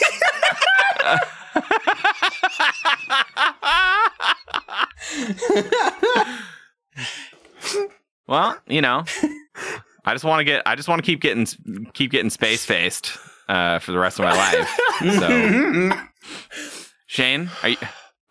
Well, 8.27 8.59
you 8.67 8.81
know, 8.81 9.05
I 10.05 10.15
just 10.15 10.25
want 10.25 10.41
to 10.41 10.45
get. 10.45 10.63
I 10.67 10.77
just 10.77 10.89
want 10.89 10.99
to 10.99 11.07
keep 11.07 11.21
getting 11.21 11.47
keep 11.93 12.11
getting 12.11 12.31
space 12.31 12.65
faced 12.65 13.13
uh, 13.49 13.79
for 13.81 13.93
the 13.93 13.99
rest 13.99 14.19
of 14.19 14.25
my 14.25 14.33
life. 14.33 14.81
So, 14.95 15.91
Shane, 17.07 17.51
are 17.63 17.69
you 17.69 17.77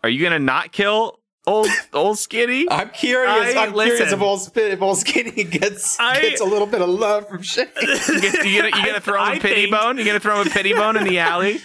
are 0.02 0.08
you 0.08 0.22
gonna 0.24 0.38
not 0.38 0.72
kill 0.72 1.20
old 1.46 1.68
old 1.92 2.18
Skinny? 2.18 2.66
I'm 2.70 2.90
curious. 2.90 3.54
I- 3.56 3.66
am 3.66 3.72
curious 3.72 4.12
if 4.12 4.20
old, 4.20 4.50
if 4.56 4.82
old 4.82 4.98
Skinny 4.98 5.44
gets 5.44 5.98
I- 6.00 6.20
gets 6.20 6.40
a 6.40 6.44
little 6.44 6.66
bit 6.66 6.80
of 6.82 6.88
love 6.88 7.28
from 7.28 7.42
Shane. 7.42 7.66
You 7.76 8.20
gonna, 8.32 8.48
you 8.48 8.62
gonna, 8.62 8.76
you 8.78 8.86
gonna 8.86 9.00
throw 9.00 9.22
him 9.22 9.28
I 9.28 9.34
a 9.36 9.40
pity 9.40 9.54
think- 9.62 9.70
bone? 9.72 9.98
You 9.98 10.04
gonna 10.04 10.20
throw 10.20 10.40
him 10.40 10.46
a 10.46 10.50
pity 10.50 10.72
bone 10.72 10.96
in 10.96 11.04
the 11.04 11.18
alley? 11.18 11.60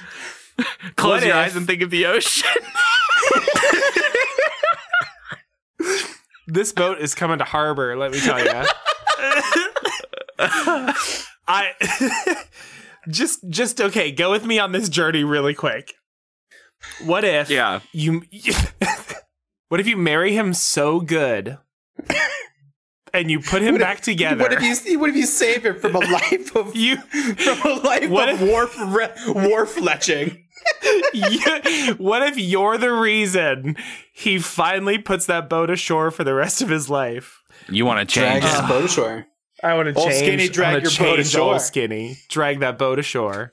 Close 0.97 1.21
What 1.21 1.27
your 1.27 1.29
if- 1.31 1.35
eyes 1.35 1.55
and 1.55 1.65
think 1.67 1.81
of 1.81 1.89
the 1.89 2.05
ocean. 2.07 2.49
this 6.47 6.71
boat 6.73 6.99
is 6.99 7.15
coming 7.15 7.37
to 7.37 7.43
harbor. 7.45 7.95
Let 7.97 8.11
me 8.11 8.19
tell 8.19 8.43
you. 8.43 8.65
I 11.47 11.71
just 13.09 13.47
just 13.49 13.79
okay. 13.81 14.11
Go 14.11 14.31
with 14.31 14.45
me 14.45 14.59
on 14.59 14.71
this 14.71 14.89
journey 14.89 15.23
really 15.23 15.53
quick. 15.53 15.93
What 17.03 17.23
if 17.23 17.49
Yeah. 17.49 17.79
you? 17.91 18.23
What 19.69 19.79
if 19.79 19.87
you 19.87 19.97
marry 19.97 20.33
him 20.33 20.53
so 20.53 20.99
good, 20.99 21.57
and 23.13 23.31
you 23.31 23.39
put 23.39 23.61
him 23.61 23.77
back 23.77 24.01
together? 24.01 24.41
What 24.43 24.53
if 24.53 24.85
you 24.85 24.99
what 24.99 25.09
if 25.09 25.15
you 25.15 25.25
save 25.25 25.65
him 25.65 25.79
from 25.79 25.95
a 25.95 25.99
life 26.11 26.55
of 26.55 26.75
you 26.75 26.97
from 26.97 27.61
a 27.71 27.75
life 27.81 28.09
What 28.09 28.29
of 28.29 28.41
if- 28.41 28.49
wharf 28.49 28.75
re- 28.79 29.13
wharf 29.27 29.75
leching? 29.77 30.43
you- 31.13 31.95
what 31.97 32.21
if 32.21 32.37
you're 32.37 32.77
the 32.77 32.91
reason 32.91 33.77
he 34.13 34.37
finally 34.39 34.97
puts 34.97 35.25
that 35.27 35.49
boat 35.49 35.69
ashore 35.69 36.11
for 36.11 36.23
the 36.23 36.33
rest 36.33 36.61
of 36.61 36.69
his 36.69 36.89
life? 36.89 37.41
You 37.69 37.85
want 37.85 38.07
to 38.07 38.19
Drag 38.19 38.41
change? 38.41 38.53
his 38.53 38.61
boat 38.67 38.83
ashore. 38.85 39.25
I 39.63 39.73
want 39.73 39.87
to 39.87 39.93
change. 39.93 40.15
skinny, 40.15 40.47
drag 40.49 40.83
your 40.83 40.91
boat 40.97 41.19
ashore. 41.19 41.53
old 41.53 41.61
skinny. 41.61 42.17
Drag 42.29 42.59
that 42.61 42.77
boat 42.77 42.97
ashore. 42.99 43.51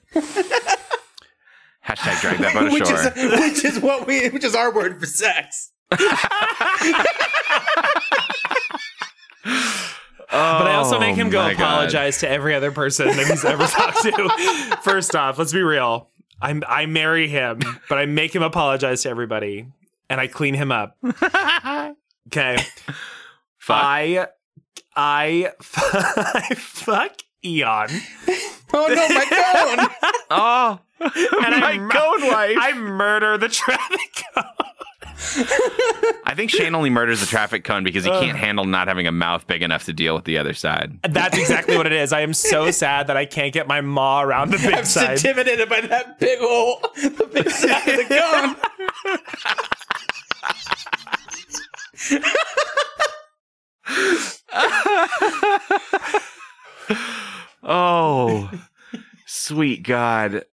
Hashtag 1.87 2.21
drag 2.21 2.39
that 2.39 2.55
boat 2.55 2.73
which 2.73 2.83
ashore. 2.83 3.12
is 3.17 3.41
which 3.41 3.64
is 3.64 3.79
what 3.81 4.07
we 4.07 4.29
which 4.29 4.45
is 4.45 4.55
our 4.55 4.73
word 4.73 4.99
for 5.01 5.07
sex. 5.07 5.73
But 10.28 10.66
I 10.66 10.74
also 10.74 10.97
oh 10.97 11.01
make 11.01 11.14
him 11.16 11.30
go 11.30 11.41
Oh 11.41 11.45
my 11.45 11.55
God. 11.55 11.62
apologize 11.62 12.18
to 12.18 12.28
every 12.28 12.55
other 12.55 12.72
person 12.72 13.07
that 13.09 13.26
he's 13.26 13.45
ever 13.45 13.64
talked 13.68 14.03
to. 14.03 14.76
First 14.82 15.14
off, 15.14 15.39
let's 15.39 15.53
be 15.53 15.62
real. 15.62 16.11
I 16.43 16.61
I 16.68 16.87
marry 16.87 17.28
him, 17.28 17.61
but 17.89 17.99
I 17.99 18.07
make 18.07 18.34
him 18.34 18.43
apologize 18.43 19.03
to 19.05 19.09
everybody, 19.09 19.66
and 20.11 20.20
I 20.20 20.26
clean 20.26 20.55
him 20.55 20.72
up. 20.72 20.97
Okay. 22.28 22.57
Fuck. 23.59 23.76
I 23.80 24.26
I 24.97 25.53
I 25.72 26.55
fuck 26.57 27.12
Eon. 27.45 27.87
Oh 28.74 28.89
no, 28.89 29.09
my 29.09 29.26
cone! 29.78 29.89
oh, 30.30 30.80
And 31.01 31.61
my 31.61 31.70
I 31.74 31.76
cone 31.89 32.26
wife. 32.28 32.57
I 32.61 32.72
murder 32.76 33.39
the 33.39 33.49
traffic 33.49 34.24
cone. 34.34 34.45
I 36.25 36.35
think 36.35 36.51
Shane 36.51 36.75
only 36.75 36.91
murders 36.91 37.21
the 37.21 37.27
traffic 37.27 37.64
cone 37.64 37.85
because 37.85 38.05
he 38.05 38.11
can't 38.11 38.37
handle 38.37 38.64
not 38.64 38.89
having 38.89 39.07
a 39.07 39.12
mouth 39.12 39.47
big 39.47 39.62
enough 39.62 39.85
to 39.85 39.93
deal 39.93 40.14
with 40.14 40.25
the 40.25 40.39
other 40.39 40.55
side. 40.55 40.99
That's 41.03 41.39
exactly 41.39 41.77
what 41.77 41.87
it 41.87 41.93
is. 41.93 42.12
I 42.12 42.21
am 42.21 42.35
so 42.35 42.71
sad 42.83 43.07
that 43.07 43.17
I 43.17 43.25
can't 43.25 43.53
get 43.53 43.67
my 43.67 43.81
maw 43.81 44.23
around 44.23 44.51
the 44.51 44.59
big 44.59 44.75
I'm 44.75 44.85
side. 44.85 45.12
intimidated 45.12 45.69
by 45.69 45.81
that 45.83 46.19
big 46.19 46.39
hole, 46.41 46.81
the 46.97 47.29
big 47.33 47.51
side 47.51 47.89
of 47.89 48.09
the 48.09 48.14
cone. 48.14 48.57
Oh, 57.62 58.51
sweet 59.27 59.83
God. 59.83 60.45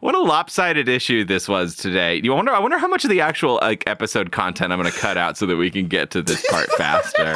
What 0.00 0.14
a 0.14 0.18
lopsided 0.20 0.88
issue 0.88 1.24
this 1.24 1.46
was 1.48 1.76
today. 1.76 2.20
You 2.22 2.32
wonder 2.32 2.52
I 2.52 2.58
wonder 2.58 2.78
how 2.78 2.88
much 2.88 3.04
of 3.04 3.10
the 3.10 3.20
actual 3.20 3.58
like 3.62 3.84
episode 3.86 4.32
content 4.32 4.72
I'm 4.72 4.78
gonna 4.78 4.90
cut 4.90 5.16
out 5.18 5.36
so 5.36 5.46
that 5.46 5.56
we 5.56 5.70
can 5.70 5.86
get 5.88 6.10
to 6.12 6.22
this 6.22 6.44
part 6.50 6.70
faster. 6.78 7.34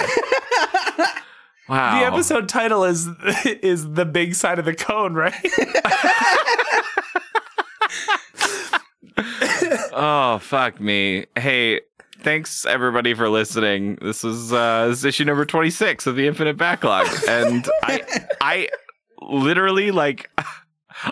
Wow. 1.68 1.98
The 1.98 2.06
episode 2.06 2.48
title 2.48 2.84
is 2.84 3.06
is 3.44 3.92
the 3.92 4.04
big 4.04 4.34
side 4.34 4.58
of 4.58 4.64
the 4.64 4.74
cone, 4.74 5.14
right? 5.14 5.34
Oh 9.96 10.38
fuck 10.42 10.80
me. 10.80 11.26
Hey, 11.36 11.80
thanks 12.20 12.66
everybody 12.66 13.14
for 13.14 13.28
listening. 13.28 13.96
This 14.02 14.24
is 14.24 14.52
uh 14.52 14.88
this 14.88 14.98
is 14.98 15.04
issue 15.04 15.24
number 15.24 15.44
26 15.44 16.06
of 16.06 16.16
the 16.16 16.26
Infinite 16.26 16.56
Backlog. 16.56 17.06
And 17.28 17.68
I 17.84 18.02
I 18.40 18.68
literally 19.22 19.92
like 19.92 20.30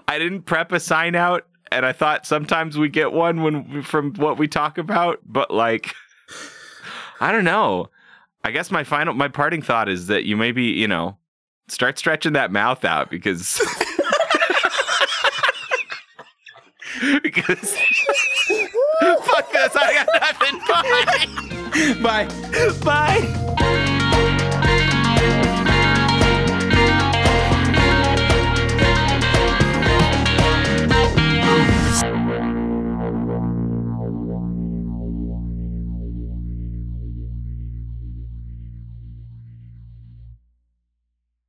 I 0.08 0.18
didn't 0.18 0.42
prep 0.42 0.72
a 0.72 0.80
sign 0.80 1.14
out 1.14 1.46
and 1.70 1.86
I 1.86 1.92
thought 1.92 2.26
sometimes 2.26 2.76
we 2.78 2.88
get 2.88 3.12
one 3.12 3.42
when 3.42 3.82
from 3.82 4.14
what 4.14 4.38
we 4.38 4.46
talk 4.48 4.78
about, 4.78 5.20
but 5.24 5.50
like 5.50 5.94
I 7.20 7.32
don't 7.32 7.44
know. 7.44 7.88
I 8.44 8.50
guess 8.50 8.70
my 8.70 8.84
final 8.84 9.14
my 9.14 9.28
parting 9.28 9.62
thought 9.62 9.88
is 9.88 10.08
that 10.08 10.24
you 10.24 10.36
maybe, 10.36 10.64
you 10.64 10.88
know, 10.88 11.16
start 11.68 11.98
stretching 11.98 12.34
that 12.34 12.52
mouth 12.52 12.84
out 12.84 13.10
because 13.10 13.58
because 17.22 17.72
fuck 19.22 19.52
this, 19.52 19.76
I 19.76 20.04
got 20.04 20.08
nothing. 20.20 20.58
Bye. 22.02 22.28
Bye. 22.84 23.24
Bye. 23.56 23.78